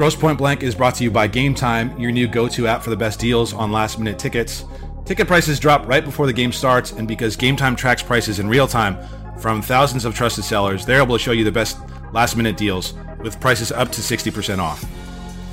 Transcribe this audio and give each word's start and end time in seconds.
Gross 0.00 0.16
Point 0.16 0.38
Blank 0.38 0.62
is 0.62 0.74
brought 0.74 0.94
to 0.94 1.04
you 1.04 1.10
by 1.10 1.26
Game 1.26 1.54
Time, 1.54 1.94
your 2.00 2.10
new 2.10 2.26
go 2.26 2.48
to 2.48 2.66
app 2.66 2.82
for 2.82 2.88
the 2.88 2.96
best 2.96 3.20
deals 3.20 3.52
on 3.52 3.70
last 3.70 3.98
minute 3.98 4.18
tickets. 4.18 4.64
Ticket 5.04 5.26
prices 5.26 5.60
drop 5.60 5.86
right 5.86 6.02
before 6.02 6.24
the 6.24 6.32
game 6.32 6.52
starts, 6.52 6.92
and 6.92 7.06
because 7.06 7.36
Game 7.36 7.54
Time 7.54 7.76
tracks 7.76 8.02
prices 8.02 8.38
in 8.38 8.48
real 8.48 8.66
time 8.66 8.96
from 9.40 9.60
thousands 9.60 10.06
of 10.06 10.14
trusted 10.14 10.42
sellers, 10.42 10.86
they're 10.86 11.02
able 11.02 11.18
to 11.18 11.22
show 11.22 11.32
you 11.32 11.44
the 11.44 11.52
best 11.52 11.76
last 12.14 12.34
minute 12.34 12.56
deals 12.56 12.94
with 13.22 13.38
prices 13.40 13.72
up 13.72 13.92
to 13.92 14.00
60% 14.00 14.58
off. 14.58 14.82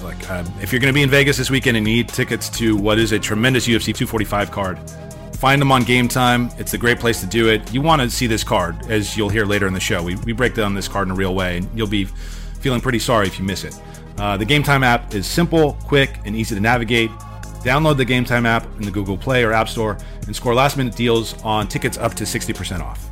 Like, 0.02 0.29
uh, 0.29 0.46
if 0.62 0.72
you're 0.72 0.79
going 0.79 0.94
to 0.94 0.98
be 0.98 1.04
in 1.04 1.10
Vegas 1.10 1.36
this 1.36 1.50
weekend 1.50 1.76
and 1.76 1.86
need 1.86 2.08
tickets 2.08 2.48
to 2.52 2.78
what 2.78 3.00
is 3.00 3.12
a 3.12 3.20
tremendous 3.20 3.68
UFC 3.68 3.88
245 3.88 4.50
card, 4.50 4.79
find 5.34 5.62
them 5.62 5.74
on 5.74 5.84
Game 5.84 6.08
Time. 6.08 6.50
It's 6.58 6.74
a 6.74 6.78
great 6.78 7.02
place 7.02 7.20
to 7.20 7.28
do 7.28 7.50
it. 7.50 7.74
You 7.74 7.82
want 7.82 8.02
to 8.02 8.10
see 8.10 8.28
this 8.28 8.46
card, 8.46 8.90
as 8.90 9.18
you'll 9.18 9.28
hear 9.28 9.46
later 9.46 9.68
in 9.68 9.74
the 9.74 9.82
show. 9.82 10.02
We, 10.02 10.16
we 10.16 10.32
break 10.32 10.54
down 10.54 10.74
this 10.74 10.88
card 10.88 11.10
in 11.10 11.12
a 11.12 11.16
real 11.16 11.36
way, 11.36 11.58
and 11.58 11.70
you'll 11.78 11.88
be 11.88 12.06
feeling 12.62 12.79
pretty 12.79 13.00
sorry 13.00 13.28
if 13.28 13.38
you 13.40 13.44
miss 13.44 13.66
it. 13.66 13.78
Uh, 14.18 14.36
the 14.36 14.46
Game 14.46 14.63
Time 14.63 14.84
app 14.84 15.13
is 15.13 15.28
simple, 15.28 15.74
quick, 15.86 16.20
and 16.26 16.36
easy 16.36 16.55
to 16.55 16.62
navigate. 16.62 17.12
Download 17.62 17.98
the 17.98 18.05
Game 18.05 18.26
Time 18.26 18.46
app 18.46 18.66
in 18.78 18.82
the 18.82 18.91
Google 18.91 19.18
Play 19.18 19.44
or 19.44 19.54
App 19.54 19.70
Store 19.70 19.98
and 20.26 20.36
score 20.36 20.55
last 20.55 20.76
minute 20.76 20.96
deals 20.96 21.40
on 21.44 21.68
tickets 21.68 21.98
up 21.98 22.16
to 22.16 22.24
60% 22.24 22.82
off. 22.82 23.04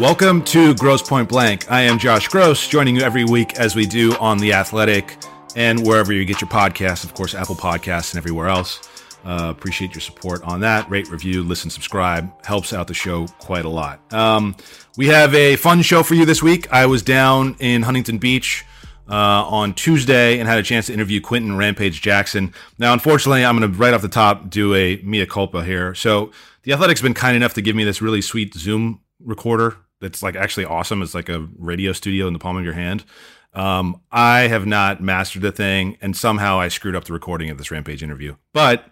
Welcome 0.00 0.42
to 0.44 0.74
Gross 0.74 1.02
Point 1.02 1.28
Blank. 1.28 1.70
I 1.70 1.82
am 1.82 1.98
Josh 1.98 2.28
Gross, 2.28 2.66
joining 2.66 2.96
you 2.96 3.02
every 3.02 3.24
week 3.24 3.58
as 3.58 3.74
we 3.76 3.86
do 3.86 4.14
on 4.16 4.38
The 4.38 4.52
Athletic 4.52 5.16
and 5.54 5.86
wherever 5.86 6.12
you 6.12 6.24
get 6.24 6.40
your 6.40 6.50
podcasts, 6.50 7.04
of 7.04 7.14
course, 7.14 7.34
Apple 7.34 7.54
Podcasts 7.54 8.12
and 8.12 8.18
everywhere 8.18 8.48
else. 8.48 8.95
Uh, 9.26 9.50
appreciate 9.50 9.92
your 9.92 10.00
support 10.00 10.40
on 10.44 10.60
that. 10.60 10.88
Rate, 10.88 11.10
review, 11.10 11.42
listen, 11.42 11.68
subscribe. 11.68 12.30
Helps 12.46 12.72
out 12.72 12.86
the 12.86 12.94
show 12.94 13.26
quite 13.40 13.64
a 13.64 13.68
lot. 13.68 14.00
Um, 14.14 14.54
we 14.96 15.08
have 15.08 15.34
a 15.34 15.56
fun 15.56 15.82
show 15.82 16.04
for 16.04 16.14
you 16.14 16.24
this 16.24 16.44
week. 16.44 16.72
I 16.72 16.86
was 16.86 17.02
down 17.02 17.56
in 17.58 17.82
Huntington 17.82 18.18
Beach 18.18 18.64
uh, 19.10 19.12
on 19.12 19.74
Tuesday 19.74 20.38
and 20.38 20.48
had 20.48 20.58
a 20.58 20.62
chance 20.62 20.86
to 20.86 20.92
interview 20.92 21.20
Quinton 21.20 21.56
Rampage 21.56 22.00
Jackson. 22.00 22.54
Now, 22.78 22.92
unfortunately, 22.92 23.44
I'm 23.44 23.58
going 23.58 23.68
to 23.68 23.76
right 23.76 23.92
off 23.92 24.02
the 24.02 24.08
top 24.08 24.48
do 24.48 24.76
a 24.76 25.00
mea 25.02 25.26
culpa 25.26 25.64
here. 25.64 25.92
So, 25.96 26.30
the 26.62 26.72
Athletic's 26.72 27.02
been 27.02 27.14
kind 27.14 27.36
enough 27.36 27.54
to 27.54 27.62
give 27.62 27.74
me 27.74 27.82
this 27.82 28.00
really 28.00 28.22
sweet 28.22 28.54
Zoom 28.54 29.00
recorder 29.18 29.76
that's 30.00 30.22
like 30.22 30.36
actually 30.36 30.66
awesome. 30.66 31.02
It's 31.02 31.14
like 31.14 31.28
a 31.28 31.48
radio 31.58 31.92
studio 31.92 32.28
in 32.28 32.32
the 32.32 32.38
palm 32.38 32.56
of 32.56 32.64
your 32.64 32.74
hand. 32.74 33.04
Um, 33.54 34.02
I 34.12 34.48
have 34.48 34.66
not 34.66 35.02
mastered 35.02 35.42
the 35.42 35.50
thing, 35.50 35.96
and 36.00 36.16
somehow 36.16 36.60
I 36.60 36.68
screwed 36.68 36.94
up 36.94 37.04
the 37.04 37.12
recording 37.12 37.50
of 37.50 37.58
this 37.58 37.70
Rampage 37.70 38.02
interview. 38.02 38.36
But 38.52 38.84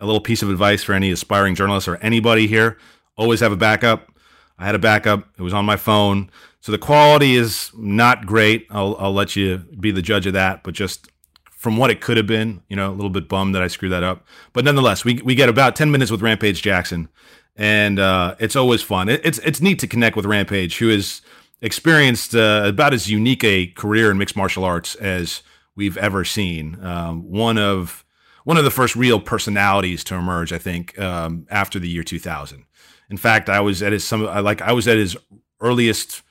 a 0.00 0.06
little 0.06 0.20
piece 0.20 0.42
of 0.42 0.50
advice 0.50 0.82
for 0.82 0.92
any 0.92 1.10
aspiring 1.10 1.54
journalist 1.54 1.88
or 1.88 1.96
anybody 1.96 2.46
here 2.46 2.78
always 3.16 3.40
have 3.40 3.52
a 3.52 3.56
backup. 3.56 4.10
I 4.58 4.66
had 4.66 4.74
a 4.74 4.78
backup, 4.78 5.28
it 5.38 5.42
was 5.42 5.54
on 5.54 5.64
my 5.64 5.76
phone. 5.76 6.30
So 6.60 6.72
the 6.72 6.78
quality 6.78 7.36
is 7.36 7.70
not 7.74 8.26
great. 8.26 8.66
I'll, 8.70 8.96
I'll 8.98 9.12
let 9.12 9.36
you 9.36 9.58
be 9.58 9.90
the 9.90 10.02
judge 10.02 10.26
of 10.26 10.34
that, 10.34 10.62
but 10.62 10.74
just 10.74 11.10
from 11.50 11.76
what 11.76 11.90
it 11.90 12.00
could 12.00 12.16
have 12.16 12.26
been, 12.26 12.62
you 12.68 12.76
know, 12.76 12.90
a 12.90 12.94
little 12.94 13.10
bit 13.10 13.28
bummed 13.28 13.54
that 13.54 13.62
I 13.62 13.66
screwed 13.66 13.92
that 13.92 14.02
up. 14.02 14.26
But 14.52 14.64
nonetheless, 14.64 15.04
we, 15.04 15.20
we 15.22 15.34
get 15.34 15.48
about 15.48 15.76
10 15.76 15.90
minutes 15.90 16.10
with 16.10 16.22
Rampage 16.22 16.62
Jackson, 16.62 17.08
and 17.56 17.98
uh, 17.98 18.34
it's 18.38 18.56
always 18.56 18.82
fun. 18.82 19.08
It, 19.08 19.20
it's, 19.24 19.38
it's 19.38 19.60
neat 19.60 19.78
to 19.80 19.86
connect 19.86 20.16
with 20.16 20.26
Rampage, 20.26 20.78
who 20.78 20.88
has 20.88 21.22
experienced 21.62 22.34
uh, 22.34 22.62
about 22.66 22.94
as 22.94 23.10
unique 23.10 23.44
a 23.44 23.66
career 23.68 24.10
in 24.10 24.18
mixed 24.18 24.36
martial 24.36 24.64
arts 24.64 24.94
as 24.96 25.42
we've 25.76 25.96
ever 25.98 26.24
seen. 26.24 26.82
Um, 26.82 27.30
one 27.30 27.58
of 27.58 28.04
one 28.44 28.56
of 28.56 28.64
the 28.64 28.70
first 28.70 28.96
real 28.96 29.20
personalities 29.20 30.04
to 30.04 30.14
emerge, 30.14 30.52
I 30.52 30.58
think, 30.58 30.98
um, 30.98 31.46
after 31.50 31.78
the 31.78 31.88
year 31.88 32.02
2000. 32.02 32.64
In 33.10 33.16
fact, 33.16 33.48
I 33.48 33.60
was 33.60 33.82
at 33.82 33.92
his 33.92 34.06
some 34.06 34.24
like 34.24 34.62
I 34.62 34.72
was 34.72 34.86
at 34.86 34.96
his 34.96 35.16
earliest 35.60 36.22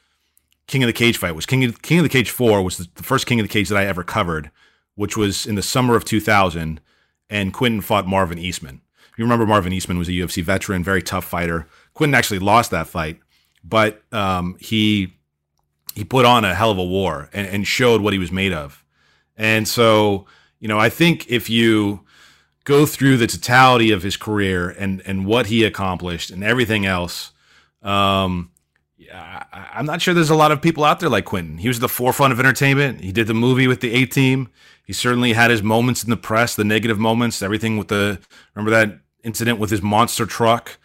King 0.67 0.83
of 0.83 0.87
the 0.87 0.93
Cage 0.93 1.17
fight. 1.17 1.35
Was 1.35 1.45
King 1.45 1.65
of, 1.65 1.81
King 1.81 1.99
of 1.99 2.03
the 2.03 2.09
Cage 2.09 2.29
four 2.29 2.61
was 2.61 2.77
the, 2.77 2.87
the 2.95 3.03
first 3.03 3.25
King 3.25 3.39
of 3.39 3.43
the 3.43 3.51
Cage 3.51 3.69
that 3.69 3.77
I 3.77 3.85
ever 3.85 4.03
covered, 4.03 4.49
which 4.95 5.17
was 5.17 5.45
in 5.45 5.55
the 5.55 5.61
summer 5.61 5.95
of 5.95 6.05
2000, 6.05 6.79
and 7.29 7.53
Quinton 7.53 7.81
fought 7.81 8.07
Marvin 8.07 8.39
Eastman. 8.39 8.81
You 9.17 9.25
remember 9.25 9.45
Marvin 9.45 9.73
Eastman 9.73 9.97
was 9.97 10.07
a 10.07 10.13
UFC 10.13 10.41
veteran, 10.41 10.81
very 10.81 11.01
tough 11.01 11.25
fighter. 11.25 11.67
Quinton 11.93 12.15
actually 12.15 12.39
lost 12.39 12.71
that 12.71 12.87
fight, 12.87 13.19
but 13.61 14.01
um, 14.13 14.55
he 14.59 15.13
he 15.95 16.05
put 16.05 16.25
on 16.25 16.45
a 16.45 16.55
hell 16.55 16.71
of 16.71 16.77
a 16.77 16.83
war 16.83 17.29
and, 17.33 17.47
and 17.47 17.67
showed 17.67 17.99
what 17.99 18.13
he 18.13 18.19
was 18.19 18.31
made 18.31 18.53
of. 18.53 18.85
And 19.35 19.67
so 19.67 20.25
you 20.59 20.67
know, 20.67 20.79
I 20.79 20.89
think 20.89 21.29
if 21.29 21.49
you 21.49 22.01
go 22.69 22.85
through 22.85 23.17
the 23.17 23.25
totality 23.25 23.91
of 23.91 24.03
his 24.03 24.15
career 24.15 24.69
and 24.69 25.01
and 25.05 25.25
what 25.25 25.47
he 25.47 25.63
accomplished 25.63 26.29
and 26.29 26.43
everything 26.43 26.85
else, 26.85 27.31
um, 27.81 28.51
I, 29.11 29.69
am 29.73 29.87
not 29.87 30.03
sure 30.03 30.13
there's 30.13 30.29
a 30.29 30.35
lot 30.35 30.51
of 30.51 30.61
people 30.61 30.83
out 30.83 30.99
there 30.99 31.09
like 31.09 31.25
Quinton. 31.25 31.57
He 31.57 31.67
was 31.67 31.79
the 31.79 31.89
forefront 31.89 32.31
of 32.31 32.39
entertainment. 32.39 33.01
He 33.01 33.11
did 33.11 33.25
the 33.25 33.33
movie 33.33 33.67
with 33.67 33.81
the 33.81 33.91
A 33.93 34.05
Team. 34.05 34.49
He 34.85 34.93
certainly 34.93 35.33
had 35.33 35.49
his 35.49 35.63
moments 35.63 36.03
in 36.03 36.11
the 36.11 36.17
press, 36.17 36.55
the 36.55 36.63
negative 36.63 36.99
moments, 36.99 37.41
everything 37.41 37.77
with 37.77 37.87
the 37.87 38.19
remember 38.53 38.71
that 38.71 38.99
incident 39.23 39.57
with 39.59 39.71
his 39.71 39.81
monster 39.81 40.27
truck. 40.27 40.77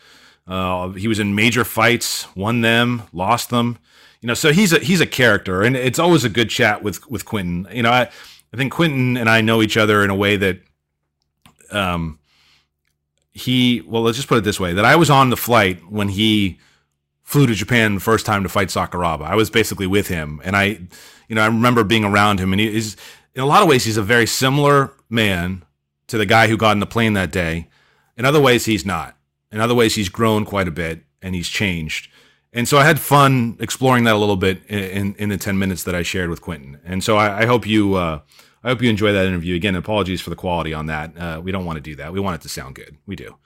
Uh, 0.47 0.91
he 0.91 1.07
was 1.07 1.19
in 1.19 1.35
major 1.35 1.65
fights, 1.65 2.27
won 2.35 2.63
them, 2.63 3.03
lost 3.13 3.51
them. 3.51 3.79
You 4.23 4.29
know, 4.29 4.35
so 4.35 4.53
he's 4.53 4.73
a 4.73 4.79
he's 4.79 5.03
a 5.03 5.07
character, 5.07 5.63
and 5.63 5.77
it's 5.77 5.99
always 5.99 6.25
a 6.25 6.31
good 6.31 6.49
chat 6.49 6.83
with 6.83 7.11
with 7.11 7.27
Quinton. 7.27 7.69
You 7.71 7.83
know, 7.83 7.91
I 7.91 8.09
I 8.55 8.57
think 8.57 8.73
Quinton 8.73 9.19
and 9.19 9.29
I 9.29 9.43
know 9.43 9.61
each 9.61 9.77
other 9.77 10.03
in 10.03 10.09
a 10.09 10.15
way 10.15 10.39
that 10.39 10.61
um 11.75 12.19
he 13.33 13.83
well 13.87 14.03
let's 14.03 14.17
just 14.17 14.29
put 14.29 14.39
it 14.39 14.45
this 14.45 14.61
way 14.61 14.73
that 14.73 14.85
I 14.85 14.97
was 14.97 15.11
on 15.11 15.31
the 15.31 15.37
flight 15.37 15.81
when 15.91 16.09
he 16.09 16.59
flew 17.23 17.47
to 17.47 17.55
Japan 17.55 17.95
the 17.95 18.01
first 18.01 18.27
time 18.27 18.43
to 18.43 18.49
fight 18.49 18.69
Sakuraba. 18.69 19.23
I 19.23 19.35
was 19.35 19.51
basically 19.51 19.87
with 19.87 20.09
him 20.09 20.41
and 20.45 20.57
I 20.57 20.65
you 21.29 21.35
know 21.35 21.43
I 21.43 21.47
remember 21.47 21.85
being 21.85 22.05
around 22.05 22.39
him 22.39 22.53
and 22.53 22.61
he 22.61 22.75
is 22.75 22.97
in 23.35 23.43
a 23.43 23.47
lot 23.47 23.63
of 23.63 23.69
ways 23.69 23.85
he's 23.85 23.97
a 23.97 24.03
very 24.03 24.27
similar 24.27 24.93
man 25.11 25.65
to 26.07 26.19
the 26.19 26.27
guy 26.27 26.47
who 26.47 26.57
got 26.57 26.73
in 26.73 26.81
the 26.81 26.87
plane 26.87 27.15
that 27.15 27.33
day. 27.33 27.69
In 28.17 28.25
other 28.25 28.41
ways 28.41 28.67
he's 28.67 28.87
not. 28.87 29.17
In 29.51 29.61
other 29.61 29.75
ways 29.75 29.95
he's 29.95 30.09
grown 30.09 30.45
quite 30.45 30.69
a 30.69 30.73
bit 30.73 31.05
and 31.21 31.35
he's 31.35 31.49
changed. 31.49 32.11
And 32.53 32.69
so 32.69 32.79
I 32.79 32.85
had 32.85 33.01
fun 33.01 33.57
exploring 33.59 34.05
that 34.05 34.15
a 34.15 34.19
little 34.19 34.37
bit 34.37 34.63
in, 34.69 34.79
in, 34.79 35.15
in 35.17 35.29
the 35.31 35.37
10 35.37 35.59
minutes 35.59 35.83
that 35.85 35.95
I 35.95 36.03
shared 36.03 36.31
with 36.31 36.41
Quinton. 36.41 36.79
And 36.85 37.03
so 37.03 37.17
I, 37.17 37.41
I 37.43 37.47
hope 37.47 37.67
you 37.67 37.95
uh, 37.95 38.21
I 38.65 38.69
hope 38.71 38.81
you 38.81 38.89
enjoy 38.89 39.13
that 39.13 39.27
interview. 39.27 39.55
Again, 39.55 39.77
apologies 39.77 40.23
for 40.23 40.31
the 40.31 40.37
quality 40.37 40.73
on 40.73 40.87
that. 40.87 41.17
Uh, 41.19 41.41
we 41.43 41.53
don't 41.53 41.67
want 41.67 41.77
to 41.77 41.83
do 41.83 41.97
that. 41.97 42.15
We 42.15 42.19
want 42.19 42.37
it 42.37 42.41
to 42.43 42.49
sound 42.49 42.75
good. 42.75 42.97
We 43.07 43.15
do. 43.15 43.37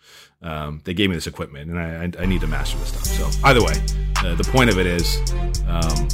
Um, 0.43 0.81
they 0.85 0.95
gave 0.95 1.11
me 1.11 1.17
this 1.17 1.27
equipment, 1.27 1.69
and 1.71 1.79
I, 2.17 2.23
I, 2.23 2.27
need 2.27 2.41
to 2.43 2.47
master 2.47 2.79
this 2.79 2.91
stuff. 2.91 3.05
So, 3.05 3.41
either 3.45 3.61
way, 3.61 3.73
uh, 4.19 4.37
the 4.37 4.49
point 4.53 4.71
of 4.71 4.79
it 4.79 4.87
is 4.87 5.21
um, 5.67 6.09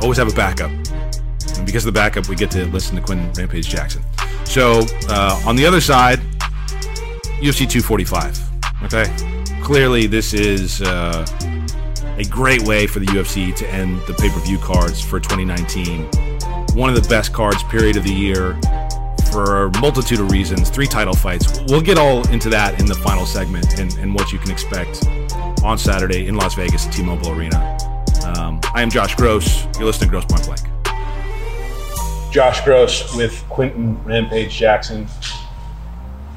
always 0.00 0.16
have 0.18 0.32
a 0.32 0.36
backup. 0.36 0.70
And 0.70 1.66
because 1.66 1.84
of 1.84 1.92
the 1.92 1.98
backup, 1.98 2.28
we 2.28 2.36
get 2.36 2.52
to 2.52 2.64
listen 2.66 2.94
to 2.94 3.02
Quinn 3.02 3.32
Rampage 3.32 3.68
Jackson. 3.68 4.04
So, 4.44 4.82
uh, 5.08 5.42
on 5.44 5.56
the 5.56 5.66
other 5.66 5.80
side, 5.80 6.20
UFC 7.40 7.68
245. 7.68 8.40
Okay, 8.84 9.12
clearly 9.64 10.06
this 10.06 10.32
is 10.32 10.80
uh, 10.80 11.26
a 12.16 12.24
great 12.24 12.62
way 12.62 12.86
for 12.86 13.00
the 13.00 13.06
UFC 13.06 13.52
to 13.56 13.68
end 13.68 14.00
the 14.06 14.14
pay 14.14 14.28
per 14.28 14.38
view 14.38 14.58
cards 14.58 15.00
for 15.00 15.18
2019 15.18 16.33
one 16.74 16.90
of 16.90 17.00
the 17.00 17.08
best 17.08 17.32
cards, 17.32 17.62
period, 17.64 17.96
of 17.96 18.04
the 18.04 18.12
year 18.12 18.58
for 19.30 19.64
a 19.66 19.80
multitude 19.80 20.20
of 20.20 20.30
reasons. 20.30 20.70
Three 20.70 20.86
title 20.86 21.14
fights. 21.14 21.60
We'll 21.68 21.80
get 21.80 21.98
all 21.98 22.28
into 22.28 22.48
that 22.50 22.80
in 22.80 22.86
the 22.86 22.94
final 22.96 23.26
segment 23.26 23.78
and, 23.78 23.92
and 23.98 24.14
what 24.14 24.32
you 24.32 24.38
can 24.38 24.50
expect 24.50 25.06
on 25.62 25.78
Saturday 25.78 26.26
in 26.26 26.34
Las 26.34 26.54
Vegas 26.54 26.86
at 26.86 26.92
T 26.92 27.02
Mobile 27.02 27.30
Arena. 27.30 27.78
Um, 28.24 28.60
I 28.74 28.82
am 28.82 28.90
Josh 28.90 29.14
Gross. 29.14 29.64
You're 29.76 29.84
listening 29.84 30.10
to 30.10 30.18
Gross 30.18 30.24
Point 30.24 30.44
Blank. 30.44 30.62
Josh 32.32 32.64
Gross 32.64 33.14
with 33.14 33.44
Quinton 33.48 34.02
Rampage 34.04 34.56
Jackson. 34.56 35.06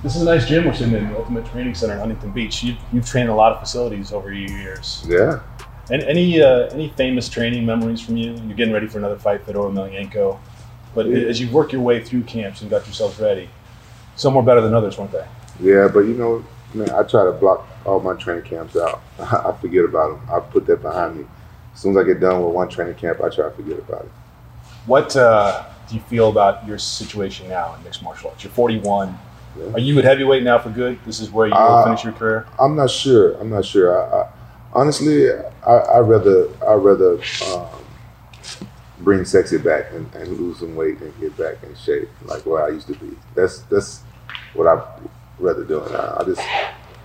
This 0.04 0.16
is 0.16 0.22
a 0.22 0.25
nice 0.25 0.48
gym 0.48 0.66
we're 0.66 0.75
sitting 0.75 0.94
in, 0.94 1.09
the 1.09 1.18
Ultimate 1.18 1.46
Training 1.48 1.74
Center 1.74 1.94
in 1.94 2.00
Huntington 2.00 2.31
Beach. 2.31 2.64
You've, 2.64 2.78
you've 2.94 3.06
trained 3.06 3.30
a 3.30 3.34
lot 3.34 3.52
of 3.52 3.59
facilities 3.59 4.14
over 4.14 4.31
your 4.31 4.48
years. 4.56 5.04
Yeah, 5.08 5.42
and 5.89 6.04
any 6.04 6.42
uh, 6.42 6.69
any 6.69 6.89
famous 6.89 7.30
training 7.30 7.66
memories 7.66 8.01
from 8.01 8.18
you? 8.18 8.31
You're 8.31 8.57
getting 8.57 8.74
ready 8.74 8.88
for 8.88 8.98
another 8.98 9.18
fight, 9.18 9.45
Fedor 9.45 9.60
Emelianenko. 9.60 10.39
But 10.94 11.07
yeah. 11.07 11.28
as 11.28 11.39
you 11.39 11.50
work 11.50 11.72
your 11.72 11.81
way 11.81 12.04
through 12.04 12.24
camps 12.24 12.62
and 12.62 12.69
got 12.69 12.86
yourselves 12.86 13.19
ready, 13.19 13.50
some 14.16 14.34
were 14.34 14.42
better 14.42 14.62
than 14.62 14.74
others, 14.74 14.98
weren't 14.98 15.12
they? 15.12 15.25
Yeah, 15.60 15.88
but 15.88 16.01
you 16.01 16.13
know, 16.13 16.44
man, 16.74 16.89
I 16.92 17.04
try 17.04 17.25
to 17.25 17.31
block 17.31 17.68
all 17.86 18.00
my 18.00 18.13
training 18.16 18.44
camps 18.44 18.75
out. 18.75 19.01
I 19.19 19.56
forget 19.62 19.86
about 19.86 20.19
them. 20.19 20.30
I 20.30 20.39
put 20.39 20.66
that 20.68 20.81
behind 20.81 21.18
me. 21.18 21.25
As 21.74 21.81
soon 21.81 21.92
as 21.92 21.98
I 21.98 22.04
get 22.04 22.19
done 22.19 22.44
with 22.44 22.54
one 22.54 22.69
training 22.69 22.95
camp, 22.95 23.22
I 23.22 23.30
try 23.30 23.45
to 23.45 23.51
forget 23.51 23.80
about 23.80 24.06
it. 24.06 24.12
What 24.88 25.16
uh, 25.16 25.66
do 25.88 25.95
you 25.95 26.01
feel 26.01 26.30
about 26.30 26.66
your 26.68 26.78
situation 26.78 27.48
now 27.50 27.75
in 27.75 27.83
mixed 27.83 28.01
martial 28.01 28.30
arts? 28.30 28.44
You're 28.44 28.51
41. 28.54 29.18
Yeah. 29.57 29.72
Are 29.74 29.80
you 29.80 29.98
at 30.00 30.06
heavyweight 30.06 30.44
now 30.44 30.60
for 30.60 30.69
good? 30.69 31.00
This 31.06 31.19
is 31.19 31.30
where 31.30 31.48
you 31.48 31.54
uh, 31.54 31.83
finish 31.83 32.04
your 32.04 32.13
career. 32.13 32.48
I'm 32.60 32.75
not 32.75 32.90
sure. 32.90 33.33
I'm 33.33 33.50
not 33.50 33.66
sure. 33.66 34.01
I, 34.01 34.22
I, 34.22 34.30
honestly, 34.77 35.31
I, 35.65 35.71
I 35.71 36.00
rather 36.00 36.47
I 36.65 36.74
rather 36.75 37.19
um, 37.47 37.68
bring 39.00 39.25
sexy 39.25 39.57
back 39.57 39.91
and, 39.91 40.13
and, 40.13 40.38
lose 40.38 40.59
some 40.59 40.75
weight 40.75 41.00
and 41.00 41.19
get 41.19 41.35
back 41.35 41.63
in 41.63 41.75
shape 41.75 42.09
like 42.25 42.45
where 42.45 42.63
I 42.63 42.69
used 42.69 42.88
to 42.88 42.94
be. 42.94 43.18
That's 43.35 43.59
that's 43.63 44.01
what 44.53 44.68
I 44.68 44.81
rather 45.39 45.63
do. 45.63 45.81
I, 45.81 46.21
I 46.21 46.24
just 46.24 46.41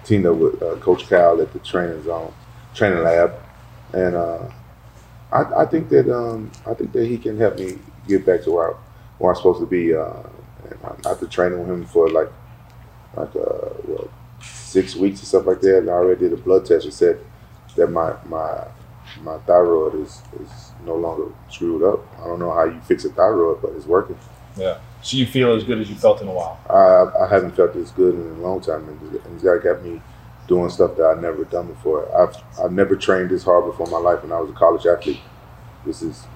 teamed 0.04 0.26
up 0.26 0.36
with 0.36 0.62
uh, 0.62 0.76
Coach 0.76 1.08
Cal 1.08 1.40
at 1.40 1.52
the 1.52 1.58
training 1.60 2.02
zone, 2.04 2.32
training 2.74 3.02
lab, 3.02 3.34
and 3.94 4.14
uh, 4.14 4.44
I, 5.32 5.62
I 5.62 5.66
think 5.66 5.88
that 5.88 6.14
um, 6.14 6.52
I 6.66 6.74
think 6.74 6.92
that 6.92 7.06
he 7.06 7.16
can 7.16 7.38
help 7.38 7.58
me 7.58 7.78
get 8.06 8.26
back 8.26 8.42
to 8.42 8.52
where, 8.52 8.72
I, 8.72 8.76
where 9.18 9.32
I'm 9.32 9.36
supposed 9.36 9.60
to 9.60 9.66
be. 9.66 9.94
Uh, 9.94 10.22
and 10.70 11.06
after 11.06 11.26
training 11.26 11.58
with 11.58 11.68
him 11.68 11.86
for 11.86 12.08
like 12.10 12.30
like 13.16 13.34
uh, 13.34 13.70
well, 13.84 14.10
six 14.42 14.94
weeks 14.94 15.22
or 15.22 15.26
stuff 15.26 15.46
like 15.46 15.60
that, 15.62 15.78
and 15.78 15.90
I 15.90 15.94
already 15.94 16.20
did 16.20 16.32
a 16.32 16.36
blood 16.36 16.66
test 16.66 16.84
and 16.84 16.94
said 16.94 17.18
that 17.76 17.88
my 17.88 18.14
my 18.26 18.66
my 19.22 19.38
thyroid 19.38 19.94
is 19.94 20.22
is 20.40 20.72
no 20.84 20.96
longer 20.96 21.32
screwed 21.50 21.82
up. 21.82 22.00
I 22.20 22.26
don't 22.26 22.38
know 22.38 22.52
how 22.52 22.64
you 22.64 22.80
fix 22.80 23.04
a 23.04 23.10
thyroid, 23.10 23.62
but 23.62 23.72
it's 23.72 23.86
working. 23.86 24.18
Yeah. 24.56 24.78
So 25.02 25.16
you 25.16 25.26
feel 25.26 25.52
as 25.54 25.64
good 25.64 25.78
as 25.78 25.88
you 25.90 25.96
felt 25.96 26.22
in 26.22 26.28
a 26.28 26.32
while. 26.32 26.60
I 26.68 27.24
I 27.24 27.28
haven't 27.28 27.56
felt 27.56 27.74
this 27.74 27.90
good 27.90 28.14
in 28.14 28.20
a 28.20 28.40
long 28.40 28.60
time, 28.60 28.88
and 28.88 29.20
it's 29.34 29.42
got 29.42 29.62
got 29.62 29.82
me 29.82 30.00
doing 30.48 30.70
stuff 30.70 30.96
that 30.96 31.04
I've 31.04 31.22
never 31.22 31.44
done 31.44 31.68
before. 31.68 32.08
I've 32.16 32.36
I've 32.62 32.72
never 32.72 32.96
trained 32.96 33.30
this 33.30 33.44
hard 33.44 33.64
before 33.64 33.86
in 33.86 33.92
my 33.92 33.98
life 33.98 34.22
when 34.22 34.32
I 34.32 34.38
was 34.38 34.50
a 34.50 34.54
college 34.54 34.86
athlete. 34.86 35.20
This 35.84 36.02
is 36.02 36.26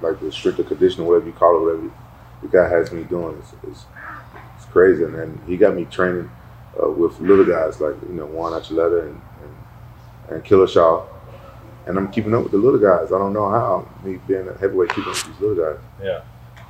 like 0.00 0.20
the 0.20 0.30
stricter 0.32 0.62
conditioning, 0.64 1.06
whatever 1.06 1.26
you 1.26 1.32
call 1.32 1.56
it, 1.56 1.60
whatever 1.62 1.90
the 2.42 2.48
guy 2.48 2.68
has 2.68 2.92
me 2.92 3.04
doing. 3.04 3.38
It's, 3.38 3.52
it's, 3.62 3.84
it's 4.56 4.66
crazy, 4.66 5.04
and 5.04 5.14
then 5.14 5.40
he 5.46 5.56
got 5.56 5.74
me 5.74 5.84
training 5.84 6.30
uh, 6.82 6.90
with 6.90 7.18
little 7.20 7.44
guys 7.44 7.80
like 7.80 7.94
you 8.08 8.14
know 8.14 8.26
Juan 8.26 8.52
Archuleta 8.52 9.06
and, 9.06 9.20
and 10.30 10.36
and 10.36 10.44
Killer 10.44 10.66
and 11.86 11.98
I'm 11.98 12.10
keeping 12.12 12.34
up 12.34 12.42
with 12.42 12.52
the 12.52 12.58
little 12.58 12.78
guys. 12.78 13.12
I 13.12 13.18
don't 13.18 13.32
know 13.32 13.48
how 13.50 13.88
me 14.04 14.20
being 14.28 14.46
a 14.48 14.56
heavyweight 14.58 14.90
keeping 14.90 15.04
up 15.04 15.08
with 15.08 15.26
these 15.26 15.40
little 15.40 15.72
guys. 15.72 15.82
Yeah. 16.02 16.22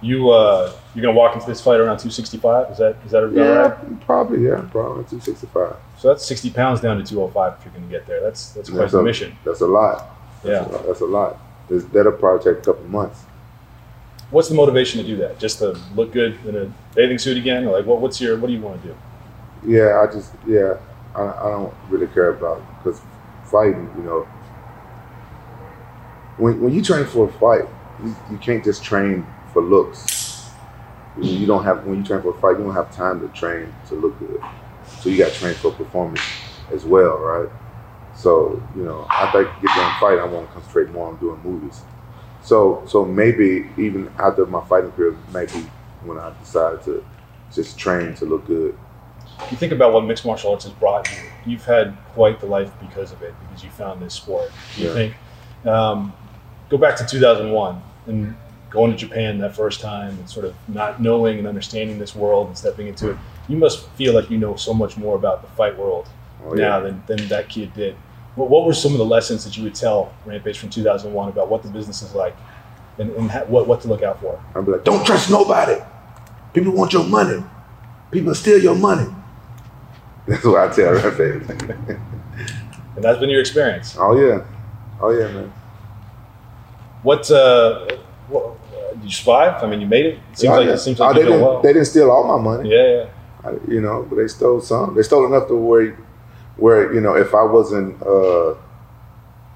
You 0.03 0.31
uh, 0.31 0.73
you're 0.95 1.03
gonna 1.03 1.17
walk 1.17 1.35
into 1.35 1.47
this 1.47 1.61
fight 1.61 1.79
around 1.79 1.99
265. 1.99 2.71
Is 2.71 2.79
that 2.79 2.97
is 3.05 3.11
that 3.13 3.31
yeah, 3.35 3.43
right? 3.43 4.01
Probably, 4.07 4.45
yeah, 4.47 4.67
probably 4.71 5.05
265. 5.05 5.77
So 5.99 6.09
that's 6.09 6.25
60 6.25 6.51
pounds 6.51 6.81
down 6.81 6.97
to 6.97 7.05
205 7.05 7.59
if 7.59 7.65
you're 7.67 7.75
gonna 7.75 7.87
get 7.87 8.07
there. 8.07 8.23
That's 8.23 8.53
that's 8.53 8.71
quite 8.71 8.79
That's 8.79 8.93
the 8.93 9.01
a, 9.01 9.03
mission. 9.03 9.37
that's 9.45 9.61
a 9.61 9.67
lot. 9.67 10.09
Yeah. 10.43 10.61
That's 10.61 10.75
a, 10.75 10.87
that's 10.87 11.01
a 11.03 11.05
lot. 11.07 11.39
This- 11.69 11.85
That'll 11.85 12.13
probably 12.13 12.53
take 12.53 12.63
a 12.63 12.65
couple 12.65 12.85
months. 12.89 13.25
What's 14.31 14.49
the 14.49 14.55
motivation 14.55 15.03
to 15.03 15.07
do 15.07 15.17
that? 15.17 15.39
Just 15.39 15.59
to 15.59 15.77
look 15.95 16.13
good 16.13 16.39
in 16.47 16.57
a 16.57 16.73
bathing 16.95 17.19
suit 17.19 17.37
again, 17.37 17.67
or 17.67 17.73
like 17.73 17.85
what, 17.85 18.01
what's 18.01 18.21
your 18.21 18.39
what 18.39 18.47
do 18.47 18.55
you 18.55 18.61
want 18.61 18.81
to 18.83 18.89
do? 18.89 18.97
Yeah, 19.67 20.01
I 20.01 20.11
just 20.11 20.33
yeah, 20.47 20.79
I, 21.15 21.23
I 21.25 21.51
don't 21.51 21.75
really 21.91 22.07
care 22.07 22.31
about 22.31 22.63
because 22.79 23.01
fighting, 23.51 23.91
you 23.97 24.03
know, 24.03 24.29
when 26.37 26.61
when 26.61 26.73
you 26.73 26.83
train 26.83 27.07
for 27.07 27.29
a 27.29 27.33
fight, 27.33 27.69
you, 28.03 28.17
you 28.31 28.39
can't 28.39 28.65
just 28.65 28.83
train 28.83 29.27
for 29.53 29.63
looks. 29.63 30.51
You 31.17 31.47
don't 31.47 31.65
have 31.65 31.85
when 31.85 31.99
you 31.99 32.05
train 32.05 32.23
for 32.23 32.31
a 32.31 32.41
fight, 32.41 32.59
you 32.59 32.65
don't 32.65 32.75
have 32.75 32.95
time 32.95 33.21
to 33.21 33.29
train 33.29 33.75
to 33.89 33.95
look 33.95 34.19
good. 34.19 34.41
So 35.01 35.09
you 35.09 35.19
got 35.19 35.33
to 35.33 35.39
train 35.39 35.55
for 35.55 35.73
performance 35.73 36.23
as 36.73 36.85
well, 36.85 37.19
right? 37.19 37.49
So 38.15 38.63
you 38.77 38.85
know, 38.85 39.07
after 39.11 39.41
I 39.49 39.61
get 39.61 39.75
done 39.77 39.95
fight, 40.01 40.19
I 40.19 40.25
want 40.27 40.49
to 40.49 40.55
concentrate 40.55 40.91
more 40.91 41.09
on 41.09 41.19
doing 41.19 41.41
movies. 41.45 41.83
So 42.43 42.85
so 42.87 43.05
maybe 43.05 43.71
even 43.79 44.11
after 44.19 44.47
my 44.47 44.65
fighting 44.67 44.93
career, 44.93 45.17
maybe 45.33 45.71
when 46.05 46.19
I 46.19 46.33
decide 46.41 46.83
to 46.85 47.05
just 47.53 47.79
train 47.79 48.15
to 48.17 48.25
look 48.27 48.47
good. 48.47 48.79
You 49.51 49.57
think 49.57 49.73
about 49.73 49.93
what 49.93 50.05
mixed 50.05 50.25
martial 50.25 50.53
arts 50.53 50.65
has 50.65 50.73
brought 50.75 51.09
you. 51.11 51.17
You've 51.53 51.65
had 51.65 51.97
quite 52.15 52.41
the 52.41 52.47
life 52.47 52.71
because 52.81 53.13
of 53.13 53.23
it, 53.23 53.35
because 53.47 53.65
you 53.65 53.71
found 53.71 54.01
this 54.01 54.15
sport. 54.15 54.51
Do 54.77 54.83
you 54.83 54.89
Yeah. 54.89 54.95
think? 54.95 55.15
Um, 55.67 56.13
go 56.69 56.79
back 56.79 56.97
to 56.97 57.07
2001 57.07 57.83
and 58.07 58.35
going 58.71 58.93
to 58.93 58.97
Japan 58.97 59.39
that 59.39 59.55
first 59.57 59.81
time, 59.81 60.11
and 60.11 60.29
sort 60.31 60.45
of 60.47 60.55
not 60.69 61.03
knowing 61.03 61.39
and 61.39 61.49
understanding 61.49 61.99
this 61.99 62.15
world 62.15 62.47
and 62.47 62.57
stepping 62.57 62.87
into 62.87 63.11
it. 63.11 63.17
You 63.49 63.57
must 63.57 63.89
feel 63.91 64.15
like 64.15 64.31
you 64.31 64.39
know 64.39 64.55
so 64.57 64.73
much 64.73 64.97
more 64.97 65.17
about 65.17 65.43
the 65.43 65.49
fight 65.49 65.77
world 65.77 66.07
Oh, 66.47 66.53
now 66.55 66.81
than, 66.81 67.03
than 67.07 67.27
that 67.29 67.49
kid 67.49 67.75
did. 67.75 67.97
What, 68.37 68.49
what 68.49 68.65
were 68.65 68.73
some 68.73 68.93
of 68.93 68.99
the 68.99 69.05
lessons 69.05 69.45
that 69.45 69.57
you 69.57 69.65
would 69.65 69.75
tell 69.75 70.13
Rampage 70.25 70.59
from 70.59 70.71
2001 70.71 71.29
about 71.31 71.49
what 71.51 71.63
the 71.65 71.69
business 71.69 72.01
is 72.01 72.15
like 72.15 72.35
and, 72.99 73.11
and 73.17 73.31
ha- 73.31 73.45
what, 73.49 73.67
what 73.67 73.81
to 73.83 73.89
look 73.89 74.03
out 74.03 74.21
for? 74.21 74.41
I'd 74.55 74.65
be 74.65 74.73
like, 74.73 74.85
don't 74.85 75.05
trust 75.05 75.31
nobody. 75.31 75.83
People 76.55 76.73
want 76.73 76.93
your 76.93 77.05
money. 77.05 77.43
People 78.13 78.35
steal 78.35 78.59
your 78.63 78.75
money. 78.77 79.13
That's 80.31 80.45
what 80.45 80.59
I 80.71 80.75
tell 80.75 80.93
Rampage. 80.95 81.43
And 82.97 83.05
that's 83.05 83.19
been 83.21 83.31
your 83.31 83.41
experience. 83.41 83.97
oh 83.99 84.17
yeah, 84.21 84.45
oh 85.01 85.11
yeah, 85.11 85.29
man. 85.33 85.53
What, 87.03 87.31
uh, 87.31 87.87
what 88.29 88.45
uh, 88.75 88.93
did 88.95 89.05
you 89.05 89.11
survive? 89.11 89.63
I 89.63 89.67
mean, 89.71 89.81
you 89.81 89.87
made 89.87 90.07
it. 90.07 90.19
It 90.33 90.39
seems 90.39 90.53
Oh, 90.53 90.57
like 90.59 90.67
yeah. 90.67 90.73
it 90.75 90.79
seems 90.79 91.01
Oh, 91.01 91.13
they 91.15 91.21
you're 91.21 91.29
didn't. 91.31 91.41
well. 91.43 91.63
They 91.63 91.73
didn't 91.73 91.87
steal 91.87 92.11
all 92.11 92.25
my 92.37 92.43
money. 92.43 92.69
yeah, 92.69 92.83
yeah. 92.83 93.07
I, 93.45 93.51
you 93.73 93.81
know, 93.81 94.05
but 94.09 94.17
they 94.17 94.27
stole 94.29 94.61
some. 94.61 94.95
They 94.97 95.03
stole 95.03 95.25
enough 95.25 95.49
to 95.49 95.55
where, 95.57 95.97
where 96.57 96.93
you 96.93 97.01
know, 97.01 97.15
if 97.17 97.33
I 97.35 97.43
wasn't 97.45 98.03
uh, 98.03 98.55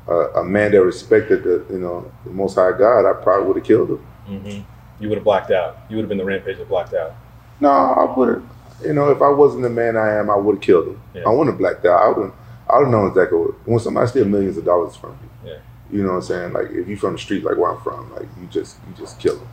a, 0.08 0.14
a 0.40 0.44
man 0.44 0.70
that 0.72 0.82
respected 0.82 1.42
the, 1.44 1.66
you 1.70 1.80
know, 1.80 2.10
the 2.24 2.30
Most 2.30 2.54
High 2.54 2.72
God, 2.78 3.04
I 3.04 3.12
probably 3.22 3.46
would 3.48 3.56
have 3.56 3.66
killed 3.66 3.90
him. 3.90 3.98
hmm 4.40 4.60
You 5.02 5.08
would 5.08 5.18
have 5.18 5.24
blacked 5.24 5.50
out. 5.50 5.76
You 5.90 5.96
would 5.96 6.02
have 6.04 6.08
been 6.08 6.18
the 6.18 6.24
rampage 6.24 6.56
that 6.58 6.68
blacked 6.68 6.94
out. 6.94 7.14
No, 7.60 7.68
I 7.70 8.04
would 8.16 8.28
have. 8.28 8.42
You 8.82 8.92
know, 8.92 9.10
if 9.10 9.22
I 9.22 9.28
wasn't 9.28 9.62
the 9.62 9.70
man 9.70 9.96
I 9.96 10.14
am, 10.14 10.30
I 10.30 10.36
would 10.36 10.56
have 10.56 10.62
killed 10.62 10.88
him. 10.88 11.00
Yeah. 11.14 11.22
I 11.26 11.30
wouldn't 11.30 11.48
have 11.50 11.58
blacked 11.58 11.84
out. 11.86 12.02
I 12.02 12.08
would. 12.08 12.32
I 12.68 12.78
would 12.78 12.84
have 12.84 12.92
known 12.92 13.08
exactly 13.08 13.38
what. 13.38 13.66
When 13.66 13.78
somebody 13.78 14.06
steal 14.08 14.24
millions 14.24 14.56
of 14.56 14.64
dollars 14.64 14.96
from 14.96 15.18
you, 15.22 15.50
Yeah. 15.50 15.58
you 15.90 16.02
know 16.02 16.10
what 16.10 16.16
I'm 16.16 16.22
saying? 16.22 16.52
Like 16.54 16.70
if 16.70 16.88
you 16.88 16.96
from 16.96 17.12
the 17.12 17.18
street, 17.18 17.44
like 17.44 17.56
where 17.56 17.70
I'm 17.70 17.80
from, 17.82 18.12
like 18.14 18.26
you 18.40 18.46
just 18.48 18.78
you 18.88 18.94
just 18.96 19.18
kill 19.20 19.36
them. 19.36 19.48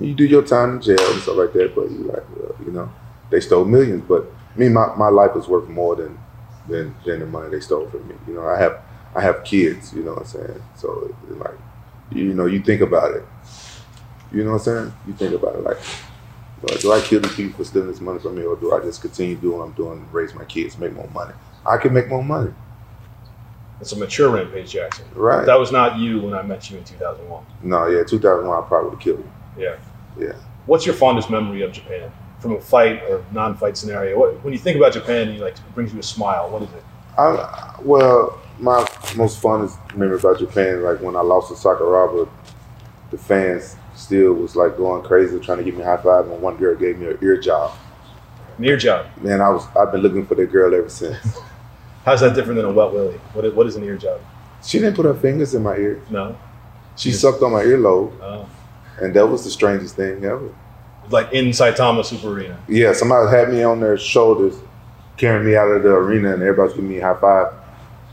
You 0.00 0.14
do 0.14 0.24
your 0.24 0.42
time 0.42 0.76
in 0.76 0.80
jail 0.80 1.00
and 1.12 1.20
stuff 1.22 1.36
like 1.36 1.52
that, 1.54 1.74
but 1.74 1.90
you 1.90 2.04
like, 2.04 2.22
well, 2.36 2.54
you 2.64 2.70
know, 2.70 2.88
they 3.30 3.40
stole 3.40 3.64
millions. 3.64 4.04
But 4.06 4.26
me, 4.56 4.68
my, 4.68 4.94
my 4.96 5.08
life 5.08 5.32
is 5.36 5.48
worth 5.48 5.68
more 5.68 5.96
than 5.96 6.18
than 6.68 6.94
than 7.04 7.20
the 7.20 7.26
money 7.26 7.50
they 7.50 7.60
stole 7.60 7.88
from 7.90 8.06
me. 8.08 8.14
You 8.28 8.34
know, 8.34 8.46
I 8.46 8.58
have 8.58 8.80
I 9.14 9.20
have 9.20 9.42
kids. 9.44 9.92
You 9.92 10.04
know 10.04 10.12
what 10.12 10.20
I'm 10.20 10.26
saying? 10.26 10.62
So 10.76 11.14
like, 11.30 11.54
you 12.12 12.32
know, 12.34 12.46
you 12.46 12.62
think 12.62 12.80
about 12.80 13.14
it. 13.14 13.24
You 14.32 14.44
know 14.44 14.52
what 14.52 14.58
I'm 14.58 14.64
saying? 14.64 14.92
You 15.06 15.14
think 15.14 15.34
about 15.34 15.56
it 15.56 15.62
like, 15.64 15.78
well, 16.62 16.78
do 16.78 16.92
I 16.92 17.00
kill 17.00 17.20
these 17.20 17.34
people 17.34 17.56
for 17.58 17.64
stealing 17.64 17.88
this 17.88 18.00
money 18.00 18.18
from 18.18 18.36
me, 18.36 18.42
or 18.44 18.56
do 18.56 18.72
I 18.74 18.80
just 18.80 19.00
continue 19.00 19.36
doing 19.36 19.58
what 19.58 19.64
I'm 19.64 19.72
doing, 19.72 19.98
and 19.98 20.12
raise 20.12 20.34
my 20.34 20.44
kids, 20.44 20.78
make 20.78 20.92
more 20.92 21.08
money? 21.14 21.32
I 21.66 21.76
can 21.76 21.92
make 21.92 22.08
more 22.08 22.24
money, 22.24 22.52
It's 23.80 23.92
a 23.92 23.96
mature 23.96 24.30
rampage 24.30 24.72
Jackson. 24.72 25.04
right? 25.14 25.44
That 25.46 25.58
was 25.58 25.70
not 25.70 25.98
you 25.98 26.20
when 26.20 26.34
I 26.34 26.42
met 26.42 26.70
you 26.70 26.78
in 26.78 26.84
2001. 26.84 27.44
no, 27.62 27.86
yeah, 27.88 28.02
2001, 28.04 28.56
I 28.64 28.66
probably 28.66 28.90
would 28.90 28.94
have 28.94 29.02
killed 29.02 29.18
you. 29.56 29.64
Yeah. 29.64 29.76
Yeah. 30.18 30.32
What's 30.66 30.84
your 30.86 30.94
fondest 30.94 31.30
memory 31.30 31.62
of 31.62 31.72
Japan 31.72 32.10
from 32.40 32.52
a 32.52 32.60
fight 32.60 33.02
or 33.08 33.24
non-fight 33.32 33.76
scenario? 33.76 34.18
What, 34.18 34.42
when 34.44 34.52
you 34.52 34.58
think 34.58 34.76
about 34.76 34.92
Japan, 34.92 35.32
you 35.32 35.40
like 35.40 35.54
it 35.54 35.74
brings 35.74 35.92
you 35.92 36.00
a 36.00 36.02
smile. 36.02 36.50
What 36.50 36.62
is 36.62 36.68
it? 36.72 36.84
I, 37.16 37.74
well, 37.82 38.40
my 38.58 38.84
most 39.16 39.40
funnest 39.42 39.76
memory 39.96 40.18
about 40.18 40.38
Japan, 40.38 40.82
like 40.82 41.00
when 41.00 41.16
I 41.16 41.20
lost 41.20 41.48
to 41.48 41.54
Sakuraba, 41.54 42.28
the 43.10 43.18
fans 43.18 43.76
still 43.98 44.32
was 44.34 44.54
like 44.56 44.76
going 44.76 45.02
crazy 45.02 45.38
trying 45.40 45.58
to 45.58 45.64
give 45.64 45.74
me 45.74 45.82
a 45.82 45.84
high 45.84 45.96
five, 45.96 46.26
and 46.28 46.40
one 46.40 46.56
girl 46.56 46.74
gave 46.76 46.98
me 46.98 47.06
an 47.06 47.18
ear 47.20 47.36
job. 47.40 47.72
An 48.56 48.64
ear 48.64 48.76
job. 48.76 49.06
Man, 49.20 49.40
I 49.40 49.48
was 49.50 49.66
I've 49.76 49.92
been 49.92 50.00
looking 50.00 50.24
for 50.26 50.34
that 50.36 50.50
girl 50.52 50.74
ever 50.74 50.88
since. 50.88 51.18
How's 52.04 52.20
that 52.20 52.34
different 52.34 52.56
than 52.56 52.64
a 52.64 52.72
wet 52.72 52.92
willy? 52.92 53.16
What 53.34 53.44
is, 53.44 53.52
what 53.52 53.66
is 53.66 53.76
an 53.76 53.84
ear 53.84 53.96
job? 53.96 54.20
she 54.64 54.78
didn't 54.80 54.96
put 54.96 55.04
her 55.04 55.14
fingers 55.14 55.54
in 55.54 55.62
my 55.62 55.76
ear. 55.76 56.02
No. 56.10 56.36
She 56.96 57.12
sucked 57.12 57.42
on 57.42 57.52
my 57.52 57.62
earlobe, 57.62 58.12
Oh. 58.20 58.48
and 59.00 59.14
that 59.14 59.24
was 59.26 59.44
the 59.44 59.50
strangest 59.50 59.94
thing 59.94 60.24
ever. 60.24 60.52
Like 61.10 61.32
in 61.32 61.46
Saitama 61.50 62.04
Super 62.04 62.28
Arena. 62.32 62.58
Yeah, 62.68 62.92
somebody 62.92 63.30
had 63.30 63.50
me 63.50 63.62
on 63.62 63.78
their 63.80 63.96
shoulders, 63.96 64.56
carrying 65.16 65.46
me 65.46 65.54
out 65.56 65.68
of 65.68 65.82
the 65.84 65.90
arena, 65.90 66.34
and 66.34 66.42
everybody's 66.42 66.74
giving 66.74 66.90
me 66.90 66.98
a 66.98 67.14
high 67.14 67.20
five. 67.20 67.52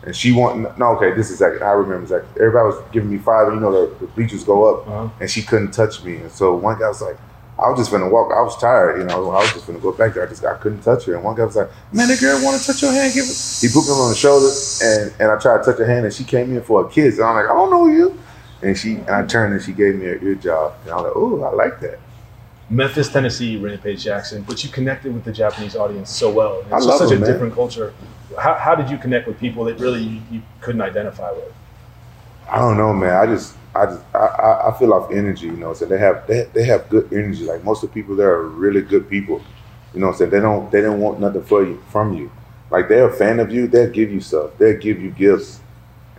And 0.06 0.16
she 0.16 0.32
want 0.32 0.78
no, 0.78 0.96
okay, 0.98 1.12
this 1.14 1.28
is 1.32 1.42
exactly 1.42 1.62
I 1.62 1.72
remember 1.72 2.04
exactly. 2.04 2.30
Everybody 2.42 2.68
was 2.76 2.84
giving 2.92 3.10
me 3.10 3.18
five, 3.18 3.48
and 3.48 3.56
you 3.56 3.62
know 3.62 3.72
the, 3.88 3.96
the 4.00 4.08
bleachers 4.08 4.44
go 4.44 4.66
up, 4.76 4.88
Uh-huh. 4.88 5.10
and 5.20 5.30
she 5.30 5.42
couldn't 5.42 5.72
touch 5.72 6.04
me. 6.04 6.18
And 6.18 6.32
so 6.32 6.54
one 6.56 6.78
guy 6.80 6.88
was 6.88 7.02
like, 7.02 7.18
I 7.58 7.70
was 7.70 7.80
just 7.80 7.90
gonna 7.92 8.10
walk. 8.10 8.32
I 8.32 8.42
was 8.42 8.56
tired, 8.58 8.98
you 9.00 9.06
know. 9.06 9.32
I 9.32 9.40
was 9.42 9.54
just 9.54 9.66
gonna 9.66 9.80
go 9.80 9.92
back 9.94 10.14
there. 10.14 10.24
I 10.24 10.28
just 10.30 10.44
I 10.46 10.56
couldn't 10.56 10.82
touch 10.82 11.06
her. 11.06 11.16
And 11.16 11.24
one 11.24 11.36
guy 11.36 11.46
was 11.46 11.56
like, 11.56 11.70
Man, 11.92 12.08
the 12.10 12.18
girl 12.18 12.44
want 12.44 12.60
to 12.62 12.68
touch 12.68 12.82
your 12.84 12.92
hand. 12.92 13.14
Give 13.14 13.24
it. 13.24 13.58
He 13.62 13.68
put 13.70 13.86
me 13.86 13.92
on 13.94 14.10
the 14.10 14.16
shoulder, 14.16 14.52
and 14.84 15.14
and 15.20 15.32
I 15.32 15.40
tried 15.40 15.60
to 15.64 15.72
touch 15.72 15.80
her 15.80 15.86
hand, 15.88 16.06
and 16.06 16.14
she 16.14 16.24
came 16.24 16.56
in 16.56 16.62
for 16.62 16.86
a 16.86 16.90
kiss. 16.90 17.18
And 17.18 17.26
I'm 17.28 17.36
like, 17.36 17.46
I 17.50 17.54
don't 17.54 17.72
know 17.72 17.88
you. 17.88 18.20
And 18.62 18.78
she 18.78 18.96
and 18.96 19.10
I 19.10 19.26
turned 19.26 19.54
and 19.54 19.62
she 19.64 19.72
gave 19.74 19.96
me 19.96 20.06
an 20.08 20.20
ear 20.22 20.36
job, 20.36 20.74
and 20.84 20.92
I 20.92 20.96
was 20.98 21.04
like, 21.06 21.14
Oh, 21.16 21.44
I 21.44 21.54
like 21.54 21.80
that. 21.80 22.00
Memphis, 22.70 23.10
Tennessee, 23.10 23.58
Rampage 23.58 24.04
Jackson, 24.04 24.44
but 24.44 24.64
you 24.64 24.70
connected 24.70 25.14
with 25.14 25.24
the 25.24 25.32
Japanese 25.32 25.76
audience 25.76 26.10
so 26.10 26.32
well. 26.32 26.62
It's 26.62 26.72
I 26.72 26.78
just 26.78 26.88
love 26.88 27.00
such 27.00 27.10
them, 27.10 27.18
a 27.18 27.22
man. 27.22 27.32
different 27.32 27.54
culture. 27.54 27.94
How, 28.40 28.56
how 28.56 28.76
did 28.76 28.90
you 28.90 28.98
connect 28.98 29.28
with 29.28 29.40
people 29.40 29.64
that 29.66 29.80
really 29.80 30.02
you, 30.02 30.22
you 30.32 30.42
couldn't 30.62 30.82
identify 30.82 31.32
with? 31.32 31.54
I 32.50 32.58
don't 32.58 32.78
know, 32.78 32.92
man. 32.94 33.14
I 33.14 33.26
just, 33.28 33.56
I 33.76 33.86
just, 33.86 34.02
I, 34.14 34.18
I, 34.18 34.70
I 34.70 34.80
feel 34.80 34.94
off 34.94 35.12
energy. 35.12 35.46
You 35.48 35.54
know, 35.54 35.74
so 35.74 35.86
they 35.86 36.00
have, 36.00 36.26
they, 36.28 36.50
they 36.54 36.64
have 36.66 36.90
good 36.90 37.12
energy. 37.14 37.44
Like 37.44 37.64
most 37.64 37.84
of 37.84 37.90
the 37.90 37.94
people 37.94 38.16
there 38.16 38.34
are 38.34 38.48
really 38.48 38.82
good 38.82 39.10
people. 39.10 39.44
You 39.94 40.00
know, 40.00 40.08
what 40.08 40.14
I'm 40.14 40.18
saying 40.18 40.32
they 40.32 40.40
don't, 40.40 40.72
they 40.72 40.82
don't 40.82 41.00
want 41.00 41.20
nothing 41.20 41.44
for 41.44 41.64
you 41.64 41.82
from 41.92 42.18
you. 42.18 42.32
Like 42.72 42.90
they're 42.90 43.08
a 43.08 43.14
fan 43.14 43.40
of 43.40 43.52
you, 43.52 43.68
they'll 43.68 43.92
give 43.92 44.12
you 44.12 44.20
stuff. 44.20 44.52
They'll 44.58 44.78
give 44.80 45.00
you 45.00 45.12
gifts 45.12 45.60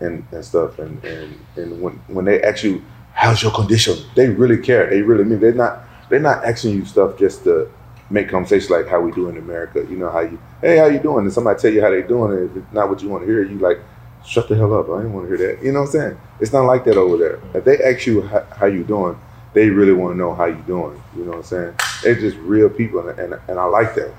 and, 0.00 0.25
and 0.31 0.45
stuff. 0.45 0.79
And, 0.79 1.05
and 1.05 1.38
and 1.57 1.83
when 1.83 1.95
when 2.07 2.25
they 2.25 2.41
ask 2.43 2.62
you, 2.62 2.85
how's 3.12 3.43
your 3.43 3.53
condition? 3.53 3.97
They 4.15 4.29
really 4.29 4.59
care. 4.59 4.88
They 4.88 5.03
really 5.03 5.25
mean. 5.25 5.41
They're 5.41 5.53
not, 5.53 5.81
they're 6.09 6.21
not 6.21 6.45
asking 6.45 6.73
you 6.73 6.85
stuff 6.85 7.19
just 7.19 7.45
to 7.45 7.71
make 8.11 8.29
conversation 8.29 8.75
like 8.75 8.87
how 8.87 9.01
we 9.01 9.11
do 9.13 9.29
in 9.29 9.37
America. 9.37 9.85
You 9.89 9.97
know 9.97 10.11
how 10.11 10.21
you, 10.21 10.39
hey, 10.61 10.79
how 10.79 10.87
you 10.87 10.99
doing? 10.99 11.25
And 11.25 11.33
somebody 11.33 11.61
tell 11.61 11.73
you 11.73 11.81
how 11.83 11.91
they 11.91 12.03
doing, 12.03 12.39
and 12.39 12.51
if 12.51 12.57
it's 12.57 12.73
not 12.73 12.89
what 12.89 13.03
you 13.03 13.09
want 13.09 13.25
to 13.25 13.27
hear, 13.27 13.43
you 13.43 13.59
like 13.59 13.79
shut 14.25 14.49
the 14.49 14.57
hell 14.57 14.75
up. 14.75 14.89
I 14.91 14.99
didn't 14.99 15.13
want 15.13 15.29
to 15.29 15.37
hear 15.37 15.55
that. 15.55 15.65
You 15.65 15.73
know 15.73 15.81
what 15.81 15.87
I'm 15.87 15.93
saying? 15.93 16.21
It's 16.41 16.53
not 16.53 16.63
like 16.67 16.85
that 16.85 16.97
over 16.97 17.17
there. 17.17 17.41
If 17.55 17.65
they 17.65 17.79
ask 17.83 18.07
you 18.07 18.23
how, 18.23 18.45
how 18.57 18.67
you 18.67 18.85
doing, 18.85 19.19
they 19.55 19.71
really 19.71 19.93
want 19.93 20.15
to 20.15 20.19
know 20.19 20.35
how 20.35 20.47
you 20.47 20.63
doing. 20.67 21.03
You 21.17 21.25
know 21.25 21.31
what 21.31 21.39
I'm 21.39 21.45
saying? 21.45 21.75
They're 22.03 22.21
just 22.21 22.37
real 22.39 22.69
people, 22.69 23.09
and 23.09 23.19
and, 23.19 23.41
and 23.49 23.59
I 23.59 23.65
like 23.65 23.95
that. 23.95 24.15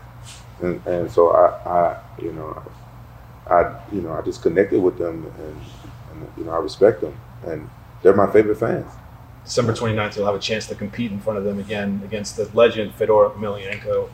And 0.62 0.86
and 0.88 1.12
so 1.12 1.32
I, 1.32 1.70
I 1.70 2.02
you 2.22 2.34
know 2.34 2.62
I 3.50 3.80
you 3.92 4.02
know 4.02 4.14
I 4.14 4.22
just 4.22 4.42
connected 4.42 4.82
with 4.82 4.98
them, 4.98 5.32
and, 5.40 5.58
and 6.12 6.32
you 6.38 6.44
know 6.46 6.52
I 6.52 6.58
respect 6.58 7.02
them, 7.02 7.16
and 7.46 7.70
they're 8.02 8.16
my 8.16 8.32
favorite 8.32 8.58
fans. 8.58 8.92
December 9.48 9.72
29th, 9.72 10.18
you'll 10.18 10.26
have 10.26 10.36
a 10.36 10.40
chance 10.40 10.68
to 10.68 10.76
compete 10.76 11.10
in 11.10 11.22
front 11.22 11.40
of 11.40 11.46
them 11.46 11.58
again 11.58 12.02
against 12.04 12.36
the 12.36 12.50
legend 12.54 12.94
Fedor 12.96 13.30
Emelianenko. 13.30 14.10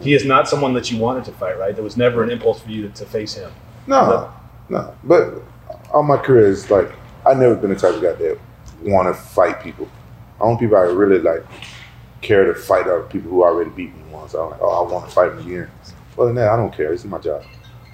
He 0.00 0.14
is 0.14 0.24
not 0.24 0.48
someone 0.48 0.72
that 0.74 0.88
you 0.88 0.98
wanted 0.98 1.24
to 1.24 1.32
fight, 1.32 1.58
right? 1.58 1.74
There 1.74 1.82
was 1.82 1.96
never 1.96 2.22
an 2.22 2.30
impulse 2.30 2.60
for 2.60 2.70
you 2.70 2.86
to, 2.86 2.94
to 2.94 3.04
face 3.04 3.34
him. 3.34 3.50
No, 3.88 4.32
no. 4.68 4.94
But 5.02 5.42
all 5.92 6.04
my 6.04 6.16
career 6.16 6.46
is 6.46 6.70
like 6.70 6.92
I've 7.26 7.38
never 7.38 7.56
been 7.56 7.70
the 7.70 7.76
type 7.76 7.94
of 7.94 8.02
guy 8.02 8.12
that 8.12 8.38
want 8.82 9.12
to 9.12 9.20
fight 9.20 9.60
people. 9.60 9.88
Only 10.40 10.60
people 10.60 10.76
I 10.76 10.82
really 10.82 11.18
like 11.18 11.44
care 12.20 12.44
to 12.44 12.54
fight 12.54 12.86
are 12.86 13.02
people 13.02 13.32
who 13.32 13.42
already 13.42 13.70
beat 13.70 13.92
me 13.92 14.02
once. 14.12 14.34
I'm 14.34 14.50
like, 14.50 14.60
oh, 14.62 14.86
I 14.86 14.92
want 14.92 15.08
to 15.08 15.14
fight 15.14 15.30
them 15.30 15.40
again. 15.40 15.68
Other 16.16 16.26
than 16.26 16.36
that, 16.36 16.50
I 16.50 16.56
don't 16.56 16.72
care. 16.72 16.92
This 16.92 17.00
is 17.00 17.10
my 17.10 17.18
job. 17.18 17.42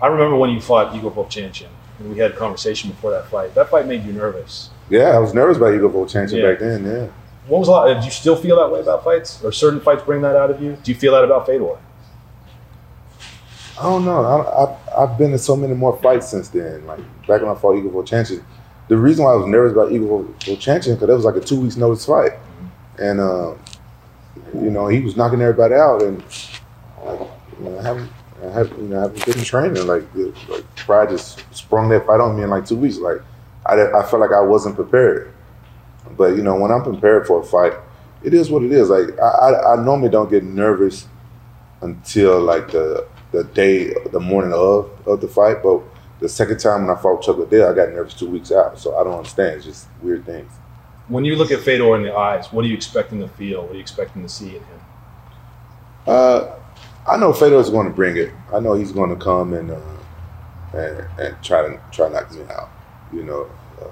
I 0.03 0.09
remember 0.09 0.37
when 0.37 0.51
you 0.51 0.61
fought 0.61 0.95
Igor 0.95 1.13
Vovchanchyn, 1.13 1.69
and 1.99 2.11
we 2.11 2.19
had 2.19 2.33
a 2.33 2.37
conversation 2.37 2.91
before 2.91 3.11
that 3.13 3.29
fight. 3.29 3.55
That 3.55 3.71
fight 3.71 3.87
made 3.87 4.05
you 4.05 4.13
nervous. 4.13 4.69
Yeah, 4.95 5.11
I 5.17 5.19
was 5.19 5.35
nervous 5.35 5.57
about 5.57 5.75
Igor 5.75 5.91
Vovchanchyn 5.91 6.41
Yeah. 6.41 6.51
back 6.51 6.61
then. 6.61 6.85
Yeah. 6.85 7.07
What 7.49 7.59
was 7.59 7.67
a 7.69 7.73
lot? 7.73 8.01
Do 8.01 8.05
you 8.05 8.13
still 8.13 8.37
feel 8.37 8.57
that 8.57 8.71
way 8.73 8.79
about 8.79 9.03
fights, 9.03 9.43
or 9.43 9.51
certain 9.51 9.81
fights 9.81 10.03
bring 10.05 10.23
that 10.23 10.37
out 10.37 10.51
of 10.53 10.63
you? 10.63 10.79
Do 10.85 10.93
you 10.93 10.97
feel 10.97 11.13
that 11.13 11.25
about 11.25 11.47
Fedor? 11.47 11.77
I 13.79 13.83
don't 13.83 14.05
know. 14.05 14.21
I, 14.25 14.63
I, 14.65 15.03
I've 15.03 15.19
been 15.19 15.33
in 15.33 15.39
so 15.39 15.57
many 15.57 15.75
more 15.75 15.97
fights 15.99 16.29
since 16.29 16.49
then. 16.49 16.87
Like 16.87 17.01
back 17.27 17.41
when 17.43 17.49
I 17.51 17.55
fought 17.57 17.77
Igor 17.77 18.05
Vovchanchyn, 18.05 18.41
the 18.87 18.97
reason 18.97 19.25
why 19.25 19.33
I 19.33 19.37
was 19.37 19.47
nervous 19.49 19.73
about 19.73 19.91
Igor 19.91 20.23
Vovchanchyn 20.41 20.95
because 20.95 21.09
it 21.09 21.13
was 21.13 21.25
like 21.25 21.37
a 21.37 21.41
two 21.41 21.61
weeks 21.61 21.77
notice 21.77 22.07
fight, 22.07 22.33
and 22.99 23.19
uh, 23.19 23.55
you 24.55 24.71
know 24.71 24.87
he 24.87 25.01
was 25.01 25.17
knocking 25.17 25.41
everybody 25.43 25.75
out, 25.75 26.03
and 26.03 26.23
like 27.05 27.21
you 27.59 27.65
know, 27.69 27.79
I 27.79 27.83
haven't, 27.83 28.11
I 28.45 28.51
haven't, 28.51 28.79
you 28.81 28.89
know, 28.89 28.99
I 28.99 29.03
haven't 29.03 29.27
been 29.27 29.43
training. 29.45 29.87
Like, 29.89 30.05
like 30.49 30.77
Pride 30.77 31.09
just 31.11 31.43
sprung 31.51 31.89
that 31.89 32.07
fight 32.07 32.21
on 32.21 32.37
me 32.37 32.45
in 32.45 32.51
like 32.51 32.65
two 32.67 32.77
weeks. 32.77 32.99
Like 32.99 33.23
I, 33.67 33.75
I 33.75 34.03
felt 34.03 34.21
like 34.21 34.33
I 34.33 34.41
wasn't 34.41 34.77
prepared. 34.77 35.33
But 36.17 36.37
you 36.37 36.43
know, 36.43 36.57
when 36.57 36.71
I'm 36.71 36.83
prepared 36.83 37.27
for 37.27 37.41
a 37.41 37.45
fight, 37.45 37.73
it 38.23 38.35
is 38.35 38.51
what 38.51 38.63
it 38.63 38.73
is. 38.73 38.89
Like 38.89 39.19
I, 39.19 39.29
I, 39.29 39.73
I 39.75 39.85
normally 39.85 40.11
don't 40.11 40.31
get 40.31 40.45
nervous 40.45 41.07
until 41.81 42.41
like 42.41 42.71
the 42.71 43.07
the 43.33 43.45
day, 43.45 43.93
the 44.13 44.21
morning 44.21 44.53
of 44.53 44.91
of 45.07 45.21
the 45.21 45.29
fight. 45.29 45.63
But 45.63 45.83
the 46.21 46.29
second 46.29 46.59
time 46.59 46.87
when 46.87 46.97
I 46.97 47.01
fought 47.01 47.23
Chuck 47.23 47.37
Liddell, 47.37 47.71
I 47.71 47.75
got 47.75 47.91
nervous 47.91 48.15
two 48.15 48.29
weeks 48.29 48.53
out. 48.53 48.79
So 48.79 48.97
I 48.97 49.05
don't 49.05 49.19
understand. 49.19 49.57
It's 49.57 49.65
just 49.65 49.89
weird 50.03 50.25
things. 50.25 50.53
When 51.09 51.25
you 51.25 51.37
look 51.37 51.51
at 51.51 51.61
Fedor 51.61 51.97
in 51.97 52.03
the 52.03 52.15
eyes, 52.15 52.51
what 52.51 52.65
are 52.65 52.69
you 52.69 52.75
expecting 52.75 53.21
to 53.21 53.29
feel? 53.29 53.63
What 53.63 53.73
are 53.73 53.75
you 53.75 53.81
expecting 53.81 54.23
to 54.23 54.29
see 54.29 54.49
in 54.57 54.63
him? 54.63 54.81
Uh, 56.07 56.53
I 57.07 57.19
know 57.19 57.33
Fedor's 57.33 57.69
going 57.69 57.87
to 57.87 57.93
bring 57.93 58.17
it. 58.17 58.31
I 58.53 58.61
know 58.61 58.75
he's 58.75 58.93
going 58.93 59.11
to 59.11 59.17
come 59.17 59.53
and 59.53 59.71
uh, 59.71 59.81
and 60.73 61.07
and 61.19 61.43
try 61.43 61.63
to 61.63 61.81
try 61.93 62.09
knock 62.09 62.33
me 62.33 62.43
out. 62.51 62.71
You 63.15 63.23
know, 63.23 63.51
uh, 63.81 63.91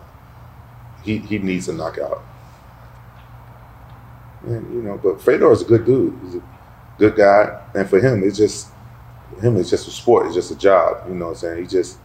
he 1.03 1.19
he 1.19 1.39
needs 1.39 1.69
a 1.69 1.73
knockout. 1.73 2.23
And 4.45 4.75
you 4.75 4.83
know, 4.83 4.99
but 5.03 5.23
Fedor 5.23 5.53
is 5.53 5.63
a 5.63 5.65
good 5.65 5.85
dude. 5.85 6.19
He's 6.25 6.35
a 6.37 6.43
good 6.99 7.17
guy, 7.17 7.63
and 7.75 7.89
for 7.89 8.01
him, 8.01 8.23
it's 8.25 8.37
just 8.37 8.69
him. 9.41 9.57
It's 9.57 9.71
just 9.71 9.87
a 9.89 9.91
sport. 9.91 10.27
It's 10.27 10.35
just 10.35 10.51
a 10.51 10.57
job. 10.57 11.09
You 11.09 11.15
know 11.15 11.27
what 11.27 11.31
I'm 11.33 11.37
saying? 11.39 11.63
He 11.63 11.67
just, 11.67 11.99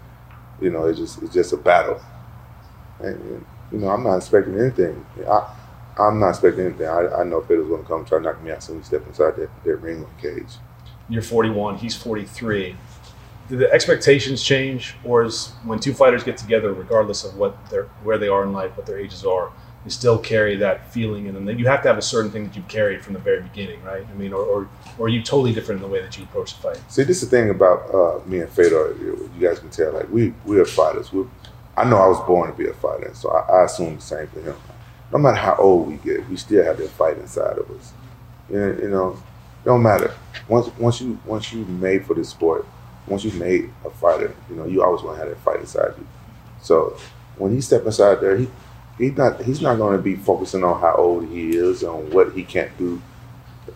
you 0.62 0.70
know, 0.70 0.86
it's 0.86 1.00
just 1.00 1.22
it's 1.24 1.34
just 1.34 1.54
a 1.54 1.58
battle. 1.58 2.00
And, 3.00 3.16
and 3.16 3.46
you 3.72 3.80
know, 3.80 3.90
I'm 3.90 4.04
not 4.04 4.18
expecting 4.18 4.60
anything. 4.60 5.06
I, 5.28 5.54
I'm 6.00 6.20
not 6.20 6.30
expecting 6.30 6.66
anything. 6.66 6.88
I, 6.88 7.08
I 7.08 7.24
know 7.24 7.42
Fedor's 7.42 7.68
going 7.68 7.82
to 7.82 7.88
come 7.88 8.06
try 8.06 8.20
to 8.20 8.24
knock 8.24 8.42
me 8.44 8.52
out 8.52 8.64
soon 8.64 8.78
he 8.78 8.84
step 8.84 9.06
inside 9.08 9.36
that, 9.38 9.50
that 9.64 9.76
ring 9.78 10.06
cage. 10.22 10.54
You're 11.10 11.22
41, 11.22 11.78
he's 11.78 11.96
43. 11.96 12.76
Do 13.50 13.56
the 13.56 13.72
expectations 13.72 14.44
change, 14.44 14.96
or 15.06 15.24
is 15.24 15.54
when 15.64 15.80
two 15.80 15.94
fighters 15.94 16.24
get 16.24 16.36
together, 16.38 16.74
regardless 16.74 17.24
of 17.24 17.38
what 17.38 17.70
their 17.70 17.86
where 18.04 18.18
they 18.18 18.28
are 18.28 18.44
in 18.44 18.52
life, 18.52 18.76
what 18.76 18.86
their 18.86 19.00
ages 19.00 19.24
are, 19.24 19.52
they 19.86 19.90
still 19.90 20.18
carry 20.18 20.58
that 20.58 20.92
feeling 20.92 21.28
in 21.28 21.34
them? 21.34 21.46
That 21.46 21.58
you 21.58 21.66
have 21.68 21.82
to 21.84 21.88
have 21.88 21.98
a 21.98 22.02
certain 22.02 22.30
thing 22.30 22.46
that 22.46 22.56
you've 22.58 22.68
carried 22.68 23.02
from 23.02 23.14
the 23.14 23.20
very 23.20 23.42
beginning, 23.42 23.82
right? 23.84 24.06
I 24.06 24.14
mean, 24.16 24.34
or, 24.34 24.44
or, 24.44 24.70
or 24.98 25.06
are 25.06 25.10
you 25.10 25.22
totally 25.22 25.54
different 25.54 25.82
in 25.82 25.88
the 25.88 25.94
way 25.94 26.02
that 26.02 26.18
you 26.18 26.26
approach 26.26 26.56
the 26.56 26.62
fight? 26.62 26.82
See, 26.90 27.04
this 27.04 27.24
is 27.24 27.30
the 27.30 27.38
thing 27.38 27.50
about 27.50 27.94
uh, 27.94 28.20
me 28.28 28.40
and 28.40 28.50
Fedor. 28.50 28.98
You 29.00 29.32
you 29.38 29.48
guys 29.48 29.60
can 29.60 29.70
tell, 29.70 29.94
like 29.94 30.10
we 30.12 30.34
we're 30.46 30.66
fighters. 30.66 31.14
We, 31.14 31.26
I 31.78 31.90
know 31.90 31.98
I 31.98 32.08
was 32.08 32.20
born 32.26 32.52
to 32.52 32.58
be 32.58 32.68
a 32.68 32.74
fighter, 32.74 33.12
so 33.14 33.30
I, 33.30 33.60
I 33.60 33.64
assume 33.66 33.96
the 33.96 34.02
same 34.02 34.28
for 34.28 34.42
him. 34.42 34.58
No 35.14 35.20
matter 35.20 35.38
how 35.38 35.56
old 35.56 35.88
we 35.88 35.96
get, 35.98 36.28
we 36.28 36.36
still 36.36 36.66
have 36.66 36.80
that 36.80 36.90
fight 36.90 37.18
inside 37.18 37.58
of 37.58 37.72
us. 37.72 37.94
You 38.50 38.58
know, 38.58 38.78
you 38.82 38.90
know, 38.90 39.24
don't 39.64 39.82
matter. 39.82 40.14
Once 40.50 40.68
once 40.78 41.00
you 41.00 41.18
once 41.26 41.54
you 41.54 41.64
made 41.64 42.06
for 42.06 42.14
this 42.14 42.30
sport, 42.30 42.66
once 43.08 43.24
you've 43.24 43.40
made 43.40 43.70
a 43.86 43.90
fighter, 43.90 44.36
you 44.50 44.56
know, 44.56 44.66
you 44.66 44.84
always 44.84 45.02
want 45.02 45.18
to 45.18 45.20
have 45.26 45.30
that 45.30 45.42
fight 45.44 45.60
inside 45.60 45.94
you. 45.98 46.08
So 46.62 46.98
when 47.38 47.54
he 47.54 47.62
step 47.62 47.86
inside 47.86 48.16
there, 48.16 48.38
he 48.38 48.48
he's 48.98 49.16
not 49.18 49.42
he's 49.42 49.62
not 49.62 49.78
going 49.78 49.96
to 49.98 50.04
be 50.04 50.16
focusing 50.16 50.64
on 50.64 50.80
how 50.82 50.96
old 50.96 51.28
he 51.30 51.56
is 51.56 51.84
and 51.84 52.14
what 52.14 52.34
he 52.34 52.44
can't 52.44 52.76
do 52.78 53.02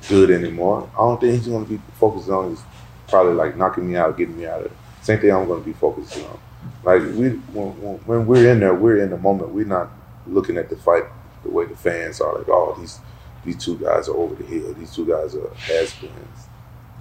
good 0.07 0.31
anymore. 0.31 0.89
I 0.93 0.97
don't 0.99 1.19
think 1.21 1.33
he's 1.33 1.47
going 1.47 1.65
to 1.65 1.71
be 1.71 1.81
focusing 1.99 2.33
on 2.33 2.53
is 2.53 2.61
probably 3.07 3.33
like 3.33 3.57
knocking 3.57 3.89
me 3.89 3.95
out, 3.95 4.17
getting 4.17 4.37
me 4.37 4.45
out 4.45 4.61
of 4.61 4.65
it. 4.67 4.71
Same 5.01 5.19
thing 5.19 5.31
I'm 5.31 5.47
going 5.47 5.61
to 5.61 5.65
be 5.65 5.73
focusing 5.73 6.25
on. 6.25 6.39
Like 6.83 7.01
we 7.01 7.29
when, 7.29 7.81
when 7.81 7.95
when 8.05 8.27
we're 8.27 8.51
in 8.51 8.59
there, 8.59 8.73
we're 8.73 9.03
in 9.03 9.09
the 9.09 9.17
moment. 9.17 9.51
We're 9.51 9.65
not 9.65 9.89
looking 10.27 10.57
at 10.57 10.69
the 10.69 10.75
fight 10.75 11.03
the 11.43 11.49
way 11.49 11.65
the 11.65 11.75
fans 11.75 12.21
are. 12.21 12.37
Like, 12.37 12.49
oh, 12.49 12.75
these 12.79 12.99
these 13.43 13.63
two 13.63 13.77
guys 13.77 14.07
are 14.07 14.15
over 14.15 14.35
the 14.35 14.43
hill. 14.43 14.73
These 14.73 14.95
two 14.95 15.05
guys 15.05 15.35
are 15.35 15.49
has-beens. 15.53 16.47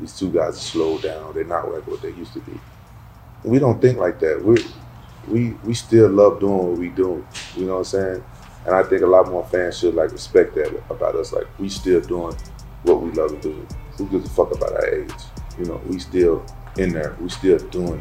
These 0.00 0.19
two 0.19 0.30
guys 0.33 0.57
are 0.57 0.61
slowed 0.61 1.02
down. 1.02 1.35
They're 1.35 1.45
not 1.45 1.71
like 1.71 1.87
what 1.87 2.00
they 2.00 2.12
used 2.12 2.33
to 2.33 2.40
be. 2.40 2.59
We 3.45 3.59
don't 3.59 3.80
think 3.80 3.99
like 3.99 4.19
that. 4.21 4.42
We 4.42 4.64
we 5.28 5.50
we 5.64 5.75
still 5.75 6.09
love 6.09 6.40
doing 6.40 6.69
what 6.71 6.78
we 6.78 6.88
do. 6.88 7.25
You 7.57 7.66
know 7.66 7.75
what 7.75 7.78
I'm 7.78 7.85
saying? 7.85 8.25
And 8.66 8.75
I 8.75 8.83
think 8.83 9.02
a 9.02 9.07
lot 9.07 9.28
more 9.28 9.47
fans 9.47 9.78
should 9.78 9.95
like 9.95 10.12
respect 10.12 10.54
that 10.54 10.69
about 10.90 11.16
us. 11.16 11.33
Like 11.33 11.47
we 11.59 11.69
still 11.69 12.00
doing 12.00 12.35
what 12.83 13.02
we 13.02 13.11
love 13.12 13.30
to 13.30 13.40
do. 13.40 13.66
Who 13.97 14.09
gives 14.09 14.26
a 14.26 14.30
fuck 14.30 14.54
about 14.54 14.73
our 14.73 14.87
age? 14.88 15.12
You 15.59 15.66
know, 15.66 15.80
we 15.87 15.99
still 15.99 16.45
in 16.78 16.92
there. 16.92 17.16
We 17.21 17.28
still 17.28 17.59
doing 17.59 18.00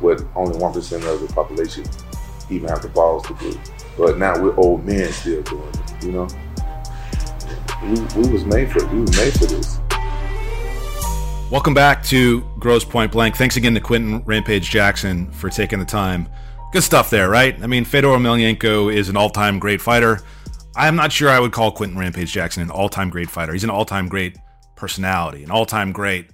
what 0.00 0.22
only 0.34 0.58
one 0.58 0.72
percent 0.72 1.04
of 1.04 1.26
the 1.26 1.32
population 1.32 1.84
even 2.50 2.68
have 2.68 2.82
the 2.82 2.88
balls 2.88 3.26
to 3.26 3.34
do. 3.34 3.58
But 3.96 4.18
now 4.18 4.40
we're 4.40 4.56
old 4.56 4.84
men 4.84 5.10
still 5.12 5.42
doing 5.42 5.68
it. 5.68 6.04
You 6.04 6.12
know, 6.12 6.28
we, 7.82 8.22
we 8.22 8.32
was 8.32 8.44
made 8.44 8.70
for 8.70 8.86
we 8.88 9.00
was 9.00 9.16
made 9.16 9.32
for 9.32 9.46
this. 9.46 9.80
Welcome 11.50 11.72
back 11.72 12.04
to 12.04 12.42
Gross 12.58 12.84
Point 12.84 13.10
Blank. 13.10 13.36
Thanks 13.36 13.56
again 13.56 13.72
to 13.72 13.80
Quinton 13.80 14.22
Rampage 14.26 14.68
Jackson 14.68 15.30
for 15.30 15.48
taking 15.48 15.78
the 15.78 15.84
time. 15.86 16.28
Good 16.74 16.82
stuff 16.82 17.08
there, 17.08 17.30
right? 17.30 17.58
I 17.62 17.66
mean, 17.66 17.86
Fedor 17.86 18.08
Emelianenko 18.08 18.94
is 18.94 19.08
an 19.08 19.16
all-time 19.16 19.58
great 19.58 19.80
fighter. 19.80 20.20
I'm 20.76 20.94
not 20.94 21.10
sure 21.10 21.30
I 21.30 21.40
would 21.40 21.52
call 21.52 21.72
Quinton 21.72 21.98
Rampage 21.98 22.30
Jackson 22.30 22.62
an 22.62 22.70
all-time 22.70 23.08
great 23.08 23.30
fighter. 23.30 23.54
He's 23.54 23.64
an 23.64 23.70
all-time 23.70 24.08
great 24.08 24.36
personality, 24.76 25.42
an 25.42 25.50
all-time 25.50 25.90
great 25.90 26.26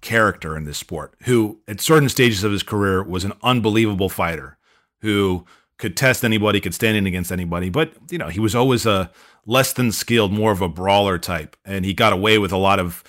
character 0.00 0.56
in 0.56 0.64
this 0.64 0.78
sport, 0.78 1.16
who 1.24 1.60
at 1.68 1.82
certain 1.82 2.08
stages 2.08 2.42
of 2.42 2.50
his 2.50 2.62
career 2.62 3.02
was 3.02 3.24
an 3.24 3.34
unbelievable 3.42 4.08
fighter, 4.08 4.56
who 5.02 5.44
could 5.76 5.98
test 5.98 6.24
anybody, 6.24 6.60
could 6.60 6.74
stand 6.74 6.96
in 6.96 7.06
against 7.06 7.30
anybody. 7.30 7.68
But, 7.68 7.92
you 8.10 8.16
know, 8.16 8.28
he 8.28 8.40
was 8.40 8.54
always 8.54 8.86
a 8.86 9.10
less 9.44 9.74
than 9.74 9.92
skilled, 9.92 10.32
more 10.32 10.50
of 10.50 10.62
a 10.62 10.68
brawler 10.68 11.18
type. 11.18 11.56
And 11.62 11.84
he 11.84 11.92
got 11.92 12.14
away 12.14 12.38
with 12.38 12.52
a 12.52 12.56
lot 12.56 12.80
of 12.80 13.04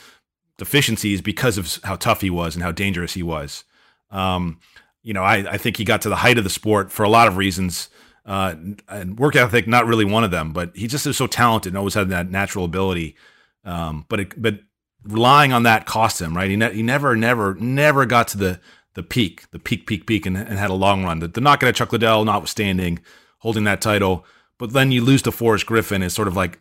deficiencies 0.57 1.21
because 1.21 1.57
of 1.57 1.79
how 1.83 1.95
tough 1.95 2.21
he 2.21 2.29
was 2.29 2.55
and 2.55 2.63
how 2.63 2.71
dangerous 2.71 3.13
he 3.13 3.23
was. 3.23 3.63
Um, 4.11 4.59
you 5.01 5.13
know, 5.13 5.23
I, 5.23 5.53
I 5.53 5.57
think 5.57 5.77
he 5.77 5.83
got 5.83 6.01
to 6.03 6.09
the 6.09 6.17
height 6.17 6.37
of 6.37 6.43
the 6.43 6.49
sport 6.49 6.91
for 6.91 7.03
a 7.03 7.09
lot 7.09 7.27
of 7.27 7.37
reasons. 7.37 7.89
Uh, 8.25 8.55
and 8.87 9.19
work 9.19 9.35
ethic, 9.35 9.67
not 9.67 9.85
really 9.85 10.05
one 10.05 10.23
of 10.23 10.31
them, 10.31 10.53
but 10.53 10.73
he 10.75 10.87
just 10.87 11.05
is 11.05 11.17
so 11.17 11.27
talented 11.27 11.71
and 11.71 11.77
always 11.77 11.93
had 11.93 12.07
that 12.09 12.31
natural 12.31 12.63
ability. 12.63 13.17
Um, 13.65 14.05
but 14.07 14.19
it, 14.21 14.41
but 14.41 14.59
relying 15.03 15.51
on 15.51 15.63
that 15.63 15.85
cost 15.85 16.21
him, 16.21 16.35
right? 16.35 16.49
He, 16.49 16.55
ne- 16.55 16.73
he 16.73 16.83
never, 16.83 17.17
never, 17.17 17.55
never 17.55 18.05
got 18.05 18.29
to 18.29 18.37
the 18.37 18.61
the 18.93 19.03
peak, 19.03 19.49
the 19.51 19.59
peak, 19.59 19.87
peak, 19.87 20.05
peak, 20.05 20.25
and, 20.25 20.37
and 20.37 20.59
had 20.59 20.69
a 20.69 20.75
long 20.75 21.03
run. 21.03 21.19
The, 21.19 21.27
the 21.27 21.41
knockout 21.41 21.69
at 21.69 21.75
Chuck 21.75 21.91
Liddell, 21.91 22.25
notwithstanding, 22.25 22.99
holding 23.39 23.63
that 23.63 23.81
title, 23.81 24.25
but 24.57 24.71
then 24.71 24.91
you 24.91 25.03
lose 25.03 25.23
to 25.23 25.31
Forrest 25.31 25.65
Griffin. 25.65 26.03
It's 26.03 26.15
sort 26.15 26.27
of 26.27 26.35
like, 26.35 26.59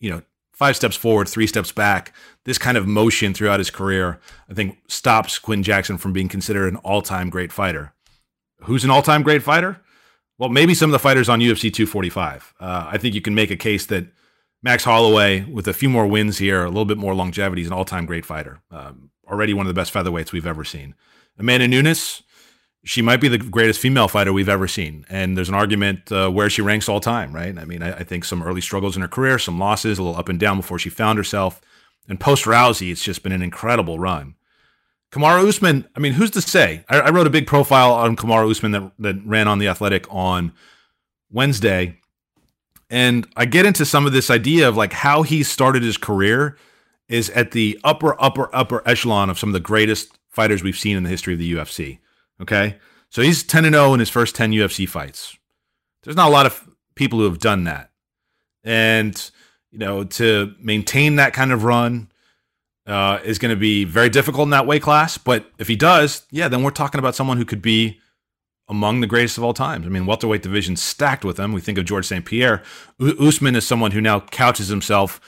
you 0.00 0.10
know, 0.10 0.22
five 0.56 0.74
steps 0.74 0.96
forward, 0.96 1.28
three 1.28 1.46
steps 1.46 1.70
back. 1.70 2.14
This 2.44 2.56
kind 2.56 2.78
of 2.78 2.86
motion 2.86 3.34
throughout 3.34 3.60
his 3.60 3.70
career, 3.70 4.18
I 4.48 4.54
think, 4.54 4.78
stops 4.88 5.38
Quinn 5.38 5.62
Jackson 5.62 5.98
from 5.98 6.14
being 6.14 6.28
considered 6.28 6.72
an 6.72 6.76
all-time 6.78 7.28
great 7.28 7.52
fighter. 7.52 7.92
Who's 8.62 8.82
an 8.82 8.90
all-time 8.90 9.22
great 9.22 9.42
fighter? 9.42 9.82
Well, 10.38 10.48
maybe 10.48 10.74
some 10.74 10.88
of 10.88 10.92
the 10.92 10.98
fighters 10.98 11.28
on 11.28 11.40
UFC 11.40 11.72
245. 11.72 12.54
Uh, 12.58 12.88
I 12.90 12.96
think 12.96 13.14
you 13.14 13.20
can 13.20 13.34
make 13.34 13.50
a 13.50 13.56
case 13.56 13.84
that 13.86 14.06
Max 14.62 14.84
Holloway, 14.84 15.44
with 15.44 15.68
a 15.68 15.74
few 15.74 15.90
more 15.90 16.06
wins 16.06 16.38
here, 16.38 16.64
a 16.64 16.68
little 16.68 16.86
bit 16.86 16.98
more 16.98 17.14
longevity, 17.14 17.60
is 17.60 17.68
an 17.68 17.74
all-time 17.74 18.06
great 18.06 18.24
fighter. 18.24 18.60
Um, 18.70 19.10
already 19.28 19.52
one 19.52 19.66
of 19.66 19.68
the 19.68 19.78
best 19.78 19.92
featherweights 19.92 20.32
we've 20.32 20.46
ever 20.46 20.64
seen. 20.64 20.94
Amanda 21.38 21.68
Nunes, 21.68 22.22
she 22.86 23.02
might 23.02 23.20
be 23.20 23.26
the 23.26 23.36
greatest 23.36 23.80
female 23.80 24.06
fighter 24.06 24.32
we've 24.32 24.48
ever 24.48 24.68
seen. 24.68 25.04
And 25.10 25.36
there's 25.36 25.48
an 25.48 25.56
argument 25.56 26.12
uh, 26.12 26.30
where 26.30 26.48
she 26.48 26.62
ranks 26.62 26.88
all 26.88 27.00
time, 27.00 27.34
right? 27.34 27.58
I 27.58 27.64
mean, 27.64 27.82
I, 27.82 27.96
I, 27.96 28.04
think 28.04 28.24
some 28.24 28.44
early 28.44 28.60
struggles 28.60 28.94
in 28.94 29.02
her 29.02 29.08
career, 29.08 29.40
some 29.40 29.58
losses, 29.58 29.98
a 29.98 30.04
little 30.04 30.16
up 30.16 30.28
and 30.28 30.38
down 30.38 30.56
before 30.56 30.78
she 30.78 30.88
found 30.88 31.18
herself. 31.18 31.60
And 32.08 32.20
post 32.20 32.44
Rousey, 32.44 32.92
it's 32.92 33.02
just 33.02 33.24
been 33.24 33.32
an 33.32 33.42
incredible 33.42 33.98
run. 33.98 34.36
Kamaru 35.10 35.48
Usman, 35.48 35.88
I 35.96 35.98
mean, 35.98 36.12
who's 36.12 36.30
to 36.32 36.40
say? 36.40 36.84
I, 36.88 37.00
I 37.00 37.10
wrote 37.10 37.26
a 37.26 37.30
big 37.30 37.48
profile 37.48 37.92
on 37.92 38.14
Kamaru 38.14 38.48
Usman 38.52 38.70
that, 38.70 38.92
that 39.00 39.16
ran 39.26 39.48
on 39.48 39.58
The 39.58 39.66
Athletic 39.66 40.06
on 40.08 40.52
Wednesday. 41.28 41.98
And 42.88 43.26
I 43.36 43.46
get 43.46 43.66
into 43.66 43.84
some 43.84 44.06
of 44.06 44.12
this 44.12 44.30
idea 44.30 44.68
of 44.68 44.76
like 44.76 44.92
how 44.92 45.22
he 45.22 45.42
started 45.42 45.82
his 45.82 45.96
career 45.96 46.56
is 47.08 47.30
at 47.30 47.50
the 47.50 47.80
upper, 47.82 48.14
upper, 48.22 48.48
upper 48.54 48.86
echelon 48.86 49.28
of 49.28 49.40
some 49.40 49.48
of 49.48 49.54
the 49.54 49.60
greatest 49.60 50.16
fighters 50.28 50.62
we've 50.62 50.78
seen 50.78 50.96
in 50.96 51.02
the 51.02 51.08
history 51.08 51.32
of 51.32 51.40
the 51.40 51.52
UFC. 51.52 51.98
Okay. 52.40 52.78
So 53.10 53.22
he's 53.22 53.42
10 53.42 53.64
and 53.64 53.74
0 53.74 53.94
in 53.94 54.00
his 54.00 54.10
first 54.10 54.34
10 54.34 54.52
UFC 54.52 54.88
fights. 54.88 55.36
There's 56.02 56.16
not 56.16 56.28
a 56.28 56.32
lot 56.32 56.46
of 56.46 56.68
people 56.94 57.18
who 57.18 57.24
have 57.24 57.38
done 57.38 57.64
that. 57.64 57.90
And, 58.64 59.30
you 59.70 59.78
know, 59.78 60.04
to 60.04 60.54
maintain 60.60 61.16
that 61.16 61.32
kind 61.32 61.52
of 61.52 61.64
run 61.64 62.10
uh, 62.86 63.20
is 63.24 63.38
going 63.38 63.50
to 63.54 63.58
be 63.58 63.84
very 63.84 64.08
difficult 64.08 64.46
in 64.46 64.50
that 64.50 64.66
weight 64.66 64.82
class. 64.82 65.18
But 65.18 65.50
if 65.58 65.68
he 65.68 65.76
does, 65.76 66.26
yeah, 66.30 66.48
then 66.48 66.62
we're 66.62 66.70
talking 66.70 66.98
about 66.98 67.14
someone 67.14 67.36
who 67.36 67.44
could 67.44 67.62
be 67.62 68.00
among 68.68 69.00
the 69.00 69.06
greatest 69.06 69.38
of 69.38 69.44
all 69.44 69.54
times. 69.54 69.86
I 69.86 69.88
mean, 69.88 70.06
welterweight 70.06 70.42
division 70.42 70.76
stacked 70.76 71.24
with 71.24 71.36
them. 71.36 71.52
We 71.52 71.60
think 71.60 71.78
of 71.78 71.84
George 71.84 72.06
St. 72.06 72.24
Pierre. 72.24 72.62
U- 72.98 73.16
Usman 73.20 73.54
is 73.54 73.66
someone 73.66 73.92
who 73.92 74.00
now 74.00 74.20
couches 74.20 74.68
himself, 74.68 75.20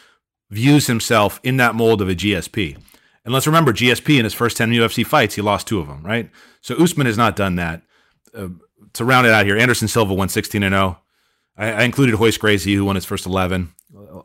views 0.50 0.88
himself 0.88 1.40
in 1.44 1.56
that 1.58 1.74
mold 1.74 2.02
of 2.02 2.08
a 2.08 2.14
GSP. 2.14 2.76
And 3.28 3.34
let's 3.34 3.46
remember, 3.46 3.74
GSP 3.74 4.18
in 4.18 4.24
his 4.24 4.32
first 4.32 4.56
10 4.56 4.70
UFC 4.70 5.04
fights, 5.04 5.34
he 5.34 5.42
lost 5.42 5.66
two 5.66 5.80
of 5.80 5.86
them, 5.86 6.02
right? 6.02 6.30
So 6.62 6.74
Usman 6.76 7.04
has 7.04 7.18
not 7.18 7.36
done 7.36 7.56
that. 7.56 7.82
Uh, 8.34 8.48
to 8.94 9.04
round 9.04 9.26
it 9.26 9.34
out 9.34 9.44
here, 9.44 9.58
Anderson 9.58 9.86
Silva 9.86 10.14
won 10.14 10.30
16 10.30 10.62
and 10.62 10.72
0. 10.72 10.98
I, 11.54 11.72
I 11.72 11.82
included 11.82 12.18
Royce 12.18 12.38
Gracie, 12.38 12.74
who 12.74 12.86
won 12.86 12.94
his 12.94 13.04
first 13.04 13.26
11. 13.26 13.70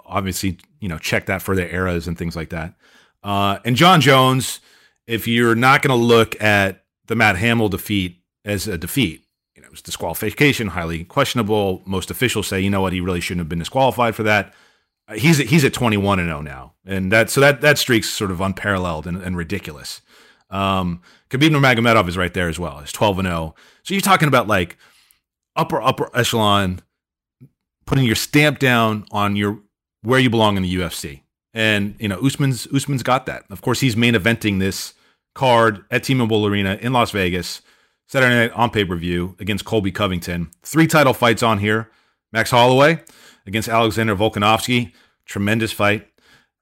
Obviously, 0.05 0.57
you 0.79 0.87
know, 0.87 0.97
check 0.97 1.25
that 1.25 1.41
for 1.41 1.53
their 1.53 1.67
eras 1.67 2.07
and 2.07 2.17
things 2.17 2.37
like 2.37 2.51
that. 2.51 2.75
Uh, 3.21 3.59
and 3.65 3.75
Jon 3.75 3.99
Jones, 3.99 4.61
if 5.05 5.27
you're 5.27 5.53
not 5.53 5.81
going 5.81 5.99
to 5.99 6.01
look 6.01 6.41
at 6.41 6.85
the 7.07 7.17
Matt 7.17 7.35
Hamill 7.35 7.67
defeat 7.67 8.23
as 8.45 8.69
a 8.69 8.77
defeat, 8.77 9.25
you 9.53 9.63
know, 9.63 9.65
it 9.65 9.71
was 9.71 9.81
disqualification, 9.81 10.67
highly 10.67 11.03
questionable. 11.03 11.81
Most 11.83 12.09
officials 12.09 12.47
say, 12.47 12.61
you 12.61 12.69
know 12.69 12.79
what, 12.79 12.93
he 12.93 13.01
really 13.01 13.19
shouldn't 13.19 13.41
have 13.41 13.49
been 13.49 13.59
disqualified 13.59 14.15
for 14.15 14.23
that 14.23 14.53
he's 15.15 15.37
he's 15.37 15.63
at 15.65 15.73
21 15.73 16.19
and 16.19 16.29
0 16.29 16.41
now, 16.41 16.73
and 16.85 17.11
that 17.11 17.29
so 17.29 17.41
that 17.41 17.61
that 17.61 17.77
streak's 17.77 18.09
sort 18.09 18.31
of 18.31 18.41
unparalleled 18.41 19.07
and, 19.07 19.17
and 19.17 19.37
ridiculous. 19.37 20.01
Um, 20.49 21.01
Khabib 21.29 21.49
Nurmagomedov 21.49 22.07
is 22.07 22.17
right 22.17 22.33
there 22.33 22.47
as 22.47 22.59
well. 22.59 22.79
He's 22.79 22.91
12 22.91 23.19
and 23.19 23.27
0. 23.27 23.55
So 23.83 23.93
you're 23.93 24.01
talking 24.01 24.27
about 24.27 24.47
like 24.47 24.77
upper 25.55 25.81
upper 25.81 26.09
echelon, 26.15 26.81
putting 27.85 28.05
your 28.05 28.15
stamp 28.15 28.59
down 28.59 29.05
on 29.11 29.35
your 29.35 29.59
where 30.01 30.19
you 30.19 30.29
belong 30.29 30.57
in 30.57 30.63
the 30.63 30.75
UFC. 30.75 31.21
And 31.53 31.95
you 31.99 32.07
know 32.07 32.19
Usman's 32.19 32.67
Usman's 32.73 33.03
got 33.03 33.25
that. 33.25 33.45
Of 33.49 33.61
course, 33.61 33.79
he's 33.79 33.95
main 33.95 34.13
eventing 34.13 34.59
this 34.59 34.93
card 35.35 35.83
at 35.89 36.03
T-Mobile 36.03 36.45
Arena 36.45 36.77
in 36.81 36.93
Las 36.93 37.11
Vegas, 37.11 37.61
Saturday 38.07 38.35
night 38.35 38.51
on 38.51 38.69
pay 38.69 38.85
per 38.85 38.95
view 38.95 39.35
against 39.39 39.65
Colby 39.65 39.91
Covington. 39.91 40.51
Three 40.63 40.87
title 40.87 41.13
fights 41.13 41.43
on 41.43 41.59
here. 41.59 41.89
Max 42.31 42.49
Holloway 42.49 43.03
against 43.45 43.69
Alexander 43.69 44.15
Volkanovski. 44.15 44.91
Tremendous 45.25 45.71
fight. 45.71 46.07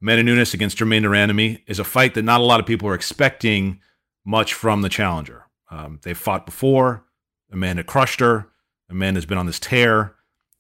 Amanda 0.02 0.24
Nunes 0.24 0.54
against 0.54 0.78
Jermaine 0.78 1.04
de 1.04 1.08
Randamie 1.08 1.62
is 1.68 1.80
a 1.80 1.84
fight 1.84 2.16
that 2.16 2.24
not 2.24 2.42
a 2.42 2.44
lot 2.44 2.60
of 2.60 2.66
people 2.66 2.88
are 2.88 2.96
expecting 2.96 3.80
much 4.26 4.54
from 4.54 4.82
the 4.82 4.90
challenger. 4.90 5.46
Um, 5.70 6.00
they've 6.04 6.18
fought 6.18 6.46
before. 6.46 7.06
Amanda 7.52 7.84
crushed 7.84 8.20
her. 8.20 8.48
Amanda's 8.90 9.26
been 9.26 9.38
on 9.38 9.46
this 9.46 9.60
tear. 9.60 10.16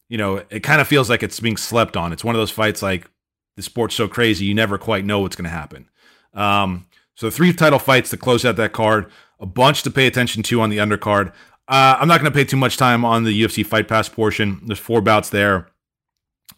You 0.10 0.18
know, 0.18 0.44
it 0.50 0.62
kind 0.62 0.82
of 0.82 0.88
feels 0.88 1.10
like 1.10 1.24
it's 1.24 1.40
being 1.40 1.58
slept 1.58 1.98
on. 1.98 2.14
It's 2.14 2.24
one 2.24 2.36
of 2.36 2.40
those 2.40 2.52
fights 2.52 2.82
like 2.82 3.10
the 3.56 3.62
sport's 3.62 3.96
so 3.96 4.08
crazy, 4.08 4.46
you 4.46 4.54
never 4.54 4.78
quite 4.78 5.06
know 5.06 5.20
what's 5.20 5.36
going 5.36 5.46
to 5.46 5.50
happen. 5.50 5.90
Um, 6.34 6.88
so, 7.16 7.30
three 7.30 7.54
title 7.54 7.80
fights 7.80 8.10
to 8.12 8.18
close 8.18 8.46
out 8.46 8.56
that 8.56 8.74
card, 8.74 9.12
a 9.40 9.46
bunch 9.46 9.84
to 9.84 9.92
pay 9.92 10.08
attention 10.08 10.44
to 10.44 10.62
on 10.62 10.70
the 10.70 10.78
undercard. 10.78 11.34
Uh, 11.68 11.98
I'm 12.00 12.08
not 12.08 12.20
going 12.20 12.32
to 12.32 12.36
pay 12.36 12.46
too 12.46 12.58
much 12.58 12.78
time 12.78 13.06
on 13.06 13.24
the 13.24 13.44
UFC 13.44 13.66
Fight 13.66 13.88
Pass 13.88 14.10
portion. 14.10 14.62
There's 14.66 14.80
four 14.80 15.02
bouts 15.02 15.30
there. 15.30 15.68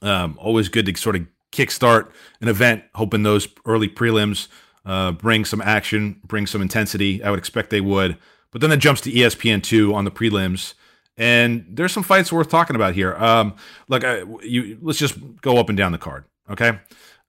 Um, 0.02 0.38
always 0.40 0.70
good 0.70 0.86
to 0.86 0.96
sort 0.96 1.16
of 1.16 1.28
kickstart 1.54 2.12
an 2.42 2.50
event, 2.50 2.84
hoping 2.96 3.24
those 3.24 3.48
early 3.66 3.88
prelims 3.88 4.48
uh, 4.86 5.12
bring 5.12 5.46
some 5.46 5.62
action, 5.62 6.20
bring 6.26 6.46
some 6.46 6.62
intensity. 6.62 7.24
I 7.24 7.30
would 7.30 7.40
expect 7.40 7.70
they 7.70 7.82
would. 7.82 8.18
But 8.52 8.62
then 8.62 8.72
it 8.72 8.78
jumps 8.78 9.02
to 9.02 9.12
ESPN2 9.12 9.94
on 9.94 10.06
the 10.06 10.12
prelims. 10.12 10.74
And 11.16 11.66
there's 11.70 11.92
some 11.92 12.04
fights 12.04 12.32
worth 12.32 12.50
talking 12.50 12.76
about 12.76 12.96
here. 12.96 13.16
Um, 13.16 13.56
look, 13.88 14.04
I, 14.04 14.24
you, 14.42 14.78
let's 14.82 15.00
just 15.00 15.18
go 15.42 15.58
up 15.58 15.70
and 15.70 15.78
down 15.78 15.92
the 15.92 15.98
card, 15.98 16.26
okay? 16.50 16.80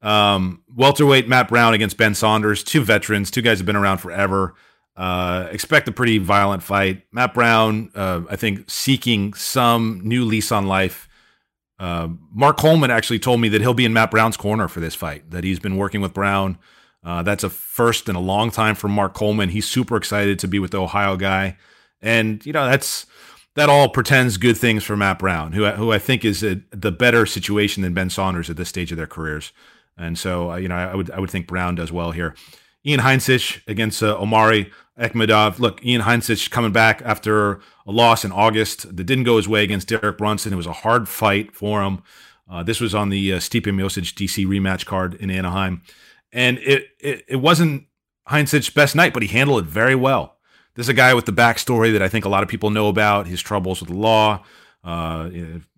Um, 0.03 0.63
welterweight 0.75 1.29
Matt 1.29 1.49
Brown 1.49 1.75
against 1.75 1.97
Ben 1.97 2.15
Saunders, 2.15 2.65
two 2.65 2.83
veterans, 2.83 3.31
two 3.31 3.43
guys 3.43 3.59
have 3.59 3.67
been 3.67 3.77
around 3.77 3.99
forever. 3.99 4.55
Uh, 4.97 5.49
expect 5.51 5.89
a 5.89 5.93
pretty 5.93 6.19
violent 6.19 6.63
fight. 6.63 7.03
Matt 7.13 7.35
Brown, 7.35 7.91
uh, 7.95 8.23
I 8.31 8.37
think, 8.37 8.71
seeking 8.71 9.35
some 9.35 10.01
new 10.05 10.25
lease 10.25 10.53
on 10.53 10.67
life 10.67 11.09
uh, 11.79 12.09
Mark 12.33 12.57
Coleman 12.57 12.91
actually 12.91 13.19
told 13.19 13.41
me 13.41 13.49
that 13.49 13.61
he'll 13.61 13.75
be 13.75 13.85
in 13.85 13.93
Matt 13.93 14.11
Brown's 14.11 14.37
corner 14.37 14.69
for 14.69 14.81
this 14.81 14.95
fight, 14.95 15.31
that 15.31 15.45
he's 15.45 15.59
been 15.59 15.77
working 15.77 16.01
with 16.01 16.15
Brown. 16.15 16.59
Uh, 17.03 17.23
that's 17.23 17.45
a 17.45 17.51
first 17.51 18.09
in 18.09 18.17
a 18.17 18.21
long 18.21 18.51
time 18.51 18.75
for 18.75 18.89
Mark 18.89 19.15
Coleman. 19.15 19.51
He's 19.51 19.67
super 19.67 19.97
excited 19.97 20.39
to 20.39 20.49
be 20.49 20.59
with 20.59 20.71
the 20.71 20.81
Ohio 20.81 21.17
guy. 21.17 21.59
And, 22.01 22.45
you 22.47 22.53
know, 22.53 22.67
that's 22.67 23.07
that 23.55 23.69
all 23.69 23.89
pretends 23.89 24.37
good 24.37 24.57
things 24.57 24.83
for 24.85 24.97
Matt 24.97 25.19
Brown, 25.19 25.53
who, 25.53 25.67
who 25.67 25.93
I 25.93 25.99
think 25.99 26.25
is 26.25 26.43
a, 26.43 26.61
the 26.71 26.93
better 26.93 27.25
situation 27.27 27.83
than 27.83 27.95
Ben 27.95 28.11
Saunders 28.11 28.51
at 28.51 28.57
this 28.57 28.69
stage 28.69 28.91
of 28.91 28.97
their 28.97 29.07
careers. 29.07 29.53
And 29.97 30.19
so, 30.19 30.53
uh, 30.53 30.57
you 30.57 30.69
know, 30.69 30.75
I 30.75 30.95
would 30.95 31.11
I 31.11 31.21
would 31.21 31.31
think 31.31 31.47
Brown 31.47 31.75
does 31.75 31.93
well 31.93 32.11
here. 32.11 32.35
Ian 32.87 33.01
Heinisch 33.01 33.63
against 33.67 34.03
uh, 34.03 34.19
Omari 34.19 34.73
Akhmedov. 34.99 35.59
Look, 35.59 35.85
Ian 35.85 36.03
Heinisch 36.03 36.51
coming 36.51 36.73
back 36.73 37.03
after 37.05 37.55
a 37.87 37.93
loss 37.93 38.25
in 38.25 38.33
August 38.33 38.97
that 38.97 39.05
didn't 39.05 39.25
go 39.25 39.37
his 39.37 39.49
way 39.49 39.65
against 39.65 39.89
Derek 39.89 40.19
Brunson. 40.19 40.53
It 40.53 40.57
was 40.57 40.67
a 40.67 40.73
hard 40.73 41.09
fight 41.09 41.55
for 41.55 41.83
him. 41.83 42.03
Uh, 42.49 42.63
this 42.63 42.81
was 42.81 42.95
on 42.95 43.09
the 43.09 43.33
uh, 43.33 43.39
Stipe 43.39 43.63
DC 43.65 44.47
rematch 44.47 44.85
card 44.87 45.15
in 45.15 45.31
Anaheim, 45.31 45.83
and 46.33 46.59
it, 46.59 46.89
it 47.01 47.25
it 47.27 47.37
wasn't 47.37 47.87
Heinisch's 48.29 48.71
best 48.71 48.95
night, 48.95 49.15
but 49.15 49.23
he 49.23 49.29
handled 49.29 49.65
it 49.65 49.69
very 49.69 49.95
well. 49.95 50.37
This 50.75 50.87
is 50.87 50.91
a 50.91 50.95
guy 50.95 51.15
with 51.15 51.25
the 51.25 51.33
backstory 51.33 51.93
that 51.93 52.03
I 52.03 52.09
think 52.09 52.25
a 52.25 52.29
lot 52.29 52.43
of 52.43 52.49
people 52.49 52.71
know 52.71 52.89
about. 52.89 53.27
His 53.27 53.41
troubles 53.41 53.81
with 53.81 53.89
the 53.89 53.97
law, 53.97 54.45
uh, 54.85 55.31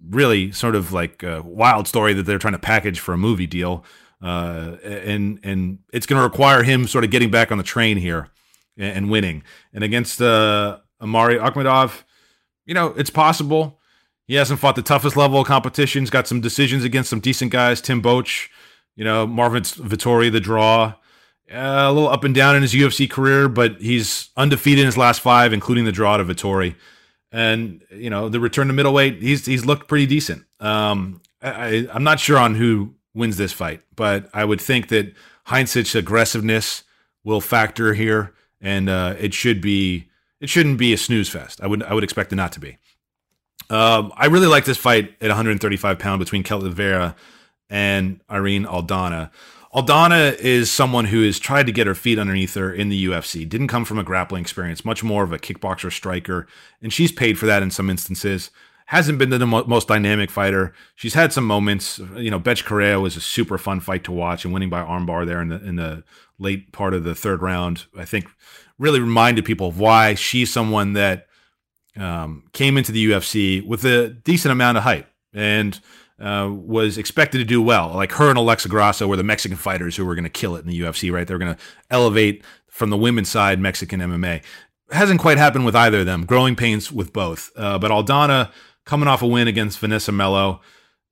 really 0.08 0.50
sort 0.52 0.74
of 0.74 0.92
like 0.92 1.22
a 1.22 1.40
wild 1.42 1.86
story 1.86 2.12
that 2.14 2.24
they're 2.24 2.38
trying 2.38 2.54
to 2.54 2.58
package 2.58 2.98
for 2.98 3.14
a 3.14 3.18
movie 3.18 3.46
deal. 3.46 3.84
Uh, 4.20 4.76
and 4.82 5.38
and 5.44 5.78
it's 5.92 6.06
going 6.06 6.18
to 6.18 6.24
require 6.24 6.64
him 6.64 6.88
sort 6.88 7.04
of 7.04 7.10
getting 7.10 7.30
back 7.30 7.52
on 7.52 7.58
the 7.58 7.64
train 7.64 7.96
here 7.96 8.30
and, 8.76 9.10
winning. 9.10 9.42
And 9.72 9.82
against 9.82 10.20
uh, 10.20 10.78
Omari 11.00 11.36
Akhmedov, 11.36 12.02
you 12.64 12.74
know, 12.74 12.88
it's 12.96 13.10
possible. 13.10 13.80
He 14.26 14.34
hasn't 14.34 14.60
fought 14.60 14.76
the 14.76 14.82
toughest 14.82 15.16
level 15.16 15.40
of 15.40 15.46
competition. 15.46 16.02
He's 16.02 16.10
got 16.10 16.26
some 16.26 16.40
decisions 16.40 16.84
against 16.84 17.10
some 17.10 17.20
decent 17.20 17.52
guys. 17.52 17.80
Tim 17.80 18.02
Boetsch, 18.02 18.48
you 18.96 19.04
know, 19.04 19.26
Marvin 19.26 19.62
Vettori, 19.62 20.30
the 20.30 20.40
draw. 20.40 20.94
Uh, 21.48 21.86
a 21.86 21.92
little 21.92 22.08
up 22.08 22.24
and 22.24 22.34
down 22.34 22.56
in 22.56 22.62
his 22.62 22.74
UFC 22.74 23.08
career, 23.08 23.48
but 23.48 23.80
he's 23.80 24.30
undefeated 24.36 24.80
in 24.80 24.86
his 24.86 24.96
last 24.96 25.20
five, 25.20 25.52
including 25.52 25.84
the 25.84 25.92
draw 25.92 26.16
to 26.16 26.24
Vettori. 26.24 26.74
And 27.30 27.84
you 27.90 28.10
know, 28.10 28.28
the 28.28 28.40
return 28.40 28.66
to 28.66 28.72
middleweight, 28.72 29.22
he's 29.22 29.46
he's 29.46 29.64
looked 29.64 29.86
pretty 29.86 30.06
decent. 30.06 30.44
Um, 30.58 31.20
I, 31.40 31.86
I'm 31.92 32.02
not 32.02 32.18
sure 32.18 32.38
on 32.38 32.56
who 32.56 32.94
wins 33.14 33.36
this 33.36 33.52
fight, 33.52 33.82
but 33.94 34.28
I 34.34 34.44
would 34.44 34.60
think 34.60 34.88
that 34.88 35.14
Heinisch's 35.46 35.94
aggressiveness 35.94 36.82
will 37.24 37.40
factor 37.40 37.94
here, 37.94 38.34
and 38.60 38.88
uh, 38.88 39.14
it 39.18 39.34
should 39.34 39.60
be 39.60 40.08
it 40.40 40.48
shouldn't 40.48 40.78
be 40.78 40.92
a 40.92 40.98
snooze 40.98 41.28
fest. 41.28 41.60
I 41.62 41.66
would 41.66 41.82
I 41.82 41.94
would 41.94 42.04
expect 42.04 42.32
it 42.32 42.36
not 42.36 42.52
to 42.52 42.60
be. 42.60 42.78
Um, 43.68 44.12
I 44.16 44.26
really 44.26 44.46
like 44.46 44.64
this 44.64 44.76
fight 44.76 45.14
at 45.20 45.28
135 45.28 45.98
pound 45.98 46.20
between 46.20 46.44
Ketlen 46.44 46.72
Vieira 46.72 47.16
and 47.68 48.20
Irene 48.30 48.64
Aldana. 48.64 49.30
Aldana 49.74 50.34
is 50.38 50.70
someone 50.70 51.06
who 51.06 51.22
has 51.24 51.38
tried 51.38 51.66
to 51.66 51.72
get 51.72 51.86
her 51.86 51.94
feet 51.94 52.18
underneath 52.18 52.54
her 52.54 52.72
in 52.72 52.88
the 52.88 53.06
UFC. 53.06 53.46
Didn't 53.46 53.68
come 53.68 53.84
from 53.84 53.98
a 53.98 54.04
grappling 54.04 54.40
experience, 54.40 54.84
much 54.84 55.04
more 55.04 55.24
of 55.24 55.32
a 55.32 55.38
kickboxer 55.38 55.92
striker, 55.92 56.46
and 56.80 56.92
she's 56.92 57.12
paid 57.12 57.38
for 57.38 57.46
that 57.46 57.62
in 57.62 57.70
some 57.70 57.90
instances. 57.90 58.50
Hasn't 58.86 59.18
been 59.18 59.30
the 59.30 59.44
most 59.44 59.88
dynamic 59.88 60.30
fighter. 60.30 60.72
She's 60.94 61.14
had 61.14 61.32
some 61.32 61.44
moments. 61.44 61.98
You 62.14 62.30
know, 62.30 62.38
Bethe 62.38 62.64
Correia 62.64 63.00
was 63.00 63.16
a 63.16 63.20
super 63.20 63.58
fun 63.58 63.80
fight 63.80 64.04
to 64.04 64.12
watch, 64.12 64.44
and 64.44 64.54
winning 64.54 64.70
by 64.70 64.80
armbar 64.80 65.26
there 65.26 65.42
in 65.42 65.48
the 65.48 65.56
in 65.56 65.74
the 65.74 66.04
late 66.38 66.72
part 66.72 66.94
of 66.94 67.04
the 67.04 67.14
third 67.14 67.42
round, 67.42 67.86
I 67.96 68.04
think, 68.04 68.26
really 68.78 69.00
reminded 69.00 69.44
people 69.44 69.68
of 69.68 69.78
why 69.78 70.14
she's 70.14 70.52
someone 70.52 70.92
that 70.94 71.26
um, 71.96 72.44
came 72.52 72.76
into 72.76 72.92
the 72.92 73.10
UFC 73.10 73.66
with 73.66 73.84
a 73.84 74.08
decent 74.08 74.52
amount 74.52 74.78
of 74.78 74.84
hype 74.84 75.08
and 75.32 75.80
uh, 76.18 76.50
was 76.50 76.98
expected 76.98 77.38
to 77.38 77.44
do 77.44 77.60
well. 77.60 77.92
Like 77.94 78.12
her 78.12 78.28
and 78.28 78.38
Alexa 78.38 78.68
Grasso 78.68 79.06
were 79.06 79.16
the 79.16 79.22
Mexican 79.22 79.56
fighters 79.56 79.96
who 79.96 80.04
were 80.04 80.14
going 80.14 80.24
to 80.24 80.30
kill 80.30 80.56
it 80.56 80.60
in 80.60 80.66
the 80.66 80.80
UFC, 80.80 81.12
right? 81.12 81.26
They 81.26 81.34
were 81.34 81.38
going 81.38 81.54
to 81.54 81.62
elevate 81.90 82.44
from 82.68 82.90
the 82.90 82.96
women's 82.96 83.30
side 83.30 83.58
Mexican 83.58 84.00
MMA. 84.00 84.42
hasn't 84.90 85.20
quite 85.20 85.38
happened 85.38 85.64
with 85.64 85.76
either 85.76 86.00
of 86.00 86.06
them. 86.06 86.26
Growing 86.26 86.56
pains 86.56 86.92
with 86.92 87.12
both. 87.12 87.50
Uh, 87.56 87.78
but 87.78 87.90
Aldana 87.90 88.50
coming 88.84 89.08
off 89.08 89.22
a 89.22 89.26
win 89.26 89.48
against 89.48 89.78
Vanessa 89.78 90.12
Melo. 90.12 90.60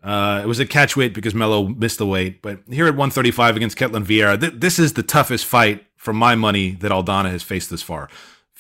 Uh, 0.05 0.43
it 0.45 0.47
was 0.47 0.61
a 0.61 0.67
catch 0.67 0.97
weight 0.97 1.15
because 1.15 1.35
Melo 1.35 1.67
missed 1.67 1.97
the 1.97 2.07
weight, 2.07 2.43
but 2.43 2.61
here 2.69 2.85
at 2.85 2.93
135 2.93 3.57
against 3.57 3.79
Ketlen 3.79 4.05
Vieira, 4.05 4.39
th- 4.39 4.53
this 4.57 4.79
is 4.79 4.93
the 4.93 5.03
toughest 5.03 5.47
fight 5.47 5.87
for 5.97 6.13
my 6.13 6.35
money 6.35 6.73
that 6.73 6.93
Aldana 6.93 7.31
has 7.31 7.43
faced 7.43 7.71
this 7.71 7.83
far. 7.83 8.11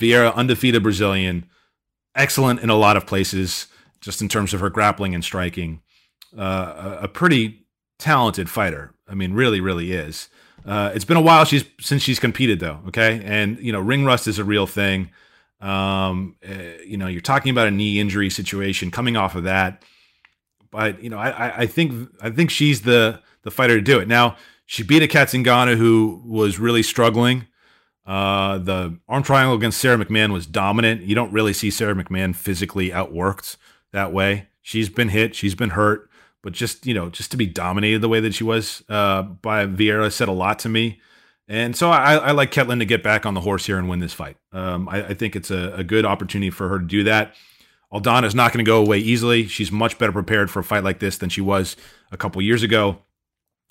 Vieira, 0.01 0.35
undefeated 0.35 0.83
Brazilian, 0.83 1.45
excellent 2.15 2.61
in 2.61 2.71
a 2.71 2.77
lot 2.77 2.97
of 2.97 3.07
places, 3.07 3.67
just 4.01 4.23
in 4.23 4.29
terms 4.29 4.55
of 4.55 4.61
her 4.61 4.71
grappling 4.71 5.15
and 5.15 5.23
striking. 5.23 5.83
Uh, 6.37 6.99
a, 7.03 7.09
pretty 7.09 7.67
talented 7.99 8.51
fighter. 8.51 8.93
I 9.07 9.15
mean, 9.15 9.35
really, 9.35 9.61
really 9.61 9.93
is. 9.93 10.29
Uh, 10.67 10.91
it's 10.95 11.05
been 11.05 11.17
a 11.17 11.23
while 11.23 11.45
she's 11.45 11.65
since 11.79 12.03
she's 12.03 12.19
competed 12.19 12.59
though. 12.59 12.81
Okay, 12.89 13.23
and 13.25 13.59
you 13.61 13.71
know, 13.71 13.79
ring 13.81 14.05
rust 14.05 14.27
is 14.27 14.39
a 14.39 14.45
real 14.45 14.67
thing. 14.67 15.11
Um, 15.61 16.37
uh, 16.45 16.55
you 16.85 16.97
know, 16.97 17.07
you're 17.07 17.21
talking 17.21 17.51
about 17.51 17.69
a 17.69 17.71
knee 17.71 18.01
injury 18.01 18.31
situation 18.31 18.91
coming 18.91 19.17
off 19.17 19.37
of 19.37 19.45
that, 19.45 19.85
but 20.75 21.01
you 21.01 21.09
know, 21.09 21.19
I, 21.19 21.61
I 21.61 21.67
think 21.67 22.11
I 22.21 22.31
think 22.31 22.51
she's 22.51 22.83
the 22.83 23.21
the 23.43 23.53
fighter 23.53 23.77
to 23.77 23.81
do 23.81 24.01
it. 24.01 24.09
Now, 24.09 24.37
she 24.67 24.83
beat 24.83 25.05
a 25.05 25.07
Cat 25.07 25.29
Zingano 25.29 25.77
who 25.77 26.21
was 26.27 26.59
really 26.59 26.83
struggling. 26.83 27.47
Uh, 28.05 28.59
the 28.59 28.99
arm 29.09 29.23
triangle 29.23 29.55
against 29.55 29.79
Sara 29.81 30.05
McMann 30.05 30.33
was 30.33 30.49
dominant. 30.49 31.03
You 31.03 31.15
don't 31.15 31.33
really 31.33 31.53
see 31.53 31.71
Sara 31.71 31.95
McMann 31.95 32.35
physically 32.35 32.91
outworked 32.91 33.57
that 33.93 34.13
way. 34.13 34.49
She's 34.63 34.89
been 34.89 35.11
hit, 35.11 35.37
she's 35.37 35.55
been 35.55 35.71
hurt, 35.71 36.11
but 36.43 36.53
just 36.53 36.87
you 36.87 36.93
know, 36.93 37.09
just 37.09 37.31
to 37.31 37.37
be 37.37 37.47
dominated 37.47 38.01
the 38.01 38.09
way 38.09 38.19
that 38.19 38.35
she 38.35 38.43
was 38.43 38.83
uh, 38.89 39.23
by 39.23 39.67
Vieira 39.67 40.11
said 40.11 40.27
a 40.27 40.33
lot 40.33 40.59
to 40.61 40.69
me. 40.69 41.01
And 41.47 41.77
so 41.77 41.91
I, 41.91 42.17
I, 42.17 42.31
like 42.33 42.51
Ketlen 42.51 42.79
to 42.79 42.87
get 42.87 43.03
back 43.03 43.27
on 43.27 43.35
the 43.35 43.43
horse 43.43 43.67
here 43.67 43.79
and 43.79 43.89
win 43.89 44.01
this 44.01 44.15
fight. 44.15 44.39
Um, 44.51 44.89
I, 44.89 45.09
I, 45.09 45.15
think 45.15 45.37
it's 45.37 45.51
a, 45.51 45.75
a, 45.75 45.85
good 45.85 46.07
opportunity 46.07 46.49
for 46.49 46.71
her 46.71 46.79
to 46.79 46.85
do 46.87 47.05
that. 47.05 47.35
Aldana 47.95 48.25
is 48.25 48.35
not 48.35 48.53
going 48.53 48.65
to 48.65 48.69
go 48.69 48.81
away 48.81 48.99
easily. 48.99 49.47
She's 49.47 49.71
much 49.71 49.99
better 49.99 50.13
prepared 50.13 50.51
for 50.51 50.61
a 50.61 50.65
fight 50.65 50.83
like 50.83 50.99
this 50.99 51.19
than 51.19 51.31
she 51.31 51.41
was 51.41 51.77
a 52.11 52.17
couple 52.17 52.43
years 52.43 52.63
ago. 52.63 52.99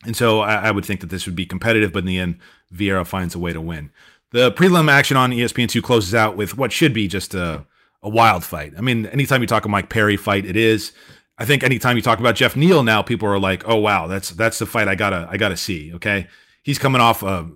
And 0.06 0.16
so 0.16 0.40
I, 0.40 0.56
I 0.56 0.72
would 0.72 0.86
think 0.86 1.02
that 1.02 1.10
this 1.10 1.26
would 1.26 1.36
be 1.36 1.46
competitive, 1.46 1.92
but 1.92 2.00
in 2.00 2.06
the 2.06 2.20
end, 2.20 2.40
Vieira 2.74 3.06
finds 3.06 3.36
a 3.36 3.40
way 3.40 3.54
to 3.54 3.62
win. 3.62 3.92
The 4.32 4.52
prelim 4.52 4.90
action 4.90 5.18
on 5.18 5.32
ESPN2 5.32 5.84
closes 5.84 6.16
out 6.16 6.36
with 6.38 6.58
what 6.58 6.72
should 6.72 6.94
be 6.94 7.08
just 7.08 7.36
a, 7.36 7.66
a 8.02 8.10
wild 8.10 8.44
fight. 8.44 8.74
I 8.78 8.82
mean, 8.82 9.06
anytime 9.08 9.42
you 9.42 9.48
talk 9.48 9.66
a 9.66 9.70
Mike 9.70 9.90
Perry 9.90 10.18
fight, 10.18 10.46
it 10.46 10.56
is. 10.56 10.94
I 11.38 11.46
think 11.46 11.64
anytime 11.64 11.96
you 11.96 12.02
talk 12.02 12.20
about 12.20 12.36
Geoff 12.36 12.56
Neal 12.56 12.84
now, 12.84 13.02
people 13.02 13.28
are 13.28 13.40
like, 13.40 13.68
"Oh 13.68 13.78
wow, 13.78 14.08
that's 14.08 14.30
that's 14.30 14.60
the 14.60 14.66
fight 14.66 14.88
I 14.88 14.96
gotta 14.96 15.28
I 15.30 15.38
gotta 15.38 15.58
see." 15.58 15.94
Okay, 15.96 16.28
he's 16.62 16.78
coming 16.78 17.02
off 17.02 17.24
a 17.24 17.50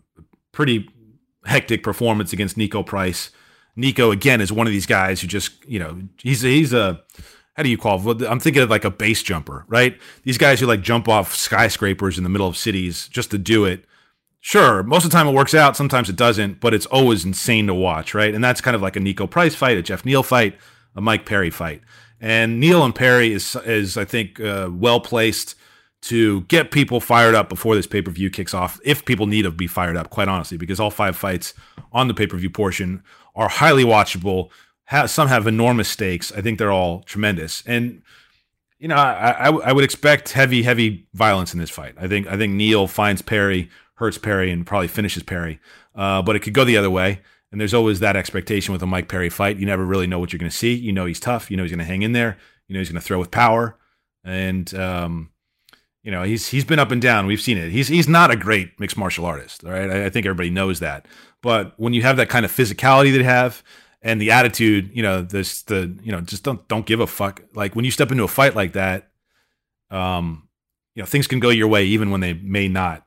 pretty 0.51 0.89
hectic 1.45 1.83
performance 1.83 2.33
against 2.33 2.57
Niko 2.57 2.85
Price. 2.85 3.29
Niko 3.77 4.11
again 4.11 4.41
is 4.41 4.51
one 4.51 4.67
of 4.67 4.73
these 4.73 4.85
guys 4.85 5.21
who 5.21 5.27
just 5.27 5.53
you 5.67 5.79
know 5.79 6.01
he's 6.17 6.41
he's 6.41 6.73
a 6.73 7.01
how 7.57 7.63
do 7.63 7.69
you 7.69 7.77
call 7.77 8.11
it? 8.11 8.21
I'm 8.23 8.39
thinking 8.39 8.61
of 8.61 8.69
like 8.69 8.85
a 8.85 8.91
base 8.91 9.23
jumper, 9.23 9.65
right? 9.67 9.99
These 10.23 10.37
guys 10.37 10.59
who 10.59 10.67
like 10.67 10.81
jump 10.81 11.07
off 11.09 11.35
skyscrapers 11.35 12.17
in 12.17 12.23
the 12.23 12.29
middle 12.29 12.47
of 12.47 12.55
cities 12.55 13.07
just 13.07 13.31
to 13.31 13.37
do 13.37 13.65
it. 13.65 13.85
Sure, 14.39 14.83
most 14.83 15.03
of 15.03 15.11
the 15.11 15.17
time 15.17 15.27
it 15.27 15.33
works 15.33 15.55
out, 15.55 15.75
sometimes 15.75 16.09
it 16.09 16.15
doesn't, 16.15 16.61
but 16.61 16.73
it's 16.73 16.85
always 16.85 17.25
insane 17.25 17.67
to 17.67 17.73
watch, 17.73 18.13
right? 18.13 18.33
And 18.33 18.43
that's 18.43 18.61
kind 18.61 18.75
of 18.75 18.81
like 18.81 18.95
a 18.95 18.99
Niko 18.99 19.29
Price 19.29 19.55
fight, 19.55 19.77
a 19.77 19.81
Geoff 19.81 20.05
Neal 20.05 20.23
fight, 20.23 20.57
a 20.95 21.01
Mike 21.01 21.25
Perry 21.25 21.49
fight. 21.49 21.81
And 22.21 22.59
Neal 22.59 22.85
and 22.85 22.93
Perry 22.93 23.33
is 23.33 23.55
is 23.65 23.97
I 23.97 24.05
think 24.05 24.39
uh, 24.39 24.69
well 24.71 24.99
placed 24.99 25.55
to 26.03 26.41
get 26.41 26.69
people 26.69 26.99
fired 26.99 27.33
up 27.33 27.49
before 27.49 27.75
this 27.75 27.87
pay 27.87 28.01
per 28.01 28.11
view 28.11 28.29
kicks 28.29 28.53
off. 28.53 28.79
If 28.85 29.03
people 29.05 29.25
need 29.25 29.41
to 29.43 29.51
be 29.51 29.67
fired 29.67 29.97
up, 29.97 30.11
quite 30.11 30.27
honestly, 30.27 30.57
because 30.57 30.79
all 30.79 30.91
five 30.91 31.15
fights 31.15 31.53
on 31.91 32.07
the 32.07 32.13
pay 32.13 32.27
per 32.27 32.37
view 32.37 32.51
portion 32.51 33.03
are 33.37 33.47
highly 33.47 33.85
watchable. 33.85 34.49
Have, 34.85 35.09
some 35.09 35.29
have 35.29 35.47
enormous 35.47 35.87
stakes. 35.87 36.33
I 36.33 36.41
think 36.41 36.59
they're 36.59 36.71
all 36.71 37.03
tremendous, 37.03 37.63
and 37.65 38.01
you 38.79 38.89
know 38.89 38.95
I, 38.95 39.31
I, 39.31 39.49
I 39.49 39.71
would 39.71 39.83
expect 39.83 40.33
heavy 40.33 40.63
heavy 40.63 41.07
violence 41.13 41.53
in 41.53 41.59
this 41.59 41.69
fight. 41.69 41.95
I 41.97 42.07
think 42.07 42.27
I 42.27 42.35
think 42.35 42.53
Neal 42.53 42.87
finds 42.87 43.21
Perry, 43.21 43.69
hurts 43.95 44.17
Perry, 44.17 44.51
and 44.51 44.65
probably 44.65 44.87
finishes 44.89 45.23
Perry. 45.23 45.59
Uh, 45.95 46.21
but 46.21 46.35
it 46.35 46.39
could 46.39 46.53
go 46.53 46.65
the 46.65 46.77
other 46.77 46.89
way. 46.89 47.21
And 47.51 47.61
there's 47.61 47.73
always 47.73 48.01
that 48.01 48.17
expectation 48.17 48.73
with 48.73 48.83
a 48.83 48.85
Mike 48.85 49.07
Perry 49.07 49.29
fight. 49.29 49.57
You 49.57 49.65
never 49.65 49.85
really 49.85 50.05
know 50.05 50.19
what 50.19 50.33
you're 50.33 50.39
going 50.39 50.51
to 50.51 50.55
see. 50.55 50.73
You 50.73 50.91
know 50.91 51.05
he's 51.05 51.19
tough. 51.19 51.49
You 51.49 51.55
know 51.55 51.63
he's 51.63 51.71
going 51.71 51.79
to 51.79 51.85
hang 51.85 52.01
in 52.01 52.11
there. 52.11 52.37
You 52.67 52.73
know 52.73 52.79
he's 52.79 52.89
going 52.89 52.99
to 52.99 53.05
throw 53.05 53.19
with 53.19 53.31
power. 53.31 53.77
And 54.23 54.73
um, 54.75 55.31
you 56.07 56.11
know 56.11 56.23
he's 56.23 56.47
he's 56.47 56.63
been 56.63 56.79
up 56.79 56.91
and 56.91 57.01
down. 57.01 57.25
We've 57.25 57.41
seen 57.41 57.57
it. 57.57 57.69
He's 57.69 57.89
he's 57.89 58.07
not 58.07 58.31
a 58.31 58.37
great 58.37 58.79
mixed 58.79 58.95
martial 58.95 59.25
artist. 59.25 59.61
Right. 59.61 59.89
I, 59.89 60.05
I 60.05 60.09
think 60.09 60.25
everybody 60.25 60.49
knows 60.49 60.79
that. 60.79 61.05
But 61.41 61.73
when 61.75 61.91
you 61.91 62.01
have 62.03 62.15
that 62.15 62.29
kind 62.29 62.45
of 62.45 62.51
physicality 62.51 63.11
that 63.11 63.25
have 63.25 63.61
and 64.01 64.21
the 64.21 64.31
attitude, 64.31 64.89
you 64.93 65.03
know, 65.03 65.21
this 65.21 65.63
the 65.63 65.93
you 66.01 66.13
know 66.13 66.21
just 66.21 66.43
don't 66.43 66.65
don't 66.69 66.85
give 66.85 67.01
a 67.01 67.07
fuck. 67.07 67.43
Like 67.53 67.75
when 67.75 67.83
you 67.83 67.91
step 67.91 68.09
into 68.09 68.23
a 68.23 68.29
fight 68.29 68.55
like 68.55 68.71
that, 68.71 69.09
um, 69.91 70.47
you 70.95 71.03
know 71.03 71.05
things 71.05 71.27
can 71.27 71.41
go 71.41 71.49
your 71.49 71.67
way 71.67 71.83
even 71.83 72.09
when 72.09 72.21
they 72.21 72.35
may 72.35 72.69
not 72.69 73.05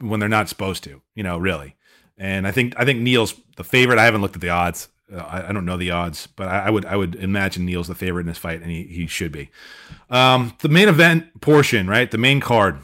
when 0.00 0.18
they're 0.18 0.30
not 0.30 0.48
supposed 0.48 0.84
to. 0.84 1.02
You 1.14 1.24
know, 1.24 1.36
really. 1.36 1.76
And 2.16 2.46
I 2.46 2.52
think 2.52 2.72
I 2.78 2.86
think 2.86 3.00
Neal's 3.00 3.38
the 3.58 3.64
favorite. 3.64 3.98
I 3.98 4.06
haven't 4.06 4.22
looked 4.22 4.34
at 4.34 4.40
the 4.40 4.48
odds. 4.48 4.88
Uh, 5.12 5.18
I, 5.18 5.48
I, 5.48 5.52
don't 5.52 5.64
know 5.64 5.76
the 5.76 5.90
odds, 5.90 6.26
but 6.26 6.48
I, 6.48 6.66
I, 6.66 6.70
would 6.70 6.84
I 6.84 6.96
would 6.96 7.14
imagine 7.14 7.64
Neal's 7.64 7.88
the 7.88 7.94
favorite 7.94 8.22
in 8.22 8.26
this 8.26 8.38
fight, 8.38 8.60
and 8.60 8.70
he, 8.70 8.84
he 8.84 9.06
should 9.06 9.32
be. 9.32 9.50
Um, 10.10 10.54
the 10.60 10.68
main 10.68 10.88
event 10.88 11.40
portion, 11.40 11.86
right? 11.86 12.10
The 12.10 12.18
main 12.18 12.40
card. 12.40 12.78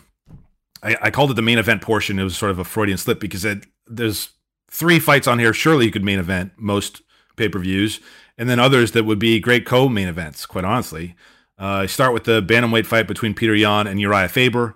I, 0.82 0.96
I, 1.02 1.10
called 1.10 1.30
it 1.30 1.34
the 1.34 1.42
main 1.42 1.58
event 1.58 1.82
portion. 1.82 2.18
It 2.18 2.24
was 2.24 2.36
sort 2.36 2.50
of 2.50 2.58
a 2.58 2.64
Freudian 2.64 2.98
slip 2.98 3.20
because 3.20 3.44
it, 3.44 3.66
there's 3.86 4.30
three 4.70 4.98
fights 4.98 5.26
on 5.26 5.38
here. 5.38 5.52
Surely 5.52 5.86
you 5.86 5.90
could 5.90 6.04
main 6.04 6.18
event 6.18 6.52
most 6.56 7.02
pay 7.36 7.48
per 7.48 7.58
views, 7.58 8.00
and 8.38 8.48
then 8.48 8.58
others 8.58 8.92
that 8.92 9.04
would 9.04 9.18
be 9.18 9.38
great 9.38 9.66
co 9.66 9.88
main 9.88 10.08
events. 10.08 10.46
Quite 10.46 10.64
honestly, 10.64 11.14
uh, 11.58 11.86
start 11.86 12.14
with 12.14 12.24
the 12.24 12.42
bantamweight 12.42 12.86
fight 12.86 13.06
between 13.06 13.34
Petr 13.34 13.58
Yan 13.58 13.86
and 13.86 14.00
Uriah 14.00 14.28
Faber. 14.28 14.74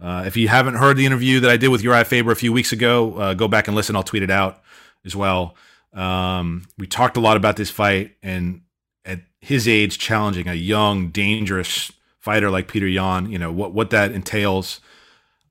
Uh, 0.00 0.24
if 0.26 0.36
you 0.36 0.48
haven't 0.48 0.74
heard 0.74 0.96
the 0.96 1.06
interview 1.06 1.40
that 1.40 1.50
I 1.50 1.56
did 1.56 1.68
with 1.68 1.82
Uriah 1.82 2.04
Faber 2.04 2.30
a 2.30 2.36
few 2.36 2.52
weeks 2.52 2.72
ago, 2.72 3.14
uh, 3.16 3.34
go 3.34 3.48
back 3.48 3.68
and 3.68 3.76
listen. 3.76 3.96
I'll 3.96 4.02
tweet 4.02 4.22
it 4.22 4.30
out 4.30 4.62
as 5.04 5.14
well. 5.16 5.56
Um, 5.92 6.66
we 6.78 6.86
talked 6.86 7.16
a 7.16 7.20
lot 7.20 7.36
about 7.36 7.56
this 7.56 7.70
fight 7.70 8.16
and 8.22 8.62
at 9.04 9.20
his 9.40 9.66
age, 9.66 9.98
challenging 9.98 10.48
a 10.48 10.54
young, 10.54 11.08
dangerous 11.08 11.92
fighter 12.18 12.50
like 12.50 12.68
Petr 12.68 12.92
Yan, 12.92 13.30
you 13.30 13.38
know, 13.38 13.50
what, 13.50 13.72
what 13.72 13.90
that 13.90 14.12
entails. 14.12 14.80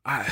I, 0.06 0.32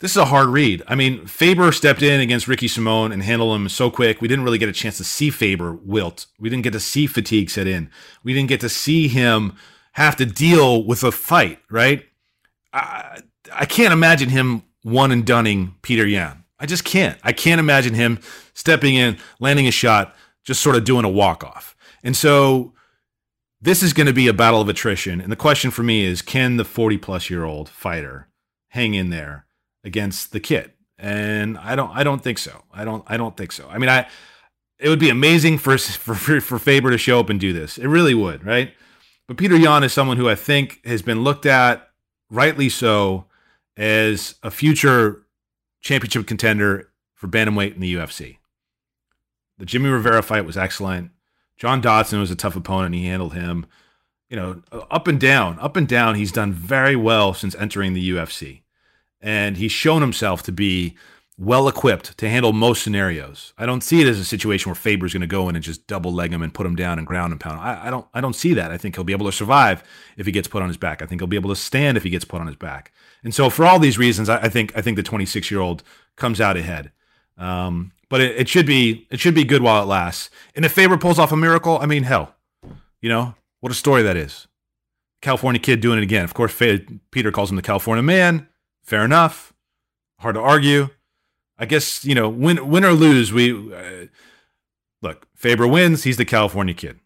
this 0.00 0.12
is 0.12 0.16
a 0.16 0.26
hard 0.26 0.48
read. 0.48 0.82
I 0.86 0.94
mean, 0.94 1.26
Faber 1.26 1.72
stepped 1.72 2.02
in 2.02 2.20
against 2.20 2.48
Ricky 2.48 2.68
Simón 2.68 3.12
and 3.12 3.22
handled 3.22 3.54
him 3.54 3.68
so 3.68 3.90
quick. 3.90 4.20
We 4.20 4.28
didn't 4.28 4.44
really 4.44 4.58
get 4.58 4.68
a 4.68 4.72
chance 4.72 4.96
to 4.96 5.04
see 5.04 5.30
Faber 5.30 5.72
wilt. 5.72 6.26
We 6.38 6.48
didn't 6.48 6.64
get 6.64 6.72
to 6.72 6.80
see 6.80 7.06
fatigue 7.06 7.50
set 7.50 7.66
in. 7.66 7.90
We 8.24 8.32
didn't 8.32 8.48
get 8.48 8.60
to 8.60 8.68
see 8.70 9.08
him 9.08 9.56
have 9.92 10.16
to 10.16 10.26
deal 10.26 10.84
with 10.84 11.04
a 11.04 11.12
fight, 11.12 11.58
right? 11.70 12.06
I, 12.72 13.20
I 13.52 13.66
can't 13.66 13.92
imagine 13.92 14.30
him 14.30 14.62
one 14.82 15.12
and 15.12 15.26
dunning 15.26 15.74
Petr 15.82 16.10
Yan. 16.10 16.39
I 16.60 16.66
just 16.66 16.84
can't. 16.84 17.18
I 17.24 17.32
can't 17.32 17.58
imagine 17.58 17.94
him 17.94 18.20
stepping 18.54 18.94
in, 18.94 19.18
landing 19.40 19.66
a 19.66 19.70
shot, 19.70 20.14
just 20.44 20.60
sort 20.60 20.76
of 20.76 20.84
doing 20.84 21.04
a 21.04 21.08
walk 21.08 21.42
off. 21.42 21.74
And 22.04 22.16
so 22.16 22.74
this 23.60 23.82
is 23.82 23.92
going 23.92 24.06
to 24.06 24.12
be 24.12 24.28
a 24.28 24.32
battle 24.32 24.60
of 24.60 24.68
attrition. 24.68 25.20
And 25.20 25.32
the 25.32 25.36
question 25.36 25.70
for 25.70 25.82
me 25.82 26.04
is 26.04 26.22
can 26.22 26.56
the 26.56 26.64
40 26.64 26.98
plus 26.98 27.30
year 27.30 27.44
old 27.44 27.68
fighter 27.68 28.28
hang 28.68 28.94
in 28.94 29.10
there 29.10 29.46
against 29.84 30.32
the 30.32 30.40
kid? 30.40 30.72
And 30.98 31.56
I 31.58 31.76
don't 31.76 31.90
I 31.96 32.04
don't 32.04 32.22
think 32.22 32.38
so. 32.38 32.64
I 32.72 32.84
don't 32.84 33.04
I 33.06 33.16
don't 33.16 33.36
think 33.36 33.52
so. 33.52 33.66
I 33.68 33.78
mean 33.78 33.88
I 33.88 34.06
it 34.78 34.88
would 34.88 34.98
be 34.98 35.10
amazing 35.10 35.58
for 35.58 35.76
for 35.78 36.40
for 36.40 36.58
Faber 36.58 36.90
to 36.90 36.98
show 36.98 37.20
up 37.20 37.30
and 37.30 37.40
do 37.40 37.52
this. 37.52 37.78
It 37.78 37.86
really 37.86 38.14
would, 38.14 38.44
right? 38.44 38.72
But 39.26 39.36
Petr 39.36 39.60
Yan 39.60 39.84
is 39.84 39.92
someone 39.92 40.16
who 40.16 40.28
I 40.28 40.34
think 40.34 40.84
has 40.84 41.02
been 41.02 41.22
looked 41.22 41.46
at 41.46 41.88
rightly 42.30 42.68
so 42.68 43.26
as 43.76 44.34
a 44.42 44.50
future 44.50 45.24
championship 45.80 46.26
contender 46.26 46.90
for 47.14 47.28
bantamweight 47.28 47.74
in 47.74 47.80
the 47.80 47.94
UFC. 47.94 48.38
The 49.58 49.66
Jimmy 49.66 49.90
Rivera 49.90 50.22
fight 50.22 50.46
was 50.46 50.56
excellent. 50.56 51.10
John 51.56 51.80
Dodson 51.80 52.18
was 52.18 52.30
a 52.30 52.36
tough 52.36 52.56
opponent. 52.56 52.94
He 52.94 53.06
handled 53.06 53.34
him. 53.34 53.66
You 54.30 54.36
know, 54.36 54.62
up 54.90 55.08
and 55.08 55.20
down, 55.20 55.58
up 55.58 55.76
and 55.76 55.86
down. 55.88 56.14
He's 56.14 56.32
done 56.32 56.52
very 56.52 56.96
well 56.96 57.34
since 57.34 57.54
entering 57.56 57.92
the 57.92 58.10
UFC, 58.10 58.62
and 59.20 59.56
he's 59.56 59.72
shown 59.72 60.02
himself 60.02 60.42
to 60.44 60.52
be 60.52 60.96
well 61.40 61.66
equipped 61.68 62.18
to 62.18 62.28
handle 62.28 62.52
most 62.52 62.82
scenarios. 62.82 63.54
I 63.56 63.64
don't 63.64 63.82
see 63.82 64.02
it 64.02 64.06
as 64.06 64.18
a 64.18 64.26
situation 64.26 64.68
where 64.68 64.74
Faber's 64.76 65.14
going 65.14 65.22
to 65.22 65.26
go 65.26 65.48
in 65.48 65.56
and 65.56 65.64
just 65.64 65.86
double 65.86 66.12
leg 66.12 66.32
him 66.32 66.42
and 66.42 66.52
put 66.52 66.66
him 66.66 66.76
down 66.76 66.98
and 66.98 67.06
ground 67.06 67.32
and 67.32 67.40
pound. 67.40 67.58
I, 67.58 67.86
I, 67.86 67.90
don't. 67.90 68.06
I 68.12 68.20
don't 68.20 68.36
see 68.36 68.52
that. 68.54 68.70
I 68.70 68.76
think 68.76 68.94
he'll 68.94 69.04
be 69.04 69.14
able 69.14 69.24
to 69.24 69.32
survive 69.32 69.82
if 70.18 70.26
he 70.26 70.32
gets 70.32 70.48
put 70.48 70.62
on 70.62 70.68
his 70.68 70.76
back. 70.76 71.00
I 71.00 71.06
think 71.06 71.22
he'll 71.22 71.26
be 71.26 71.36
able 71.36 71.48
to 71.48 71.56
stand 71.56 71.96
if 71.96 72.02
he 72.02 72.10
gets 72.10 72.26
put 72.26 72.42
on 72.42 72.46
his 72.46 72.56
back. 72.56 72.92
And 73.24 73.34
so, 73.34 73.48
for 73.48 73.64
all 73.64 73.78
these 73.78 73.96
reasons, 73.96 74.28
I, 74.28 74.42
I 74.42 74.48
think 74.50 74.76
I 74.76 74.82
think 74.82 74.96
the 74.96 75.02
26 75.02 75.50
year 75.50 75.60
old 75.60 75.82
comes 76.16 76.42
out 76.42 76.58
ahead. 76.58 76.92
Um, 77.38 77.92
but 78.10 78.20
it, 78.20 78.36
it, 78.36 78.48
should 78.48 78.66
be 78.66 79.06
it 79.10 79.18
should 79.18 79.34
be 79.34 79.44
good 79.44 79.62
while 79.62 79.82
it 79.82 79.86
lasts. 79.86 80.28
And 80.54 80.66
if 80.66 80.72
Faber 80.72 80.98
pulls 80.98 81.18
off 81.18 81.32
a 81.32 81.36
miracle, 81.36 81.78
I 81.80 81.86
mean, 81.86 82.02
hell, 82.02 82.34
you 83.00 83.08
know 83.08 83.34
what 83.60 83.72
a 83.72 83.74
story 83.74 84.02
that 84.02 84.16
is. 84.16 84.46
California 85.22 85.60
kid 85.60 85.80
doing 85.80 85.98
it 85.98 86.02
again. 86.02 86.24
Of 86.24 86.34
course, 86.34 86.54
Peter 87.10 87.32
calls 87.32 87.50
him 87.50 87.56
the 87.56 87.62
California 87.62 88.02
man. 88.02 88.48
Fair 88.82 89.04
enough. 89.04 89.54
Hard 90.18 90.34
to 90.34 90.40
argue. 90.40 90.90
I 91.60 91.66
guess 91.66 92.04
you 92.04 92.14
know 92.14 92.28
win 92.28 92.68
win 92.68 92.84
or 92.84 92.92
lose. 92.92 93.32
We 93.32 93.52
uh, 93.52 94.06
look, 95.02 95.28
Faber 95.36 95.68
wins, 95.68 96.04
he's 96.04 96.16
the 96.16 96.24
California 96.24 96.74
kid. 96.74 96.98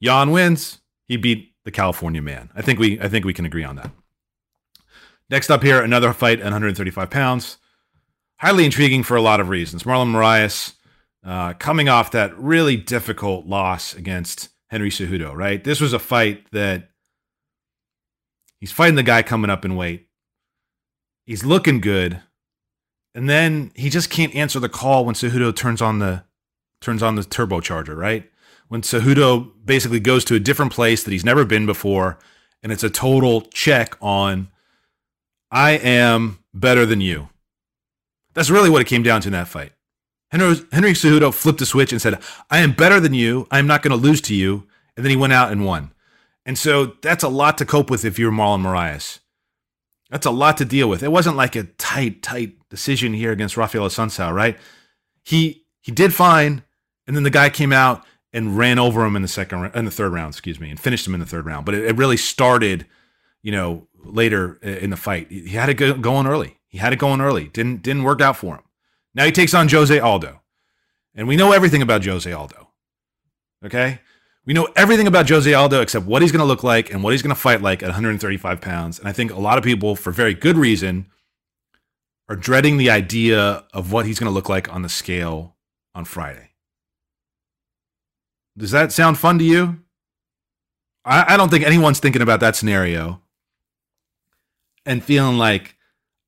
Yan 0.00 0.30
wins, 0.30 0.78
he 1.08 1.16
beat 1.16 1.52
the 1.64 1.72
California 1.72 2.22
man. 2.22 2.50
I 2.54 2.62
think 2.62 2.78
we 2.78 3.00
I 3.00 3.08
think 3.08 3.24
we 3.24 3.34
can 3.34 3.44
agree 3.44 3.64
on 3.64 3.76
that. 3.76 3.90
Next 5.28 5.50
up 5.50 5.62
here, 5.62 5.82
another 5.82 6.12
fight 6.12 6.38
at 6.38 6.44
135 6.44 7.10
pounds. 7.10 7.58
Highly 8.38 8.64
intriguing 8.64 9.02
for 9.02 9.16
a 9.16 9.20
lot 9.20 9.40
of 9.40 9.48
reasons. 9.48 9.82
Marlon 9.82 10.12
Moraes 10.12 10.74
uh, 11.26 11.54
coming 11.54 11.88
off 11.88 12.12
that 12.12 12.38
really 12.38 12.76
difficult 12.76 13.46
loss 13.46 13.94
against 13.94 14.48
Henry 14.68 14.90
Cejudo, 14.90 15.34
right? 15.34 15.62
This 15.62 15.80
was 15.80 15.92
a 15.92 15.98
fight 15.98 16.46
that 16.52 16.90
he's 18.60 18.72
fighting 18.72 18.94
the 18.94 19.02
guy 19.02 19.22
coming 19.22 19.50
up 19.50 19.64
in 19.64 19.76
weight. 19.76 20.06
He's 21.26 21.44
looking 21.44 21.80
good. 21.80 22.22
And 23.18 23.28
then 23.28 23.72
he 23.74 23.90
just 23.90 24.10
can't 24.10 24.32
answer 24.32 24.60
the 24.60 24.68
call 24.68 25.04
when 25.04 25.16
Cejudo 25.16 25.52
turns 25.52 25.82
on 25.82 25.98
the 25.98 26.22
turns 26.80 27.02
on 27.02 27.16
the 27.16 27.22
turbocharger, 27.22 27.96
right? 27.96 28.30
When 28.68 28.80
Cejudo 28.80 29.50
basically 29.64 29.98
goes 29.98 30.24
to 30.26 30.36
a 30.36 30.38
different 30.38 30.70
place 30.70 31.02
that 31.02 31.10
he's 31.10 31.24
never 31.24 31.44
been 31.44 31.66
before, 31.66 32.20
and 32.62 32.70
it's 32.70 32.84
a 32.84 32.88
total 32.88 33.40
check 33.52 33.96
on 34.00 34.50
I 35.50 35.72
am 35.72 36.38
better 36.54 36.86
than 36.86 37.00
you. 37.00 37.28
That's 38.34 38.50
really 38.50 38.70
what 38.70 38.82
it 38.82 38.86
came 38.86 39.02
down 39.02 39.20
to 39.22 39.28
in 39.30 39.32
that 39.32 39.48
fight. 39.48 39.72
Henry, 40.30 40.54
Henry 40.70 40.92
Cejudo 40.92 41.34
flipped 41.34 41.60
a 41.60 41.66
switch 41.66 41.90
and 41.90 42.00
said, 42.00 42.22
I 42.52 42.58
am 42.58 42.70
better 42.70 43.00
than 43.00 43.14
you. 43.14 43.48
I'm 43.50 43.66
not 43.66 43.82
going 43.82 43.98
to 43.98 44.06
lose 44.06 44.20
to 44.20 44.34
you. 44.34 44.68
And 44.96 45.04
then 45.04 45.10
he 45.10 45.16
went 45.16 45.32
out 45.32 45.50
and 45.50 45.66
won. 45.66 45.90
And 46.46 46.56
so 46.56 46.94
that's 47.02 47.24
a 47.24 47.28
lot 47.28 47.58
to 47.58 47.66
cope 47.66 47.90
with 47.90 48.04
if 48.04 48.16
you're 48.16 48.30
Marlon 48.30 48.62
Moraes. 48.62 49.18
That's 50.08 50.26
a 50.26 50.30
lot 50.30 50.56
to 50.58 50.64
deal 50.64 50.88
with. 50.88 51.02
It 51.02 51.10
wasn't 51.10 51.36
like 51.36 51.56
a 51.56 51.64
tight, 51.64 52.22
tight 52.22 52.57
decision 52.70 53.14
here 53.14 53.32
against 53.32 53.56
Rafael 53.56 53.86
Assunção, 53.86 54.32
right? 54.34 54.56
He 55.24 55.64
he 55.80 55.92
did 55.92 56.12
fine, 56.12 56.62
and 57.06 57.16
then 57.16 57.22
the 57.22 57.30
guy 57.30 57.50
came 57.50 57.72
out 57.72 58.04
and 58.32 58.58
ran 58.58 58.78
over 58.78 59.04
him 59.04 59.16
in 59.16 59.22
the 59.22 59.28
second 59.28 59.70
in 59.74 59.84
the 59.84 59.90
third 59.90 60.12
round, 60.12 60.34
excuse 60.34 60.60
me, 60.60 60.70
and 60.70 60.78
finished 60.78 61.06
him 61.06 61.14
in 61.14 61.20
the 61.20 61.26
third 61.26 61.46
round. 61.46 61.64
But 61.64 61.74
it, 61.74 61.84
it 61.84 61.96
really 61.96 62.16
started, 62.16 62.86
you 63.42 63.52
know, 63.52 63.86
later 64.04 64.56
in 64.62 64.90
the 64.90 64.96
fight. 64.96 65.30
He 65.30 65.50
had 65.50 65.68
it 65.68 65.74
going 65.74 66.26
early. 66.26 66.58
He 66.68 66.78
had 66.78 66.92
it 66.92 66.98
going 66.98 67.20
early. 67.20 67.48
Didn't 67.48 67.82
didn't 67.82 68.02
work 68.02 68.20
out 68.20 68.36
for 68.36 68.56
him. 68.56 68.64
Now 69.14 69.24
he 69.24 69.32
takes 69.32 69.54
on 69.54 69.68
Jose 69.68 69.98
Aldo. 69.98 70.40
And 71.14 71.26
we 71.26 71.36
know 71.36 71.52
everything 71.52 71.82
about 71.82 72.04
Jose 72.04 72.30
Aldo. 72.30 72.68
Okay? 73.64 74.00
We 74.46 74.54
know 74.54 74.68
everything 74.76 75.06
about 75.06 75.28
Jose 75.28 75.52
Aldo 75.52 75.80
except 75.80 76.06
what 76.06 76.22
he's 76.22 76.32
going 76.32 76.40
to 76.40 76.46
look 76.46 76.62
like 76.62 76.92
and 76.92 77.02
what 77.02 77.12
he's 77.12 77.22
going 77.22 77.34
to 77.34 77.40
fight 77.40 77.60
like 77.60 77.82
at 77.82 77.86
135 77.86 78.60
pounds. 78.60 78.98
And 78.98 79.08
I 79.08 79.12
think 79.12 79.32
a 79.32 79.40
lot 79.40 79.58
of 79.58 79.64
people, 79.64 79.96
for 79.96 80.10
very 80.12 80.34
good 80.34 80.56
reason, 80.56 81.06
are 82.28 82.36
dreading 82.36 82.76
the 82.76 82.90
idea 82.90 83.64
of 83.72 83.92
what 83.92 84.06
he's 84.06 84.18
going 84.18 84.30
to 84.30 84.34
look 84.34 84.48
like 84.48 84.72
on 84.72 84.82
the 84.82 84.88
scale 84.88 85.56
on 85.94 86.04
Friday. 86.04 86.50
Does 88.56 88.70
that 88.72 88.92
sound 88.92 89.18
fun 89.18 89.38
to 89.38 89.44
you? 89.44 89.80
I, 91.04 91.34
I 91.34 91.36
don't 91.36 91.48
think 91.48 91.64
anyone's 91.64 92.00
thinking 92.00 92.22
about 92.22 92.40
that 92.40 92.56
scenario 92.56 93.22
and 94.84 95.02
feeling 95.02 95.38
like, 95.38 95.76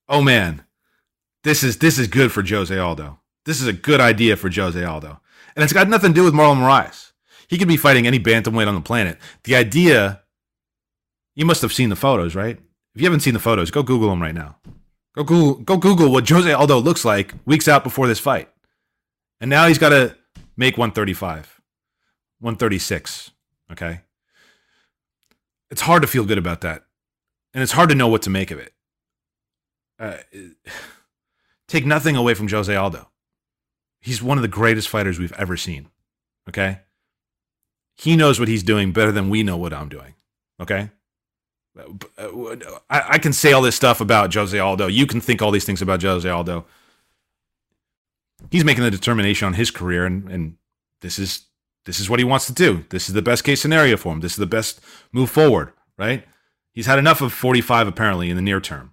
oh 0.09 0.23
man, 0.23 0.65
this 1.45 1.63
is 1.63 1.79
this 1.79 1.99
is 1.99 2.07
good 2.09 2.33
for 2.33 2.43
Jose 2.47 2.77
Aldo. 2.77 3.19
This 3.45 3.61
is 3.61 3.67
a 3.67 3.73
good 3.73 4.01
idea 4.01 4.37
for 4.37 4.51
Jose 4.51 4.83
Aldo. 4.83 5.21
And 5.57 5.63
it's 5.65 5.73
got 5.73 5.89
nothing 5.89 6.13
to 6.13 6.15
do 6.15 6.25
with 6.25 6.35
Marlon 6.35 6.59
Moraes. 6.59 7.13
He 7.49 7.59
could 7.59 7.69
be 7.69 7.77
fighting 7.77 8.07
any 8.07 8.21
bantamweight 8.21 8.69
on 8.69 8.75
the 8.75 8.81
planet. 8.81 9.19
The 9.45 9.57
idea, 9.57 10.23
you 11.35 11.45
must 11.45 11.63
have 11.63 11.73
seen 11.73 11.89
the 11.89 11.97
photos, 11.97 12.37
right? 12.37 12.59
If 12.95 13.01
you 13.01 13.05
haven't 13.07 13.21
seen 13.21 13.35
the 13.35 13.41
photos, 13.41 13.71
go 13.71 13.83
Google 13.83 14.11
them 14.11 14.23
right 14.23 14.35
now. 14.35 14.57
Go 15.15 15.25
Google, 15.25 15.55
go 15.63 15.77
Google 15.77 16.13
what 16.13 16.29
Jose 16.29 16.53
Aldo 16.53 16.79
looks 16.79 17.05
like 17.05 17.35
weeks 17.45 17.69
out 17.69 17.83
before 17.83 18.07
this 18.07 18.21
fight. 18.21 18.49
And 19.41 19.51
now 19.51 19.67
he's 19.67 19.79
got 19.79 19.89
to 19.89 20.17
make 20.57 20.77
135, 20.77 21.61
136. 22.39 23.31
Okay. 23.73 24.01
It's 25.71 25.81
hard 25.81 26.03
to 26.03 26.09
feel 26.09 26.25
good 26.25 26.39
about 26.39 26.61
that. 26.61 26.85
And 27.55 27.63
it's 27.63 27.73
hard 27.73 27.89
to 27.89 27.95
know 27.95 28.09
what 28.09 28.23
to 28.23 28.31
make 28.31 28.51
of 28.51 28.59
it. 28.59 28.73
Uh, 29.99 30.19
take 31.69 31.87
nothing 31.87 32.17
away 32.17 32.35
from 32.35 32.49
Jose 32.49 32.75
Aldo. 32.75 33.09
He's 34.01 34.23
one 34.23 34.39
of 34.39 34.43
the 34.43 34.49
greatest 34.49 34.89
fighters 34.89 35.19
we've 35.19 35.33
ever 35.33 35.57
seen. 35.57 35.89
Okay. 36.49 36.81
He 37.97 38.17
knows 38.17 38.39
what 38.39 38.49
he's 38.49 38.63
doing 38.63 38.93
better 38.93 39.13
than 39.13 39.29
we 39.29 39.43
know 39.43 39.57
what 39.57 39.75
I'm 39.75 39.89
doing. 39.89 40.15
Okay. 40.61 40.91
I, 41.77 43.03
I 43.11 43.19
can 43.19 43.33
say 43.33 43.53
all 43.53 43.63
this 43.63 43.77
stuff 43.77 44.01
about 44.01 44.35
Jose 44.35 44.59
Aldo. 44.59 44.89
You 44.89 45.07
can 45.07 45.21
think 45.21 45.41
all 45.41 45.51
these 45.51 45.65
things 45.65 45.83
about 45.83 46.03
Jose 46.03 46.29
Aldo. 46.29 46.65
He's 48.51 48.65
making 48.65 48.85
the 48.85 48.91
determination 48.91 49.47
on 49.47 49.55
his 49.55 49.71
career, 49.71 50.07
and, 50.07 50.29
and 50.31 50.57
this 51.01 51.19
is 51.19 51.47
this 51.85 52.01
is 52.01 52.11
what 52.11 52.19
he 52.19 52.25
wants 52.25 52.47
to 52.47 52.53
do. 52.53 52.85
This 52.91 53.09
is 53.09 53.15
the 53.15 53.23
best 53.23 53.45
case 53.45 53.61
scenario 53.61 53.97
for 53.97 54.13
him. 54.13 54.21
This 54.21 54.33
is 54.33 54.39
the 54.39 54.47
best 54.47 54.81
move 55.13 55.31
forward, 55.31 55.73
right? 55.97 56.25
He's 56.73 56.87
had 56.87 56.99
enough 56.99 57.21
of 57.21 57.33
45 57.33 57.89
apparently 57.89 58.31
in 58.31 58.37
the 58.37 58.43
near 58.43 58.61
term. 58.61 58.93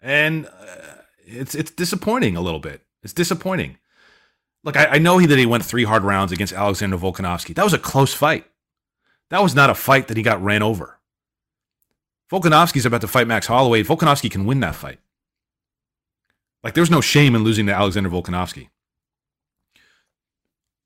And 0.00 0.46
uh, 0.46 1.02
it's 1.26 1.54
it's 1.54 1.70
disappointing 1.70 2.36
a 2.36 2.40
little 2.40 2.60
bit. 2.60 2.82
It's 3.02 3.12
disappointing. 3.12 3.78
Look, 4.64 4.76
I, 4.76 4.86
I 4.86 4.98
know 4.98 5.18
he, 5.18 5.26
that 5.26 5.38
he 5.38 5.46
went 5.46 5.64
three 5.64 5.84
hard 5.84 6.02
rounds 6.02 6.32
against 6.32 6.52
Alexander 6.52 6.96
Volkanovski. 6.96 7.54
That 7.54 7.64
was 7.64 7.74
a 7.74 7.78
close 7.78 8.12
fight. 8.12 8.44
That 9.30 9.42
was 9.42 9.54
not 9.54 9.70
a 9.70 9.74
fight 9.74 10.08
that 10.08 10.16
he 10.16 10.22
got 10.22 10.42
ran 10.42 10.62
over. 10.62 10.97
Volkanovski's 12.30 12.86
about 12.86 13.00
to 13.00 13.08
fight 13.08 13.26
Max 13.26 13.46
Holloway. 13.46 13.82
Volkanovski 13.82 14.30
can 14.30 14.44
win 14.44 14.60
that 14.60 14.74
fight. 14.74 14.98
Like, 16.62 16.74
there's 16.74 16.90
no 16.90 17.00
shame 17.00 17.34
in 17.34 17.44
losing 17.44 17.66
to 17.66 17.72
Alexander 17.72 18.10
Volkanovski. 18.10 18.68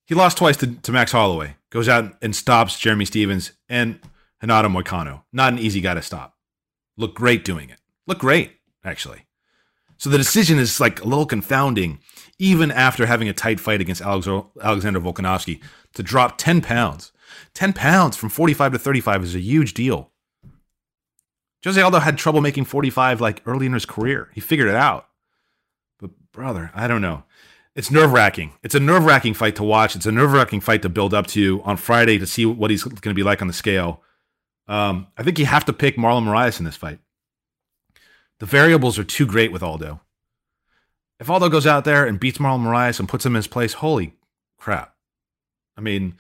He 0.07 0.15
lost 0.15 0.39
twice 0.39 0.57
to, 0.59 0.75
to 0.75 0.93
Max 0.93 1.13
Holloway, 1.13 1.57
goes 1.71 1.89
out 1.89 2.15
and 2.21 2.37
stops 2.37 2.79
Jeremy 2.79 3.05
Stephens 3.05 3.53
and 3.69 3.99
Renato 4.41 4.69
Moicano. 4.69 5.23
Not 5.33 5.53
an 5.53 5.59
easy 5.59 5.81
guy 5.81 5.95
to 5.95 6.03
stop. 6.03 6.37
Look 6.97 7.15
great 7.15 7.45
doing 7.45 7.71
it. 7.71 7.79
Look 8.07 8.19
great, 8.19 8.59
actually. 8.85 9.27
So 9.97 10.11
the 10.11 10.19
decision 10.19 10.59
is 10.59 10.81
like 10.81 11.01
a 11.01 11.07
little 11.09 11.27
confounding, 11.27 12.01
even 12.39 12.71
after 12.71 13.07
having 13.07 13.29
a 13.29 13.33
tight 13.33 13.61
fight 13.61 13.81
against 13.81 14.03
Alexander 14.03 15.01
Volkanovski, 15.01 15.63
to 15.95 16.03
drop 16.03 16.39
10 16.39 16.61
pounds. 16.61 17.13
10 17.55 17.73
pounds 17.73 18.17
from 18.17 18.29
45 18.29 18.73
to 18.73 18.79
35 18.79 19.23
is 19.23 19.35
a 19.35 19.41
huge 19.41 19.75
deal. 19.75 20.12
Jose 21.65 21.81
Aldo 21.81 22.01
had 22.01 22.19
trouble 22.19 22.41
making 22.41 22.65
45 22.65 23.21
like 23.21 23.43
early 23.47 23.67
in 23.67 23.73
his 23.73 23.87
career. 23.87 24.31
He 24.35 24.41
figured 24.41 24.69
it 24.69 24.75
out. 24.75 25.09
But 25.99 26.11
brother, 26.33 26.71
I 26.75 26.89
don't 26.89 27.03
know. 27.03 27.25
It's 27.75 27.91
nerve 27.91 28.13
wracking. 28.13 28.53
It's 28.63 28.75
a 28.75 28.81
nerve 28.81 29.05
wracking 29.05 29.35
fight 29.35 29.57
to 29.57 29.63
watch. 29.63 29.97
It's 29.97 30.05
a 30.05 30.13
nerve 30.13 30.33
wracking 30.33 30.61
fight 30.61 30.83
to 30.83 30.89
build 30.89 31.15
up 31.15 31.27
to 31.29 31.63
on 31.65 31.77
Friday 31.77 32.19
to 32.19 32.27
see 32.27 32.45
what 32.45 32.71
he's 32.71 32.83
going 32.83 32.97
to 33.01 33.15
be 33.15 33.23
like 33.23 33.41
on 33.41 33.49
the 33.49 33.55
scale. 33.55 34.03
Um, 34.69 35.07
I 35.17 35.23
think 35.23 35.39
you 35.39 35.47
have 35.47 35.65
to 35.67 35.73
pick 35.73 35.97
Marlon 35.97 36.25
Moraes 36.25 36.59
in 36.59 36.65
this 36.65 36.77
fight. 36.77 36.99
The 38.41 38.47
variables 38.47 38.99
are 38.99 39.05
too 39.05 39.27
great 39.27 39.53
with 39.53 39.63
Aldo. 39.63 40.01
If 41.19 41.31
Aldo 41.31 41.49
goes 41.49 41.67
out 41.67 41.85
there 41.85 42.05
and 42.05 42.21
beats 42.21 42.39
Marlon 42.39 42.65
Moraes 42.65 42.99
and 42.99 43.09
puts 43.09 43.25
him 43.25 43.33
in 43.33 43.37
his 43.37 43.47
place, 43.47 43.75
holy 43.75 44.17
crap. 44.59 44.95
I 45.77 45.81
mean, 45.81 46.17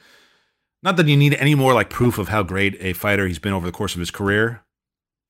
not 0.82 0.96
that 0.96 1.08
you 1.08 1.16
need 1.16 1.34
any 1.34 1.54
more 1.54 1.74
like 1.74 1.90
proof 1.90 2.18
of 2.18 2.28
how 2.28 2.42
great 2.42 2.76
a 2.80 2.92
fighter 2.92 3.26
he's 3.26 3.38
been 3.38 3.52
over 3.52 3.66
the 3.66 3.72
course 3.72 3.94
of 3.94 4.00
his 4.00 4.10
career. 4.10 4.62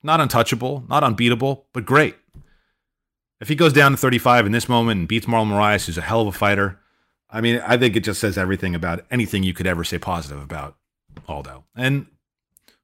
Not 0.03 0.19
untouchable, 0.19 0.83
not 0.89 1.03
unbeatable, 1.03 1.65
but 1.73 1.85
great. 1.85 2.15
If 3.39 3.47
he 3.47 3.55
goes 3.55 3.73
down 3.73 3.91
to 3.91 3.97
35 3.97 4.45
in 4.45 4.51
this 4.51 4.69
moment 4.69 4.99
and 4.99 5.07
beats 5.07 5.25
Marlon 5.25 5.49
Moraes, 5.49 5.85
who's 5.85 5.97
a 5.97 6.01
hell 6.01 6.21
of 6.21 6.27
a 6.27 6.31
fighter, 6.31 6.79
I 7.29 7.41
mean, 7.41 7.61
I 7.65 7.77
think 7.77 7.95
it 7.95 8.03
just 8.03 8.21
says 8.21 8.37
everything 8.37 8.75
about 8.75 9.05
anything 9.09 9.43
you 9.43 9.53
could 9.53 9.67
ever 9.67 9.83
say 9.83 9.97
positive 9.97 10.41
about 10.41 10.77
Aldo. 11.27 11.63
And 11.75 12.05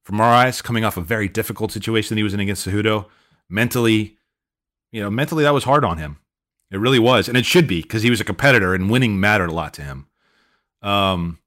for 0.03 0.13
Moraes, 0.13 0.63
coming 0.63 0.83
off 0.83 0.97
a 0.97 1.01
very 1.01 1.27
difficult 1.27 1.71
situation 1.71 2.17
he 2.17 2.23
was 2.23 2.33
in 2.33 2.39
against 2.39 2.67
Cejudo, 2.67 3.05
mentally, 3.47 4.17
you 4.91 5.01
know, 5.01 5.09
mentally 5.09 5.43
that 5.43 5.53
was 5.53 5.65
hard 5.65 5.85
on 5.85 5.97
him. 5.97 6.17
It 6.71 6.77
really 6.79 6.99
was, 6.99 7.27
and 7.27 7.37
it 7.37 7.45
should 7.45 7.67
be 7.67 7.81
because 7.81 8.03
he 8.03 8.09
was 8.09 8.21
a 8.21 8.25
competitor 8.25 8.73
and 8.73 8.89
winning 8.89 9.19
mattered 9.19 9.49
a 9.49 9.53
lot 9.53 9.73
to 9.75 9.81
him. 9.81 10.07
Um, 10.81 11.39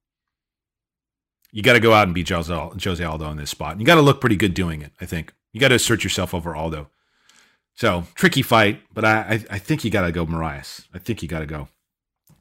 you 1.53 1.63
got 1.63 1.75
to 1.75 1.81
go 1.81 1.93
out 1.93 2.09
and 2.09 2.15
beat 2.15 2.29
Jose, 2.29 2.53
Jose 2.55 3.05
Aldo 3.05 3.31
in 3.31 3.37
this 3.37 3.51
spot. 3.51 3.73
And 3.73 3.81
You 3.81 3.87
got 3.87 3.97
to 3.97 4.03
look 4.03 4.21
pretty 4.21 4.37
good 4.37 4.55
doing 4.55 4.83
it. 4.83 4.93
I 5.01 5.07
think 5.07 5.33
you 5.53 5.61
got 5.61 5.69
to 5.69 5.75
assert 5.75 6.05
yourself 6.05 6.35
over 6.35 6.55
Aldo. 6.55 6.89
So 7.75 8.05
tricky 8.15 8.43
fight, 8.43 8.83
but 8.93 9.05
I 9.05 9.19
I, 9.19 9.45
I 9.51 9.59
think 9.59 9.85
you 9.85 9.91
got 9.91 10.03
to 10.03 10.13
go 10.13 10.27
Moraes. 10.27 10.87
I 10.95 10.99
think 10.99 11.23
you 11.23 11.29
got 11.29 11.41
to 11.41 11.47
go. 11.47 11.69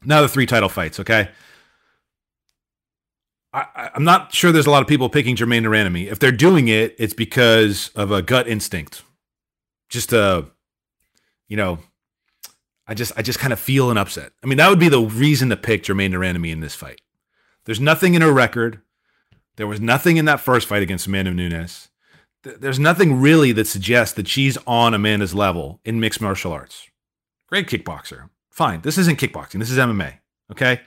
Now 0.04 0.22
the 0.22 0.28
three 0.28 0.46
title 0.46 0.68
fights. 0.68 1.00
Okay. 1.00 1.28
I, 3.54 3.90
am 3.94 4.04
not 4.04 4.34
sure 4.34 4.50
there's 4.50 4.66
a 4.66 4.70
lot 4.70 4.80
of 4.80 4.88
people 4.88 5.10
picking 5.10 5.36
Jermaine 5.36 5.62
de 5.62 5.68
Randamie. 5.68 6.10
If 6.10 6.18
they're 6.18 6.32
doing 6.32 6.68
it, 6.68 6.96
it's 6.98 7.12
because 7.12 7.90
of 7.94 8.10
a 8.10 8.22
gut 8.22 8.48
instinct 8.48 9.02
just 9.92 10.12
a, 10.12 10.46
you 11.48 11.56
know, 11.56 11.78
I 12.88 12.94
just 12.94 13.12
I 13.16 13.22
just 13.22 13.38
kind 13.38 13.52
of 13.52 13.60
feel 13.60 13.90
an 13.90 13.98
upset. 13.98 14.32
I 14.42 14.46
mean, 14.46 14.58
that 14.58 14.68
would 14.68 14.80
be 14.80 14.88
the 14.88 15.00
reason 15.00 15.50
to 15.50 15.56
pick 15.56 15.84
Jermaine 15.84 16.10
de 16.10 16.16
Randamie 16.16 16.50
in 16.50 16.60
this 16.60 16.74
fight. 16.74 17.00
There's 17.64 17.78
nothing 17.78 18.14
in 18.14 18.22
her 18.22 18.32
record. 18.32 18.80
There 19.56 19.68
was 19.68 19.80
nothing 19.80 20.16
in 20.16 20.24
that 20.24 20.40
first 20.40 20.66
fight 20.66 20.82
against 20.82 21.06
Amanda 21.06 21.30
Nunes. 21.30 21.88
There's 22.42 22.78
nothing 22.78 23.20
really 23.20 23.52
that 23.52 23.66
suggests 23.66 24.14
that 24.16 24.26
she's 24.26 24.58
on 24.66 24.94
Amanda's 24.94 25.34
level 25.34 25.80
in 25.84 26.00
mixed 26.00 26.20
martial 26.20 26.52
arts. 26.52 26.88
Great 27.48 27.68
kickboxer. 27.68 28.30
Fine. 28.50 28.80
This 28.80 28.98
isn't 28.98 29.20
kickboxing. 29.20 29.60
This 29.60 29.70
is 29.70 29.78
MMA. 29.78 30.14
Okay. 30.50 30.80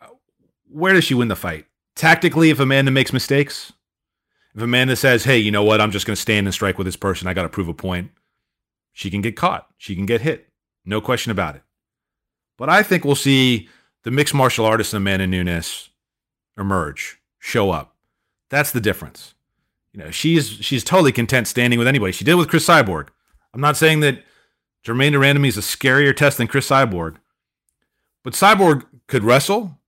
Uh, 0.00 0.08
where 0.68 0.94
does 0.94 1.04
she 1.04 1.14
win 1.14 1.28
the 1.28 1.36
fight? 1.36 1.66
Tactically, 1.96 2.50
if 2.50 2.60
Amanda 2.60 2.90
makes 2.90 3.12
mistakes, 3.12 3.72
if 4.54 4.62
Amanda 4.62 4.96
says, 4.96 5.24
hey, 5.24 5.38
you 5.38 5.50
know 5.50 5.64
what, 5.64 5.80
I'm 5.80 5.90
just 5.90 6.06
going 6.06 6.14
to 6.14 6.20
stand 6.20 6.46
and 6.46 6.54
strike 6.54 6.78
with 6.78 6.86
this 6.86 6.96
person, 6.96 7.28
I 7.28 7.34
got 7.34 7.42
to 7.42 7.48
prove 7.48 7.68
a 7.68 7.74
point, 7.74 8.10
she 8.92 9.10
can 9.10 9.20
get 9.20 9.36
caught. 9.36 9.68
She 9.78 9.94
can 9.94 10.06
get 10.06 10.20
hit. 10.20 10.48
No 10.84 11.00
question 11.00 11.32
about 11.32 11.56
it. 11.56 11.62
But 12.56 12.68
I 12.68 12.82
think 12.82 13.04
we'll 13.04 13.14
see 13.14 13.68
the 14.04 14.10
mixed 14.10 14.34
martial 14.34 14.66
artist 14.66 14.92
and 14.92 15.02
Amanda 15.02 15.26
Nunes 15.26 15.90
emerge, 16.58 17.18
show 17.38 17.70
up. 17.70 17.96
That's 18.50 18.72
the 18.72 18.80
difference. 18.80 19.34
You 19.92 20.00
know, 20.00 20.10
she's 20.10 20.48
she's 20.48 20.84
totally 20.84 21.12
content 21.12 21.48
standing 21.48 21.78
with 21.78 21.88
anybody. 21.88 22.12
She 22.12 22.24
did 22.24 22.34
with 22.34 22.48
Cris 22.48 22.66
Cyborg. 22.66 23.08
I'm 23.54 23.60
not 23.60 23.76
saying 23.76 24.00
that 24.00 24.22
Germaine 24.84 25.12
de 25.12 25.18
Randamie 25.18 25.48
is 25.48 25.58
a 25.58 25.62
scarier 25.62 26.14
test 26.14 26.38
than 26.38 26.46
Cris 26.46 26.68
Cyborg, 26.68 27.16
but 28.22 28.34
Cyborg 28.34 28.86
could 29.08 29.24
wrestle, 29.24 29.78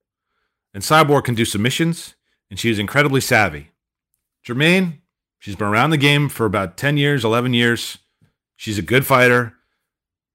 and 0.74 0.82
Cyborg 0.82 1.24
can 1.24 1.34
do 1.34 1.44
submissions, 1.44 2.14
and 2.50 2.58
she 2.58 2.78
incredibly 2.78 3.20
savvy. 3.20 3.70
Germaine, 4.44 5.00
she's 5.38 5.56
been 5.56 5.68
around 5.68 5.90
the 5.90 5.96
game 5.96 6.28
for 6.28 6.44
about 6.44 6.76
10 6.76 6.96
years, 6.96 7.24
11 7.24 7.54
years. 7.54 7.98
She's 8.56 8.78
a 8.78 8.82
good 8.82 9.06
fighter, 9.06 9.54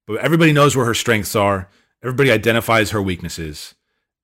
but 0.06 0.18
everybody 0.18 0.52
knows 0.52 0.74
where 0.74 0.86
her 0.86 0.94
strengths 0.94 1.36
are. 1.36 1.68
Everybody 2.02 2.30
identifies 2.30 2.90
her 2.90 3.02
weaknesses. 3.02 3.74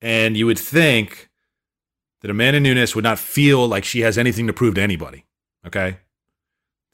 And 0.00 0.36
you 0.36 0.46
would 0.46 0.58
think 0.58 1.28
that 2.24 2.30
Amanda 2.30 2.58
Nunes 2.58 2.94
would 2.94 3.04
not 3.04 3.18
feel 3.18 3.68
like 3.68 3.84
she 3.84 4.00
has 4.00 4.16
anything 4.16 4.46
to 4.46 4.54
prove 4.54 4.76
to 4.76 4.80
anybody. 4.80 5.26
Okay. 5.66 5.98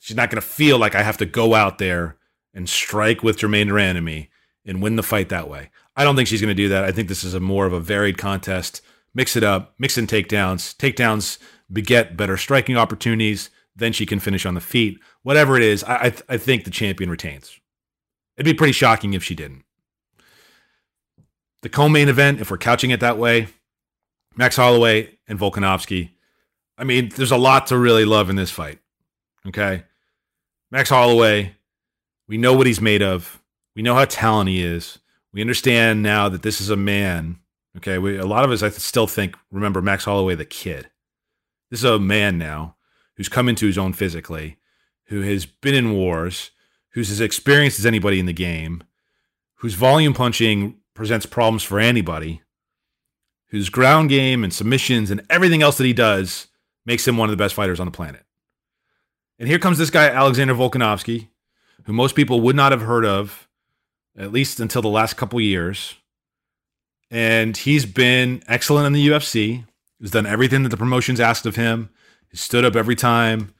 She's 0.00 0.16
not 0.16 0.28
going 0.28 0.42
to 0.42 0.48
feel 0.48 0.76
like 0.76 0.96
I 0.96 1.04
have 1.04 1.18
to 1.18 1.24
go 1.24 1.54
out 1.54 1.78
there 1.78 2.16
and 2.52 2.68
strike 2.68 3.22
with 3.22 3.38
Germaine 3.38 3.68
de 3.68 4.00
me 4.00 4.28
and 4.64 4.82
win 4.82 4.96
the 4.96 5.04
fight 5.04 5.28
that 5.28 5.48
way. 5.48 5.70
I 5.94 6.02
don't 6.02 6.16
think 6.16 6.26
she's 6.26 6.40
going 6.40 6.50
to 6.50 6.54
do 6.60 6.68
that. 6.70 6.82
I 6.82 6.90
think 6.90 7.06
this 7.06 7.22
is 7.22 7.32
a 7.32 7.38
more 7.38 7.64
of 7.64 7.72
a 7.72 7.78
varied 7.78 8.18
contest. 8.18 8.82
Mix 9.14 9.36
it 9.36 9.44
up, 9.44 9.72
mix 9.78 9.96
in 9.96 10.08
takedowns. 10.08 10.76
Takedowns 10.76 11.38
beget 11.72 12.16
better 12.16 12.36
striking 12.36 12.76
opportunities. 12.76 13.50
Then 13.76 13.92
she 13.92 14.06
can 14.06 14.18
finish 14.18 14.44
on 14.44 14.54
the 14.54 14.60
feet. 14.60 14.98
Whatever 15.22 15.56
it 15.56 15.62
is, 15.62 15.84
I, 15.84 16.06
I, 16.06 16.10
th- 16.10 16.24
I 16.28 16.38
think 16.38 16.64
the 16.64 16.72
champion 16.72 17.08
retains. 17.08 17.56
It'd 18.36 18.52
be 18.52 18.58
pretty 18.58 18.72
shocking 18.72 19.14
if 19.14 19.22
she 19.22 19.36
didn't. 19.36 19.62
The 21.62 21.68
co-main 21.68 22.08
event, 22.08 22.40
if 22.40 22.50
we're 22.50 22.58
couching 22.58 22.90
it 22.90 22.98
that 22.98 23.16
way, 23.16 23.46
Max 24.40 24.56
Holloway 24.56 25.18
and 25.28 25.38
Volkanovski. 25.38 26.12
I 26.78 26.84
mean, 26.84 27.10
there's 27.10 27.30
a 27.30 27.36
lot 27.36 27.66
to 27.66 27.76
really 27.76 28.06
love 28.06 28.30
in 28.30 28.36
this 28.36 28.50
fight. 28.50 28.78
Okay. 29.46 29.82
Max 30.70 30.88
Holloway, 30.88 31.56
we 32.26 32.38
know 32.38 32.54
what 32.54 32.66
he's 32.66 32.80
made 32.80 33.02
of. 33.02 33.42
We 33.76 33.82
know 33.82 33.94
how 33.94 34.06
talented 34.06 34.54
he 34.54 34.64
is. 34.64 34.98
We 35.30 35.42
understand 35.42 36.02
now 36.02 36.30
that 36.30 36.40
this 36.40 36.58
is 36.58 36.70
a 36.70 36.76
man. 36.76 37.38
Okay. 37.76 37.98
We, 37.98 38.16
a 38.16 38.24
lot 38.24 38.46
of 38.46 38.50
us, 38.50 38.62
I 38.62 38.70
still 38.70 39.06
think, 39.06 39.36
remember 39.50 39.82
Max 39.82 40.06
Holloway, 40.06 40.36
the 40.36 40.46
kid. 40.46 40.88
This 41.70 41.80
is 41.80 41.84
a 41.84 41.98
man 41.98 42.38
now 42.38 42.76
who's 43.18 43.28
come 43.28 43.46
into 43.46 43.66
his 43.66 43.76
own 43.76 43.92
physically, 43.92 44.56
who 45.08 45.20
has 45.20 45.44
been 45.44 45.74
in 45.74 45.92
wars, 45.92 46.50
who's 46.92 47.10
as 47.10 47.20
experienced 47.20 47.78
as 47.78 47.84
anybody 47.84 48.18
in 48.18 48.24
the 48.24 48.32
game, 48.32 48.84
whose 49.56 49.74
volume 49.74 50.14
punching 50.14 50.78
presents 50.94 51.26
problems 51.26 51.62
for 51.62 51.78
anybody, 51.78 52.40
whose 53.50 53.68
ground 53.68 54.08
game 54.08 54.42
and 54.42 54.52
submissions 54.52 55.10
and 55.10 55.22
everything 55.28 55.62
else 55.62 55.76
that 55.78 55.84
he 55.84 55.92
does 55.92 56.46
makes 56.86 57.06
him 57.06 57.16
one 57.16 57.28
of 57.28 57.30
the 57.30 57.42
best 57.42 57.54
fighters 57.54 57.80
on 57.80 57.86
the 57.86 57.92
planet. 57.92 58.24
And 59.38 59.48
here 59.48 59.58
comes 59.58 59.78
this 59.78 59.90
guy, 59.90 60.08
Alexander 60.08 60.54
Volkanovski, 60.54 61.28
who 61.84 61.92
most 61.92 62.14
people 62.14 62.40
would 62.42 62.56
not 62.56 62.72
have 62.72 62.82
heard 62.82 63.04
of, 63.04 63.48
at 64.16 64.32
least 64.32 64.60
until 64.60 64.82
the 64.82 64.88
last 64.88 65.16
couple 65.16 65.40
years. 65.40 65.94
And 67.10 67.56
he's 67.56 67.86
been 67.86 68.42
excellent 68.46 68.86
in 68.86 68.92
the 68.92 69.08
UFC. 69.08 69.64
He's 69.98 70.10
done 70.10 70.26
everything 70.26 70.62
that 70.62 70.68
the 70.68 70.76
promotions 70.76 71.20
asked 71.20 71.46
of 71.46 71.56
him. 71.56 71.90
He's 72.30 72.40
stood 72.40 72.64
up 72.64 72.76
every 72.76 72.96
time. 72.96 73.52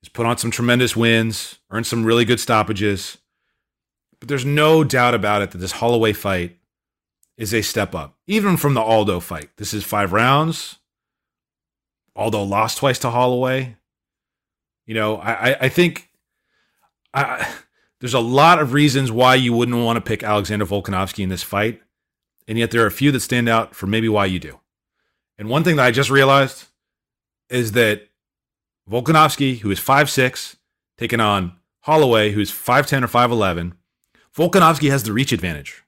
He's 0.00 0.08
put 0.08 0.26
on 0.26 0.38
some 0.38 0.50
tremendous 0.50 0.96
wins, 0.96 1.58
earned 1.70 1.86
some 1.86 2.04
really 2.04 2.24
good 2.24 2.40
stoppages. 2.40 3.18
But 4.18 4.28
there's 4.28 4.44
no 4.44 4.82
doubt 4.84 5.14
about 5.14 5.42
it 5.42 5.50
that 5.50 5.58
this 5.58 5.72
Holloway 5.72 6.12
fight 6.12 6.56
is 7.36 7.52
a 7.52 7.62
step 7.62 7.94
up, 7.94 8.16
even 8.26 8.56
from 8.56 8.74
the 8.74 8.80
Aldo 8.80 9.20
fight. 9.20 9.50
This 9.56 9.74
is 9.74 9.84
five 9.84 10.12
rounds. 10.12 10.76
Aldo 12.14 12.42
lost 12.42 12.78
twice 12.78 12.98
to 13.00 13.10
Holloway. 13.10 13.76
You 14.86 14.94
know, 14.94 15.16
I, 15.16 15.64
I 15.64 15.68
think 15.68 16.10
I, 17.12 17.46
there's 18.00 18.14
a 18.14 18.20
lot 18.20 18.58
of 18.58 18.72
reasons 18.72 19.10
why 19.10 19.34
you 19.34 19.52
wouldn't 19.52 19.84
want 19.84 19.96
to 19.96 20.00
pick 20.00 20.22
Alexander 20.22 20.66
Volkanovski 20.66 21.22
in 21.22 21.28
this 21.28 21.42
fight. 21.42 21.80
And 22.48 22.58
yet 22.58 22.70
there 22.70 22.82
are 22.82 22.86
a 22.86 22.92
few 22.92 23.10
that 23.12 23.20
stand 23.20 23.48
out 23.48 23.74
for 23.74 23.86
maybe 23.86 24.08
why 24.08 24.26
you 24.26 24.38
do. 24.38 24.60
And 25.38 25.48
one 25.48 25.64
thing 25.64 25.76
that 25.76 25.86
I 25.86 25.90
just 25.90 26.10
realized 26.10 26.66
is 27.50 27.72
that 27.72 28.08
Volkanovski, 28.88 29.58
who 29.58 29.70
is 29.70 29.80
5'6, 29.80 30.56
taking 30.96 31.20
on 31.20 31.56
Holloway, 31.80 32.30
who's 32.30 32.52
5'10 32.52 33.02
or 33.02 33.08
5'11, 33.08 33.72
Volkanovski 34.34 34.90
has 34.90 35.02
the 35.02 35.12
reach 35.12 35.32
advantage. 35.32 35.82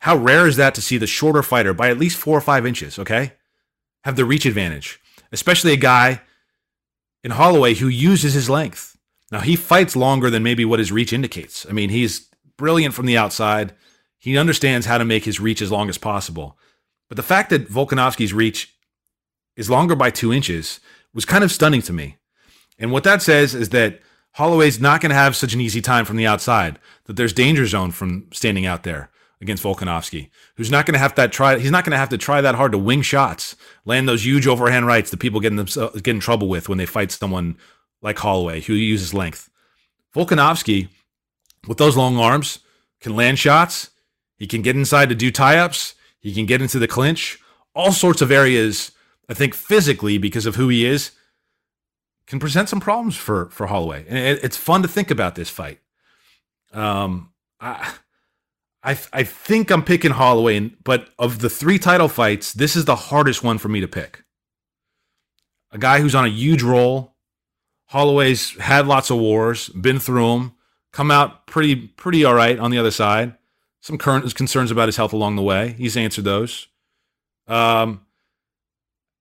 How 0.00 0.16
rare 0.16 0.46
is 0.46 0.56
that 0.56 0.74
to 0.74 0.82
see 0.82 0.96
the 0.96 1.06
shorter 1.06 1.42
fighter 1.42 1.74
by 1.74 1.90
at 1.90 1.98
least 1.98 2.16
four 2.16 2.36
or 2.36 2.40
five 2.40 2.66
inches, 2.66 2.98
okay? 2.98 3.34
Have 4.04 4.16
the 4.16 4.24
reach 4.24 4.46
advantage, 4.46 4.98
especially 5.30 5.72
a 5.72 5.76
guy 5.76 6.22
in 7.22 7.32
Holloway 7.32 7.74
who 7.74 7.88
uses 7.88 8.32
his 8.32 8.48
length. 8.48 8.96
Now, 9.30 9.40
he 9.40 9.56
fights 9.56 9.94
longer 9.94 10.30
than 10.30 10.42
maybe 10.42 10.64
what 10.64 10.78
his 10.78 10.90
reach 10.90 11.12
indicates. 11.12 11.66
I 11.68 11.72
mean, 11.72 11.90
he's 11.90 12.28
brilliant 12.56 12.94
from 12.94 13.06
the 13.06 13.18
outside. 13.18 13.74
He 14.18 14.38
understands 14.38 14.86
how 14.86 14.96
to 14.96 15.04
make 15.04 15.24
his 15.24 15.38
reach 15.38 15.60
as 15.60 15.70
long 15.70 15.88
as 15.90 15.98
possible. 15.98 16.58
But 17.08 17.16
the 17.16 17.22
fact 17.22 17.50
that 17.50 17.68
Volkanovski's 17.68 18.32
reach 18.32 18.74
is 19.56 19.70
longer 19.70 19.94
by 19.94 20.10
two 20.10 20.32
inches 20.32 20.80
was 21.12 21.26
kind 21.26 21.44
of 21.44 21.52
stunning 21.52 21.82
to 21.82 21.92
me. 21.92 22.16
And 22.78 22.90
what 22.90 23.04
that 23.04 23.20
says 23.20 23.54
is 23.54 23.68
that 23.68 24.00
Holloway's 24.32 24.80
not 24.80 25.02
going 25.02 25.10
to 25.10 25.16
have 25.16 25.36
such 25.36 25.52
an 25.52 25.60
easy 25.60 25.82
time 25.82 26.06
from 26.06 26.16
the 26.16 26.26
outside, 26.26 26.78
that 27.04 27.16
there's 27.16 27.34
danger 27.34 27.66
zone 27.66 27.90
from 27.90 28.28
standing 28.32 28.64
out 28.64 28.84
there 28.84 29.10
against 29.40 29.62
Volkanovski, 29.62 30.28
who's 30.56 30.70
not 30.70 30.84
going 30.86 30.92
to 30.92 30.98
have 30.98 31.14
that 31.14 31.32
try. 31.32 31.58
He's 31.58 31.70
not 31.70 31.84
going 31.84 31.92
to 31.92 31.98
have 31.98 32.10
to 32.10 32.18
try 32.18 32.40
that 32.40 32.54
hard 32.54 32.72
to 32.72 32.78
wing 32.78 33.02
shots, 33.02 33.56
land 33.84 34.08
those 34.08 34.24
huge 34.24 34.46
overhand 34.46 34.86
rights 34.86 35.10
that 35.10 35.16
people 35.16 35.40
get 35.40 35.52
in, 35.52 35.64
get 35.64 36.08
in 36.08 36.20
trouble 36.20 36.48
with 36.48 36.68
when 36.68 36.78
they 36.78 36.86
fight 36.86 37.10
someone 37.10 37.56
like 38.02 38.18
Holloway, 38.18 38.60
who 38.60 38.74
uses 38.74 39.14
length. 39.14 39.48
Volkanovski, 40.14 40.88
with 41.66 41.78
those 41.78 41.96
long 41.96 42.18
arms, 42.18 42.58
can 43.00 43.16
land 43.16 43.38
shots. 43.38 43.90
He 44.36 44.46
can 44.46 44.62
get 44.62 44.76
inside 44.76 45.08
to 45.08 45.14
do 45.14 45.30
tie 45.30 45.58
ups. 45.58 45.94
He 46.18 46.34
can 46.34 46.46
get 46.46 46.60
into 46.60 46.78
the 46.78 46.88
clinch. 46.88 47.38
All 47.74 47.92
sorts 47.92 48.20
of 48.20 48.30
areas, 48.30 48.92
I 49.28 49.34
think, 49.34 49.54
physically, 49.54 50.18
because 50.18 50.44
of 50.44 50.56
who 50.56 50.68
he 50.68 50.84
is, 50.84 51.12
can 52.26 52.38
present 52.38 52.68
some 52.68 52.80
problems 52.80 53.16
for 53.16 53.48
for 53.50 53.66
Holloway. 53.66 54.04
And 54.08 54.18
it, 54.18 54.44
it's 54.44 54.56
fun 54.56 54.82
to 54.82 54.88
think 54.88 55.10
about 55.10 55.34
this 55.34 55.48
fight. 55.48 55.80
Um, 56.72 57.32
I 57.60 57.92
I 58.82 58.98
I 59.12 59.22
think 59.24 59.70
I'm 59.70 59.84
picking 59.84 60.12
Holloway, 60.12 60.70
but 60.84 61.10
of 61.18 61.40
the 61.40 61.50
three 61.50 61.78
title 61.78 62.08
fights, 62.08 62.52
this 62.52 62.76
is 62.76 62.84
the 62.84 62.96
hardest 62.96 63.42
one 63.42 63.58
for 63.58 63.68
me 63.68 63.80
to 63.80 63.88
pick. 63.88 64.24
A 65.70 65.78
guy 65.78 66.00
who's 66.00 66.14
on 66.14 66.24
a 66.24 66.28
huge 66.28 66.62
roll. 66.62 67.14
Holloway's 67.86 68.56
had 68.58 68.86
lots 68.86 69.10
of 69.10 69.18
wars, 69.18 69.68
been 69.70 69.98
through 69.98 70.28
them, 70.28 70.54
come 70.92 71.10
out 71.10 71.46
pretty 71.46 71.74
pretty 71.76 72.24
all 72.24 72.34
right 72.34 72.58
on 72.58 72.70
the 72.70 72.78
other 72.78 72.90
side. 72.90 73.36
Some 73.80 73.98
current 73.98 74.34
concerns 74.34 74.70
about 74.70 74.88
his 74.88 74.96
health 74.96 75.12
along 75.12 75.36
the 75.36 75.42
way. 75.42 75.74
He's 75.78 75.96
answered 75.96 76.24
those. 76.24 76.68
Um, 77.48 78.02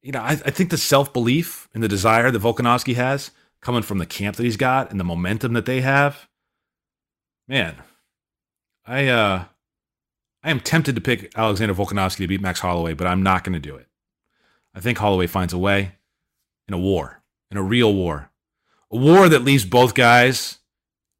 you 0.01 0.11
know, 0.11 0.21
I, 0.21 0.31
I 0.31 0.51
think 0.51 0.69
the 0.69 0.77
self 0.77 1.11
belief 1.13 1.67
and 1.73 1.83
the 1.83 1.87
desire 1.87 2.31
that 2.31 2.41
Volkanovski 2.41 2.95
has 2.95 3.31
coming 3.61 3.81
from 3.81 3.97
the 3.97 4.05
camp 4.05 4.35
that 4.37 4.43
he's 4.43 4.57
got 4.57 4.91
and 4.91 4.99
the 4.99 5.03
momentum 5.03 5.53
that 5.53 5.65
they 5.65 5.81
have, 5.81 6.27
man, 7.47 7.75
I 8.89 9.07
uh 9.07 9.45
I 10.43 10.49
am 10.49 10.59
tempted 10.59 10.95
to 10.95 11.01
pick 11.01 11.31
Alexander 11.37 11.75
Volkanovski 11.75 12.17
to 12.17 12.27
beat 12.27 12.41
Max 12.41 12.59
Holloway, 12.59 12.95
but 12.95 13.05
I'm 13.05 13.21
not 13.21 13.43
going 13.43 13.53
to 13.53 13.59
do 13.59 13.75
it. 13.75 13.87
I 14.73 14.79
think 14.79 14.97
Holloway 14.97 15.27
finds 15.27 15.53
a 15.53 15.57
way 15.57 15.93
in 16.67 16.73
a 16.73 16.77
war, 16.77 17.21
in 17.51 17.57
a 17.57 17.61
real 17.61 17.93
war. 17.93 18.31
A 18.89 18.97
war 18.97 19.29
that 19.29 19.43
leaves 19.43 19.65
both 19.65 19.93
guys 19.93 20.59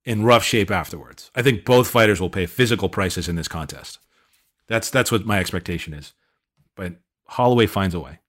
in 0.03 0.23
rough 0.23 0.43
shape 0.43 0.71
afterwards. 0.71 1.29
I 1.35 1.43
think 1.43 1.63
both 1.63 1.87
fighters 1.87 2.19
will 2.19 2.31
pay 2.31 2.47
physical 2.47 2.89
prices 2.89 3.29
in 3.29 3.35
this 3.35 3.47
contest. 3.47 3.99
That's 4.67 4.89
that's 4.89 5.11
what 5.11 5.27
my 5.27 5.37
expectation 5.37 5.93
is. 5.93 6.13
But 6.75 6.95
Holloway 7.25 7.67
finds 7.67 7.93
a 7.93 7.99
way. 7.99 8.19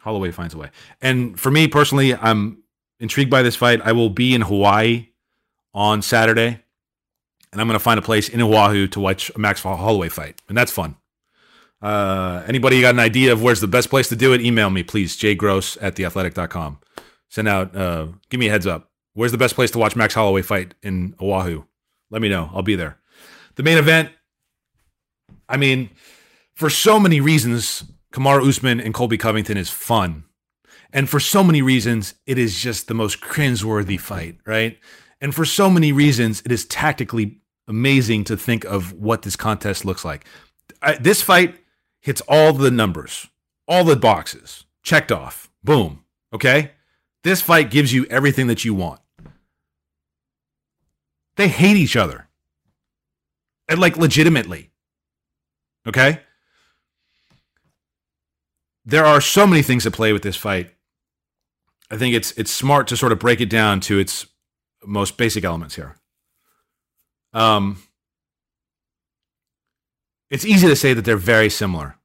Holloway 0.00 0.30
finds 0.30 0.54
a 0.54 0.58
way. 0.58 0.70
And 1.02 1.38
for 1.38 1.50
me 1.50 1.68
personally, 1.68 2.14
I'm 2.14 2.62
intrigued 2.98 3.30
by 3.30 3.42
this 3.42 3.56
fight. 3.56 3.82
I 3.84 3.92
will 3.92 4.08
be 4.08 4.34
in 4.34 4.40
Hawaii 4.40 5.08
on 5.74 6.00
Saturday 6.00 6.62
and 7.52 7.60
I'm 7.60 7.66
going 7.66 7.78
to 7.78 7.82
find 7.82 7.98
a 7.98 8.02
place 8.02 8.28
in 8.28 8.40
Oahu 8.40 8.86
to 8.88 9.00
watch 9.00 9.30
a 9.34 9.38
Max 9.38 9.62
Holloway 9.62 10.08
fight, 10.08 10.40
and 10.48 10.56
that's 10.56 10.72
fun. 10.72 10.96
Uh, 11.82 12.42
anybody 12.46 12.80
got 12.80 12.94
an 12.94 13.00
idea 13.00 13.32
of 13.32 13.42
where's 13.42 13.60
the 13.60 13.68
best 13.68 13.88
place 13.88 14.08
to 14.08 14.16
do 14.16 14.32
it? 14.32 14.40
Email 14.40 14.70
me, 14.70 14.82
please, 14.82 15.16
jgross 15.16 15.78
at 15.80 15.96
theathletic.com. 15.96 16.78
Send 17.28 17.48
out, 17.48 17.74
uh, 17.74 18.08
give 18.28 18.40
me 18.40 18.48
a 18.48 18.50
heads 18.50 18.66
up. 18.66 18.90
Where's 19.14 19.32
the 19.32 19.38
best 19.38 19.54
place 19.54 19.70
to 19.72 19.78
watch 19.78 19.96
Max 19.96 20.14
Holloway 20.14 20.42
fight 20.42 20.74
in 20.82 21.14
Oahu? 21.20 21.64
Let 22.10 22.22
me 22.22 22.28
know. 22.28 22.50
I'll 22.52 22.62
be 22.62 22.74
there. 22.74 22.98
The 23.56 23.62
main 23.62 23.78
event, 23.78 24.10
I 25.48 25.56
mean, 25.56 25.90
for 26.54 26.70
so 26.70 27.00
many 27.00 27.20
reasons, 27.20 27.84
Kamaru 28.12 28.48
Usman 28.48 28.80
and 28.80 28.94
Colby 28.94 29.16
Covington 29.16 29.56
is 29.56 29.70
fun. 29.70 30.24
And 30.92 31.08
for 31.08 31.20
so 31.20 31.44
many 31.44 31.62
reasons, 31.62 32.14
it 32.26 32.38
is 32.38 32.60
just 32.60 32.88
the 32.88 32.94
most 32.94 33.20
cringeworthy 33.20 33.98
fight, 33.98 34.38
right? 34.44 34.78
And 35.20 35.34
for 35.34 35.44
so 35.44 35.70
many 35.70 35.92
reasons, 35.92 36.42
it 36.44 36.50
is 36.50 36.64
tactically 36.66 37.39
amazing 37.70 38.24
to 38.24 38.36
think 38.36 38.64
of 38.64 38.92
what 38.92 39.22
this 39.22 39.36
contest 39.36 39.86
looks 39.86 40.04
like. 40.04 40.26
I, 40.82 40.96
this 40.96 41.22
fight 41.22 41.56
hits 42.00 42.20
all 42.28 42.52
the 42.52 42.70
numbers, 42.70 43.28
all 43.66 43.84
the 43.84 43.96
boxes, 43.96 44.66
checked 44.82 45.12
off. 45.12 45.50
Boom. 45.64 46.04
Okay? 46.34 46.72
This 47.22 47.40
fight 47.40 47.70
gives 47.70 47.92
you 47.92 48.06
everything 48.06 48.48
that 48.48 48.64
you 48.64 48.74
want. 48.74 49.00
They 51.36 51.48
hate 51.48 51.76
each 51.76 51.96
other. 51.96 52.28
And 53.68 53.80
like 53.80 53.96
legitimately. 53.96 54.70
Okay? 55.86 56.20
There 58.84 59.04
are 59.04 59.20
so 59.20 59.46
many 59.46 59.62
things 59.62 59.86
at 59.86 59.92
play 59.92 60.12
with 60.12 60.22
this 60.22 60.36
fight. 60.36 60.74
I 61.90 61.96
think 61.96 62.14
it's 62.14 62.32
it's 62.32 62.50
smart 62.50 62.86
to 62.88 62.96
sort 62.96 63.12
of 63.12 63.18
break 63.18 63.40
it 63.40 63.50
down 63.50 63.80
to 63.80 63.98
its 63.98 64.26
most 64.84 65.16
basic 65.16 65.44
elements 65.44 65.76
here. 65.76 65.96
Um 67.32 67.82
it's 70.30 70.44
easy 70.44 70.68
to 70.68 70.76
say 70.76 70.94
that 70.94 71.04
they're 71.04 71.16
very 71.16 71.50
similar. 71.50 71.96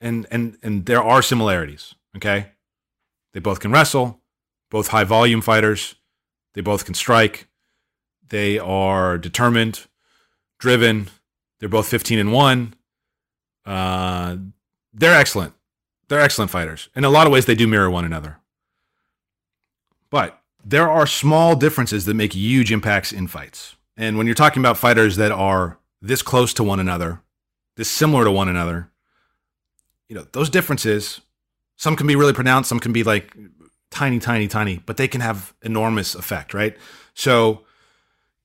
And 0.00 0.26
and 0.30 0.56
and 0.62 0.86
there 0.86 1.02
are 1.02 1.22
similarities, 1.22 1.94
okay? 2.16 2.52
They 3.32 3.40
both 3.40 3.60
can 3.60 3.72
wrestle, 3.72 4.20
both 4.70 4.88
high 4.88 5.04
volume 5.04 5.40
fighters, 5.40 5.96
they 6.54 6.60
both 6.60 6.84
can 6.84 6.94
strike. 6.94 7.48
They 8.28 8.58
are 8.58 9.18
determined, 9.18 9.86
driven. 10.58 11.08
They're 11.58 11.68
both 11.68 11.88
15 11.88 12.18
and 12.18 12.32
1. 12.32 12.74
Uh, 13.66 14.36
they're 14.92 15.18
excellent. 15.18 15.54
They're 16.08 16.20
excellent 16.20 16.50
fighters. 16.50 16.88
In 16.96 17.04
a 17.04 17.10
lot 17.10 17.26
of 17.26 17.32
ways, 17.32 17.46
they 17.46 17.54
do 17.54 17.68
mirror 17.68 17.90
one 17.90 18.04
another. 18.04 18.38
But 20.10 20.40
there 20.64 20.90
are 20.90 21.06
small 21.06 21.54
differences 21.54 22.04
that 22.06 22.14
make 22.14 22.32
huge 22.32 22.72
impacts 22.72 23.12
in 23.12 23.26
fights. 23.26 23.76
And 24.00 24.16
when 24.16 24.26
you're 24.26 24.34
talking 24.34 24.62
about 24.62 24.78
fighters 24.78 25.16
that 25.16 25.30
are 25.30 25.78
this 26.00 26.22
close 26.22 26.54
to 26.54 26.64
one 26.64 26.80
another, 26.80 27.20
this 27.76 27.90
similar 27.90 28.24
to 28.24 28.30
one 28.30 28.48
another, 28.48 28.90
you 30.08 30.16
know, 30.16 30.26
those 30.32 30.48
differences, 30.48 31.20
some 31.76 31.96
can 31.96 32.06
be 32.06 32.16
really 32.16 32.32
pronounced, 32.32 32.70
some 32.70 32.80
can 32.80 32.94
be 32.94 33.04
like 33.04 33.36
tiny, 33.90 34.18
tiny, 34.18 34.48
tiny, 34.48 34.78
but 34.78 34.96
they 34.96 35.06
can 35.06 35.20
have 35.20 35.52
enormous 35.60 36.14
effect, 36.14 36.54
right? 36.54 36.78
So, 37.12 37.66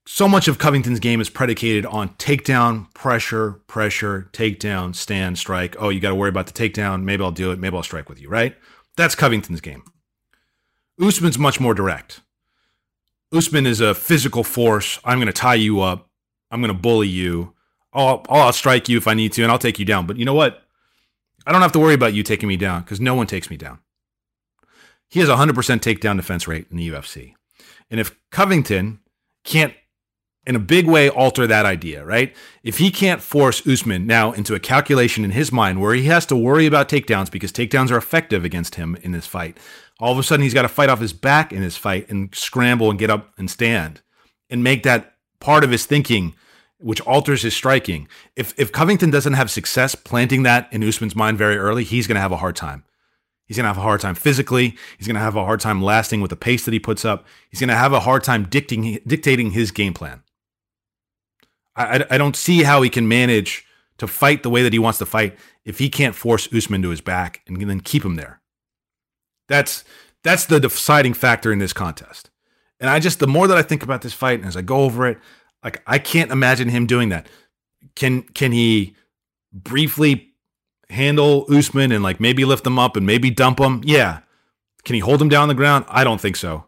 so 0.06 0.28
much 0.28 0.50
of 0.50 0.60
Covington's 0.60 1.00
game 1.00 1.22
is 1.22 1.30
predicated 1.30 1.86
on 1.86 2.10
takedown, 2.16 2.94
pressure, 2.94 3.54
pressure, 3.68 4.28
takedown, 4.34 4.94
stand, 4.94 5.38
strike. 5.38 5.78
Oh, 5.80 5.88
you 5.88 6.02
got 6.02 6.10
to 6.10 6.16
worry 6.16 6.30
about 6.30 6.48
the 6.48 6.54
takedown. 6.54 7.04
Maybe 7.04 7.24
I'll 7.24 7.32
do 7.32 7.52
it. 7.52 7.60
Maybe 7.60 7.78
I'll 7.78 7.82
strike 7.82 8.10
with 8.10 8.22
you, 8.22 8.28
right? 8.28 8.58
That's 8.98 9.16
Covington's 9.16 9.62
game. 9.62 9.84
Usman's 11.02 11.40
much 11.40 11.62
more 11.62 11.74
direct. 11.74 12.20
Usman 13.34 13.66
is 13.66 13.82
a 13.82 13.94
physical 13.94 14.44
force. 14.44 15.00
I'm 15.04 15.18
going 15.18 15.28
to 15.28 15.34
tie 15.34 15.56
you 15.56 15.82
up. 15.82 16.10
I'm 16.52 16.62
going 16.62 16.74
to 16.74 16.80
bully 16.80 17.08
you. 17.08 17.54
I'll, 17.94 18.26
I'll 18.30 18.54
strike 18.54 18.90
you 18.90 18.98
if 18.98 19.08
I 19.08 19.14
need 19.14 19.34
to, 19.34 19.44
and 19.44 19.52
I'll 19.52 19.60
take 19.60 19.80
you 19.80 19.86
down. 19.86 20.06
But 20.06 20.18
you 20.18 20.26
know 20.26 20.34
what? 20.34 20.64
I 21.46 21.52
don't 21.52 21.62
have 21.62 21.72
to 21.74 21.80
worry 21.80 21.94
about 21.94 22.14
you 22.14 22.24
taking 22.24 22.50
me 22.50 22.58
down 22.58 22.82
because 22.82 23.00
no 23.00 23.16
one 23.16 23.28
takes 23.28 23.50
me 23.50 23.58
down. 23.58 23.80
He 25.10 25.20
has 25.20 25.30
a 25.30 25.36
100% 25.36 25.54
takedown 25.54 26.18
defense 26.18 26.48
rate 26.48 26.68
in 26.72 26.78
the 26.78 26.90
UFC. 26.90 27.36
And 27.90 28.00
if 28.00 28.16
Covington 28.32 29.00
can't, 29.44 29.74
in 30.48 30.56
a 30.56 30.60
big 30.60 30.88
way, 30.88 31.10
alter 31.10 31.48
that 31.48 31.66
idea, 31.66 32.06
right? 32.06 32.36
If 32.64 32.78
he 32.78 32.92
can't 32.92 33.22
force 33.22 33.66
Usman 33.66 34.06
now 34.06 34.32
into 34.32 34.54
a 34.54 34.60
calculation 34.60 35.26
in 35.26 35.32
his 35.32 35.52
mind 35.52 35.82
where 35.82 35.96
he 35.96 36.04
has 36.04 36.26
to 36.28 36.36
worry 36.36 36.66
about 36.66 36.90
takedowns 36.90 37.32
because 37.32 37.52
takedowns 37.52 37.92
are 37.92 37.98
effective 37.98 38.46
against 38.46 38.76
him 38.76 38.96
in 39.02 39.12
this 39.12 39.26
fight, 39.26 39.58
all 40.00 40.12
of 40.12 40.20
a 40.20 40.24
sudden 40.24 40.44
he's 40.44 40.54
got 40.54 40.64
to 40.64 40.68
fight 40.68 40.90
off 40.90 41.00
his 41.00 41.14
back 41.14 41.52
in 41.52 41.62
his 41.62 41.78
fight 41.78 42.10
and 42.10 42.34
scramble 42.36 42.90
and 42.90 43.00
get 43.00 43.10
up 43.10 43.34
and 43.38 43.50
stand 43.50 44.02
and 44.50 44.64
make 44.64 44.84
that 44.84 45.16
part 45.40 45.64
of 45.64 45.72
his 45.72 45.86
thinking 45.86 46.36
which 46.78 47.02
alters 47.02 47.42
his 47.42 47.56
striking. 47.56 48.08
If 48.36 48.54
if 48.58 48.72
Covington 48.72 49.10
doesn't 49.10 49.34
have 49.34 49.50
success 49.50 49.96
planting 49.96 50.44
that 50.44 50.68
in 50.72 50.84
Usman's 50.84 51.16
mind 51.16 51.38
very 51.38 51.58
early, 51.58 51.84
he's 51.84 52.06
going 52.06 52.16
to 52.16 52.22
have 52.22 52.34
a 52.34 52.38
hard 52.38 52.56
time. 52.56 52.84
He's 53.46 53.58
going 53.58 53.64
to 53.64 53.70
have 53.70 53.78
a 53.78 53.82
hard 53.82 54.02
time 54.02 54.16
physically. 54.16 54.76
He's 54.98 55.08
going 55.08 55.16
to 55.16 55.22
have 55.22 55.36
a 55.36 55.46
hard 55.46 55.60
time 55.60 55.82
lasting 55.82 56.22
with 56.22 56.30
the 56.30 56.36
pace 56.36 56.66
that 56.66 56.74
he 56.74 56.80
puts 56.80 57.06
up. 57.06 57.26
He's 57.50 57.60
going 57.60 57.70
to 57.70 57.76
have 57.76 57.94
a 57.94 58.02
hard 58.02 58.24
time 58.24 58.46
dictating 58.46 59.00
dictating 59.06 59.52
his 59.52 59.72
game 59.72 59.94
plan. 59.94 60.24
I, 61.76 62.06
I, 62.10 62.18
don't 62.18 62.36
see 62.36 62.64
how 62.64 62.82
he 62.82 62.90
can 62.90 63.08
manage 63.08 63.66
to 63.98 64.08
fight 64.08 64.44
the 64.44 64.50
way 64.50 64.64
that 64.64 64.74
he 64.74 64.80
wants 64.80 65.00
to 65.00 65.06
fight 65.06 65.38
if 65.66 65.80
he 65.80 65.90
can't 65.90 66.16
force 66.16 66.52
Usman 66.54 66.82
to 66.84 66.90
his 66.90 67.02
back 67.02 67.42
and 67.48 67.62
then 67.62 67.82
keep 67.82 68.04
him 68.04 68.16
there. 68.16 68.42
That's 69.48 69.84
that's 70.24 70.46
the 70.46 70.60
deciding 70.60 71.14
factor 71.14 71.52
in 71.52 71.60
this 71.60 71.74
contest. 71.74 72.30
And 72.80 72.90
I 72.90 73.00
just 73.00 73.20
the 73.20 73.28
more 73.28 73.48
that 73.48 73.58
I 73.58 73.62
think 73.62 73.84
about 73.84 74.02
this 74.02 74.14
fight 74.14 74.40
and 74.40 74.48
as 74.48 74.58
I 74.58 74.62
go 74.62 74.82
over 74.82 75.08
it, 75.08 75.20
like 75.64 75.82
I 75.86 76.00
can't 76.00 76.32
imagine 76.32 76.70
him 76.70 76.86
doing 76.86 77.10
that. 77.10 77.28
Can 77.96 78.24
can 78.24 78.52
he 78.52 78.96
briefly 79.54 80.34
handle 80.90 81.46
Usman 81.50 81.92
and 81.92 82.04
like 82.04 82.20
maybe 82.20 82.46
lift 82.46 82.66
him 82.66 82.80
up 82.80 82.96
and 82.96 83.06
maybe 83.06 83.30
dump 83.30 83.60
him? 83.60 83.82
Yeah. 83.84 84.20
Can 84.84 84.94
he 84.94 85.00
hold 85.00 85.22
him 85.22 85.30
down 85.30 85.44
on 85.44 85.50
the 85.50 85.56
ground? 85.56 85.86
I 85.88 86.04
don't 86.04 86.22
think 86.22 86.36
so. 86.36 86.66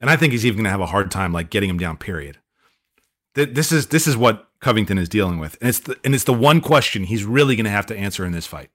And 0.00 0.10
I 0.10 0.16
think 0.16 0.32
he's 0.32 0.44
even 0.44 0.58
going 0.58 0.64
to 0.64 0.70
have 0.70 0.80
a 0.80 0.86
hard 0.86 1.10
time 1.10 1.32
like 1.32 1.50
getting 1.50 1.70
him 1.70 1.78
down. 1.78 1.96
Period. 1.96 2.38
This 3.34 3.72
is 3.72 3.86
this 3.86 4.06
is 4.06 4.16
what 4.16 4.48
Covington 4.60 4.98
is 4.98 5.08
dealing 5.08 5.38
with, 5.38 5.56
and 5.60 5.68
it's 5.70 5.80
the, 5.80 5.98
and 6.04 6.14
it's 6.14 6.24
the 6.24 6.34
one 6.34 6.60
question 6.60 7.04
he's 7.04 7.24
really 7.24 7.56
going 7.56 7.64
to 7.64 7.70
have 7.70 7.86
to 7.86 7.96
answer 7.96 8.24
in 8.24 8.32
this 8.32 8.46
fight. 8.46 8.70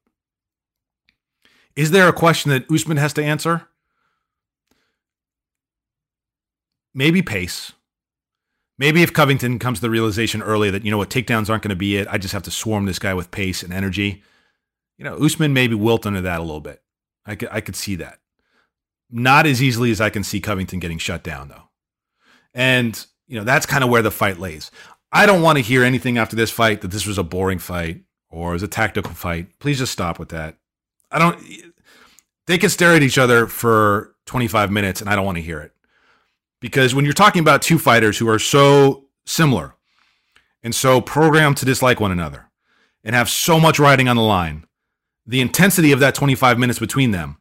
Is 1.76 1.92
there 1.92 2.08
a 2.08 2.14
question 2.14 2.50
that 2.52 2.70
Usman 2.72 2.98
has 2.98 3.14
to 3.14 3.24
answer? 3.24 3.68
Maybe 6.94 7.22
pace. 7.22 7.74
Maybe 8.80 9.04
if 9.04 9.14
Covington 9.14 9.60
comes 9.60 9.78
to 9.78 9.82
the 9.84 9.90
realization 9.90 10.42
early 10.42 10.72
that, 10.72 10.84
you 10.84 10.90
know 10.90 10.98
what, 10.98 11.12
takedowns 11.12 11.50
aren't 11.50 11.64
going 11.64 11.70
to 11.70 11.76
be 11.76 11.98
it, 11.98 12.08
I 12.10 12.18
just 12.18 12.34
have 12.34 12.44
to 12.44 12.52
swarm 12.52 12.86
this 12.86 13.00
guy 13.00 13.14
with 13.14 13.30
pace 13.30 13.62
and 13.62 13.72
energy. 13.72 14.24
You 14.98 15.06
know, 15.06 15.16
Usman 15.18 15.54
maybe 15.54 15.76
wilt 15.76 16.08
under 16.08 16.22
that 16.22 16.40
a 16.40 16.44
little 16.44 16.62
bit. 16.62 16.82
I 17.26 17.36
could, 17.36 17.50
I 17.52 17.62
could 17.62 17.76
see 17.76 17.96
that. 17.96 18.20
Not 19.12 19.46
as 19.46 19.62
easily 19.62 19.92
as 19.92 20.02
I 20.02 20.10
can 20.10 20.24
see 20.24 20.40
Covington 20.40 20.80
getting 20.80 20.98
shut 20.98 21.24
down, 21.24 21.50
though. 21.50 21.70
And, 22.54 23.06
you 23.28 23.38
know, 23.38 23.44
that's 23.44 23.66
kind 23.66 23.84
of 23.84 23.90
where 23.90 24.02
the 24.02 24.12
fight 24.12 24.40
lays. 24.40 24.72
I 25.12 25.26
don't 25.26 25.42
want 25.42 25.58
to 25.58 25.64
hear 25.64 25.84
anything 25.84 26.18
after 26.18 26.36
this 26.36 26.52
fight 26.52 26.82
that 26.82 26.92
this 26.92 27.06
was 27.06 27.18
a 27.18 27.24
boring 27.24 27.60
fight 27.60 28.04
or 28.30 28.50
it 28.50 28.54
was 28.54 28.64
a 28.64 28.68
tactical 28.68 29.14
fight. 29.14 29.60
Please 29.60 29.78
just 29.78 29.92
stop 29.92 30.20
with 30.20 30.30
that. 30.30 30.58
I 31.12 31.20
don't, 31.20 31.42
they 32.46 32.58
can 32.58 32.70
stare 32.70 32.94
at 32.94 33.04
each 33.04 33.18
other 33.18 33.48
for 33.48 34.16
25 34.26 34.72
minutes 34.72 35.02
and 35.02 35.10
I 35.10 35.16
don't 35.16 35.26
want 35.26 35.38
to 35.38 35.44
hear 35.44 35.60
it. 35.60 35.72
Because 36.60 36.96
when 36.96 37.06
you're 37.06 37.14
talking 37.14 37.40
about 37.40 37.62
two 37.62 37.78
fighters 37.78 38.18
who 38.18 38.28
are 38.28 38.40
so 38.40 39.06
similar 39.26 39.76
and 40.64 40.74
so 40.74 41.00
programmed 41.00 41.58
to 41.58 41.66
dislike 41.66 42.00
one 42.00 42.12
another 42.12 42.50
and 43.04 43.16
have 43.16 43.30
so 43.30 43.60
much 43.60 43.80
riding 43.80 44.08
on 44.08 44.16
the 44.16 44.24
line, 44.24 44.66
the 45.26 45.42
intensity 45.42 45.92
of 45.92 46.00
that 46.00 46.16
25 46.16 46.58
minutes 46.58 46.80
between 46.80 47.12
them, 47.12 47.38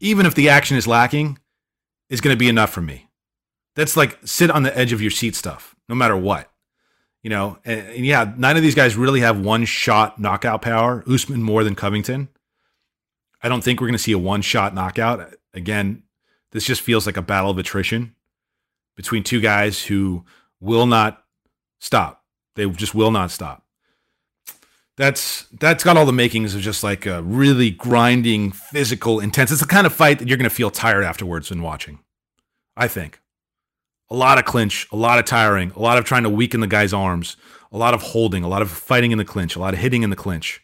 even 0.00 0.24
if 0.24 0.34
the 0.34 0.48
action 0.48 0.76
is 0.76 0.86
lacking, 0.86 1.38
is 2.08 2.20
going 2.20 2.34
to 2.34 2.38
be 2.38 2.48
enough 2.48 2.70
for 2.70 2.80
me. 2.80 3.08
That's 3.76 3.96
like 3.96 4.18
sit 4.24 4.50
on 4.50 4.62
the 4.62 4.76
edge 4.76 4.92
of 4.92 5.02
your 5.02 5.10
seat 5.10 5.34
stuff, 5.34 5.74
no 5.88 5.94
matter 5.94 6.16
what. 6.16 6.50
You 7.22 7.30
know, 7.30 7.58
and, 7.64 7.80
and 7.88 8.06
yeah, 8.06 8.32
none 8.36 8.56
of 8.56 8.62
these 8.62 8.74
guys 8.74 8.96
really 8.96 9.20
have 9.20 9.40
one 9.40 9.64
shot 9.64 10.20
knockout 10.20 10.62
power. 10.62 11.02
Usman 11.08 11.42
more 11.42 11.64
than 11.64 11.74
Covington. 11.74 12.28
I 13.42 13.48
don't 13.48 13.64
think 13.64 13.80
we're 13.80 13.86
going 13.88 13.96
to 13.96 14.02
see 14.02 14.12
a 14.12 14.18
one 14.18 14.42
shot 14.42 14.74
knockout. 14.74 15.34
Again, 15.54 16.02
this 16.52 16.64
just 16.64 16.82
feels 16.82 17.06
like 17.06 17.16
a 17.16 17.22
battle 17.22 17.50
of 17.50 17.58
attrition 17.58 18.14
between 18.96 19.22
two 19.22 19.40
guys 19.40 19.84
who 19.84 20.24
will 20.60 20.86
not 20.86 21.24
stop. 21.80 22.24
They 22.56 22.68
just 22.70 22.94
will 22.94 23.10
not 23.10 23.30
stop. 23.30 23.64
That's 24.96 25.46
that's 25.58 25.82
got 25.82 25.96
all 25.96 26.06
the 26.06 26.12
makings 26.12 26.54
of 26.54 26.60
just 26.60 26.84
like 26.84 27.04
a 27.04 27.20
really 27.22 27.70
grinding, 27.70 28.52
physical, 28.52 29.18
intense. 29.18 29.50
It's 29.50 29.60
the 29.60 29.66
kind 29.66 29.86
of 29.86 29.92
fight 29.92 30.20
that 30.20 30.28
you're 30.28 30.38
going 30.38 30.48
to 30.48 30.54
feel 30.54 30.70
tired 30.70 31.04
afterwards 31.04 31.50
when 31.50 31.62
watching. 31.62 31.98
I 32.76 32.86
think 32.86 33.20
a 34.10 34.14
lot 34.14 34.38
of 34.38 34.44
clinch, 34.44 34.86
a 34.92 34.96
lot 34.96 35.18
of 35.18 35.24
tiring, 35.24 35.72
a 35.72 35.80
lot 35.80 35.98
of 35.98 36.04
trying 36.04 36.22
to 36.22 36.30
weaken 36.30 36.60
the 36.60 36.66
guy's 36.66 36.92
arms, 36.92 37.36
a 37.72 37.78
lot 37.78 37.94
of 37.94 38.02
holding, 38.02 38.44
a 38.44 38.48
lot 38.48 38.62
of 38.62 38.70
fighting 38.70 39.12
in 39.12 39.18
the 39.18 39.24
clinch, 39.24 39.56
a 39.56 39.60
lot 39.60 39.74
of 39.74 39.80
hitting 39.80 40.02
in 40.02 40.10
the 40.10 40.16
clinch. 40.16 40.60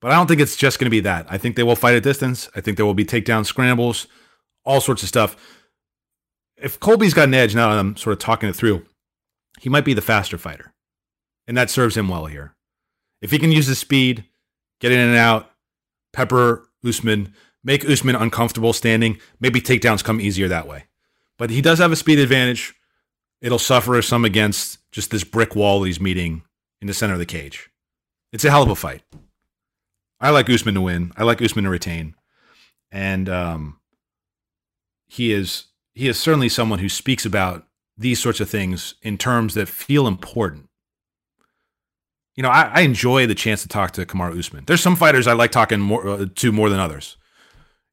But 0.00 0.12
I 0.12 0.14
don't 0.14 0.28
think 0.28 0.40
it's 0.40 0.56
just 0.56 0.78
going 0.78 0.86
to 0.86 0.90
be 0.90 1.00
that. 1.00 1.26
I 1.28 1.38
think 1.38 1.56
they 1.56 1.64
will 1.64 1.76
fight 1.76 1.96
at 1.96 2.02
distance. 2.02 2.48
I 2.54 2.60
think 2.60 2.76
there 2.76 2.86
will 2.86 2.94
be 2.94 3.04
takedown 3.04 3.44
scrambles, 3.44 4.06
all 4.64 4.80
sorts 4.80 5.02
of 5.02 5.08
stuff 5.08 5.36
if 6.60 6.80
Colby's 6.80 7.14
got 7.14 7.28
an 7.28 7.34
edge 7.34 7.54
now, 7.54 7.70
I'm 7.70 7.96
sort 7.96 8.12
of 8.12 8.18
talking 8.18 8.48
it 8.48 8.56
through. 8.56 8.84
He 9.60 9.68
might 9.68 9.84
be 9.84 9.94
the 9.94 10.02
faster 10.02 10.38
fighter, 10.38 10.72
and 11.46 11.56
that 11.56 11.70
serves 11.70 11.96
him 11.96 12.08
well 12.08 12.26
here. 12.26 12.54
If 13.20 13.30
he 13.30 13.38
can 13.38 13.52
use 13.52 13.66
his 13.66 13.78
speed, 13.78 14.24
get 14.80 14.92
in 14.92 15.00
and 15.00 15.16
out, 15.16 15.50
pepper 16.12 16.68
Usman, 16.84 17.34
make 17.64 17.88
Usman 17.88 18.16
uncomfortable 18.16 18.72
standing, 18.72 19.18
maybe 19.40 19.60
takedowns 19.60 20.04
come 20.04 20.20
easier 20.20 20.48
that 20.48 20.68
way. 20.68 20.84
But 21.38 21.50
he 21.50 21.62
does 21.62 21.78
have 21.78 21.92
a 21.92 21.96
speed 21.96 22.18
advantage. 22.18 22.74
It'll 23.40 23.58
suffer 23.58 24.00
some 24.02 24.24
against 24.24 24.78
just 24.90 25.10
this 25.10 25.24
brick 25.24 25.54
wall 25.54 25.84
he's 25.84 26.00
meeting 26.00 26.42
in 26.80 26.88
the 26.88 26.94
center 26.94 27.14
of 27.14 27.18
the 27.18 27.26
cage. 27.26 27.70
It's 28.32 28.44
a 28.44 28.50
hell 28.50 28.64
of 28.64 28.70
a 28.70 28.74
fight. 28.74 29.02
I 30.20 30.30
like 30.30 30.50
Usman 30.50 30.74
to 30.74 30.80
win. 30.80 31.12
I 31.16 31.22
like 31.22 31.40
Usman 31.40 31.64
to 31.64 31.70
retain, 31.70 32.14
and 32.90 33.28
um, 33.28 33.78
he 35.06 35.32
is 35.32 35.66
he 35.94 36.08
is 36.08 36.18
certainly 36.18 36.48
someone 36.48 36.80
who 36.80 36.88
speaks 36.88 37.24
about 37.24 37.66
these 37.96 38.20
sorts 38.20 38.40
of 38.40 38.50
things 38.50 38.94
in 39.02 39.16
terms 39.16 39.54
that 39.54 39.68
feel 39.68 40.06
important. 40.06 40.68
You 42.36 42.42
know, 42.42 42.50
I, 42.50 42.70
I 42.74 42.80
enjoy 42.82 43.26
the 43.26 43.34
chance 43.34 43.62
to 43.62 43.68
talk 43.68 43.92
to 43.92 44.06
Kamaru 44.06 44.38
Usman. 44.38 44.64
There's 44.66 44.80
some 44.80 44.96
fighters 44.96 45.26
I 45.26 45.32
like 45.32 45.50
talking 45.50 45.80
more 45.80 46.08
uh, 46.08 46.26
to 46.36 46.52
more 46.52 46.68
than 46.68 46.78
others. 46.78 47.16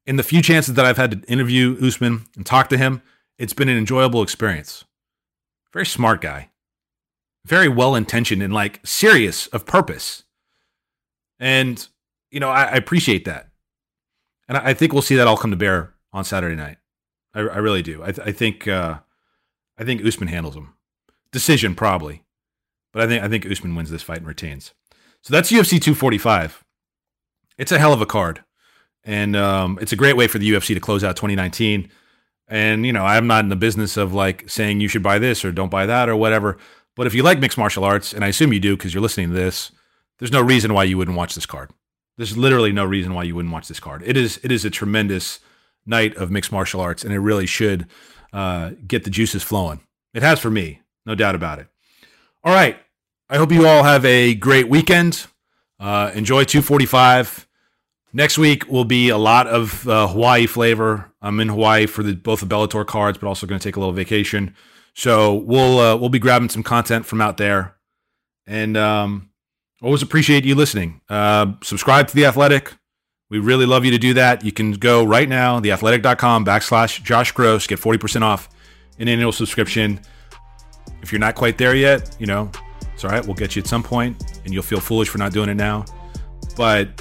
In 0.04 0.16
the 0.16 0.22
few 0.22 0.40
chances 0.40 0.74
that 0.74 0.84
I've 0.84 0.96
had 0.96 1.10
to 1.10 1.30
interview 1.30 1.76
Usman 1.82 2.26
and 2.36 2.46
talk 2.46 2.68
to 2.68 2.78
him, 2.78 3.02
it's 3.38 3.52
been 3.52 3.68
an 3.68 3.78
enjoyable 3.78 4.22
experience. 4.22 4.84
Very 5.72 5.86
smart 5.86 6.20
guy, 6.20 6.50
very 7.44 7.68
well 7.68 7.94
intentioned 7.94 8.42
and 8.42 8.52
like 8.52 8.80
serious 8.84 9.46
of 9.48 9.66
purpose. 9.66 10.24
And 11.38 11.86
you 12.30 12.40
know, 12.40 12.50
I, 12.50 12.64
I 12.64 12.74
appreciate 12.74 13.24
that, 13.26 13.48
and 14.48 14.56
I, 14.56 14.70
I, 14.70 14.74
think 14.74 14.92
we'll 14.92 15.02
see 15.02 15.16
that 15.16 15.26
all 15.26 15.36
come 15.36 15.50
to 15.50 15.56
bear 15.56 15.94
on 16.12 16.24
Saturday 16.24 16.56
night. 16.56 16.78
I, 17.34 17.40
I 17.40 17.58
really 17.58 17.82
do. 17.82 18.02
I, 18.02 18.08
I 18.08 18.32
think 18.32 18.66
uh, 18.66 18.98
I 19.78 19.84
think 19.84 20.04
Usman 20.04 20.28
handles 20.28 20.56
him. 20.56 20.74
Decision 21.30 21.74
probably, 21.74 22.24
but 22.92 23.02
I 23.02 23.06
think 23.06 23.22
I 23.22 23.28
think 23.28 23.46
Usman 23.46 23.74
wins 23.74 23.90
this 23.90 24.02
fight 24.02 24.18
and 24.18 24.26
retains. 24.26 24.72
So 25.22 25.32
that's 25.34 25.50
UFC 25.50 25.80
245. 25.80 26.64
It's 27.58 27.72
a 27.72 27.78
hell 27.78 27.92
of 27.92 28.00
a 28.00 28.06
card, 28.06 28.44
and 29.04 29.36
um, 29.36 29.78
it's 29.80 29.92
a 29.92 29.96
great 29.96 30.16
way 30.16 30.26
for 30.26 30.38
the 30.38 30.50
UFC 30.50 30.74
to 30.74 30.80
close 30.80 31.04
out 31.04 31.16
2019. 31.16 31.90
And 32.48 32.86
you 32.86 32.92
know, 32.92 33.04
I'm 33.04 33.26
not 33.26 33.44
in 33.44 33.48
the 33.48 33.56
business 33.56 33.96
of 33.96 34.12
like 34.12 34.48
saying 34.48 34.80
you 34.80 34.88
should 34.88 35.02
buy 35.02 35.18
this 35.18 35.44
or 35.44 35.52
don't 35.52 35.70
buy 35.70 35.86
that 35.86 36.08
or 36.08 36.16
whatever. 36.16 36.58
But 36.94 37.06
if 37.06 37.14
you 37.14 37.22
like 37.22 37.40
mixed 37.40 37.58
martial 37.58 37.84
arts, 37.84 38.12
and 38.12 38.24
I 38.24 38.28
assume 38.28 38.52
you 38.52 38.60
do 38.60 38.76
because 38.76 38.94
you're 38.94 39.02
listening 39.02 39.28
to 39.28 39.34
this, 39.34 39.70
there's 40.18 40.32
no 40.32 40.40
reason 40.40 40.72
why 40.72 40.84
you 40.84 40.96
wouldn't 40.96 41.16
watch 41.16 41.34
this 41.34 41.46
card. 41.46 41.70
There's 42.16 42.36
literally 42.36 42.72
no 42.72 42.84
reason 42.84 43.12
why 43.12 43.24
you 43.24 43.34
wouldn't 43.34 43.52
watch 43.52 43.68
this 43.68 43.80
card. 43.80 44.02
It 44.06 44.16
is 44.16 44.40
it 44.42 44.50
is 44.50 44.64
a 44.64 44.70
tremendous 44.70 45.40
night 45.84 46.16
of 46.16 46.30
mixed 46.30 46.52
martial 46.52 46.80
arts, 46.80 47.04
and 47.04 47.12
it 47.12 47.20
really 47.20 47.46
should 47.46 47.86
uh, 48.32 48.70
get 48.86 49.04
the 49.04 49.10
juices 49.10 49.42
flowing. 49.42 49.80
It 50.14 50.22
has 50.22 50.40
for 50.40 50.50
me, 50.50 50.80
no 51.04 51.14
doubt 51.14 51.34
about 51.34 51.58
it. 51.58 51.68
All 52.42 52.54
right. 52.54 52.78
I 53.28 53.38
hope 53.38 53.50
you 53.50 53.66
all 53.66 53.82
have 53.82 54.04
a 54.04 54.34
great 54.34 54.68
weekend. 54.68 55.26
Uh, 55.80 56.12
enjoy 56.14 56.44
245. 56.44 57.45
Next 58.16 58.38
week 58.38 58.66
will 58.66 58.86
be 58.86 59.10
a 59.10 59.18
lot 59.18 59.46
of 59.46 59.86
uh, 59.86 60.08
Hawaii 60.08 60.46
flavor. 60.46 61.12
I'm 61.20 61.38
in 61.38 61.50
Hawaii 61.50 61.84
for 61.84 62.02
the, 62.02 62.14
both 62.14 62.40
the 62.40 62.46
Bellator 62.46 62.86
cards, 62.86 63.18
but 63.18 63.26
also 63.26 63.46
going 63.46 63.60
to 63.60 63.62
take 63.62 63.76
a 63.76 63.78
little 63.78 63.92
vacation. 63.92 64.56
So 64.94 65.34
we'll 65.34 65.78
uh, 65.78 65.96
we'll 65.96 66.08
be 66.08 66.18
grabbing 66.18 66.48
some 66.48 66.62
content 66.62 67.04
from 67.04 67.20
out 67.20 67.36
there, 67.36 67.76
and 68.46 68.74
um, 68.74 69.28
always 69.82 70.00
appreciate 70.00 70.46
you 70.46 70.54
listening. 70.54 71.02
Uh, 71.10 71.52
subscribe 71.62 72.08
to 72.08 72.14
the 72.14 72.24
Athletic. 72.24 72.72
We 73.28 73.38
really 73.38 73.66
love 73.66 73.84
you 73.84 73.90
to 73.90 73.98
do 73.98 74.14
that. 74.14 74.42
You 74.42 74.50
can 74.50 74.72
go 74.72 75.04
right 75.04 75.28
now, 75.28 75.60
theathletic.com 75.60 76.46
backslash 76.46 77.02
Josh 77.02 77.32
Gross, 77.32 77.66
get 77.66 77.78
40% 77.78 78.22
off 78.22 78.48
an 78.98 79.08
annual 79.08 79.30
subscription. 79.30 80.00
If 81.02 81.12
you're 81.12 81.18
not 81.18 81.34
quite 81.34 81.58
there 81.58 81.74
yet, 81.74 82.16
you 82.18 82.24
know, 82.24 82.50
it's 82.94 83.04
all 83.04 83.10
right. 83.10 83.22
We'll 83.22 83.34
get 83.34 83.56
you 83.56 83.60
at 83.60 83.68
some 83.68 83.82
point, 83.82 84.40
and 84.46 84.54
you'll 84.54 84.62
feel 84.62 84.80
foolish 84.80 85.10
for 85.10 85.18
not 85.18 85.32
doing 85.32 85.50
it 85.50 85.56
now. 85.56 85.84
But 86.56 86.98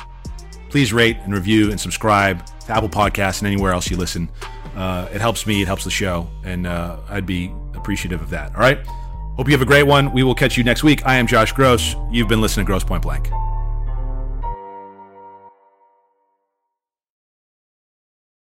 please 0.76 0.92
rate 0.92 1.16
and 1.24 1.34
review 1.34 1.72
and 1.72 1.80
subscribe 1.80 2.46
to 2.60 2.74
Apple 2.74 2.90
Podcasts 2.90 3.38
and 3.38 3.48
anywhere 3.48 3.72
else 3.72 3.90
you 3.90 3.96
listen. 3.96 4.28
Uh, 4.76 5.08
it 5.14 5.22
helps 5.22 5.48
me, 5.48 5.62
it 5.62 5.68
helps 5.68 5.86
the 5.86 5.90
show, 5.90 6.28
and 6.44 6.68
uh, 6.68 6.98
I'd 7.08 7.26
be 7.26 7.50
appreciative 7.76 8.22
of 8.22 8.30
that. 8.32 8.54
All 8.54 8.60
right. 8.60 8.86
Hope 9.38 9.48
you 9.48 9.54
have 9.54 9.62
a 9.62 9.66
great 9.66 9.84
one. 9.84 10.12
We 10.12 10.24
will 10.24 10.36
catch 10.36 10.58
you 10.58 10.66
next 10.66 10.84
week. 10.84 11.06
I 11.06 11.16
am 11.16 11.28
Josh 11.28 11.54
Gross. 11.54 11.96
You've 12.12 12.28
been 12.28 12.42
listening 12.42 12.66
to 12.66 12.68
Gross 12.68 12.84
Point 12.84 13.04
Blank. 13.04 13.30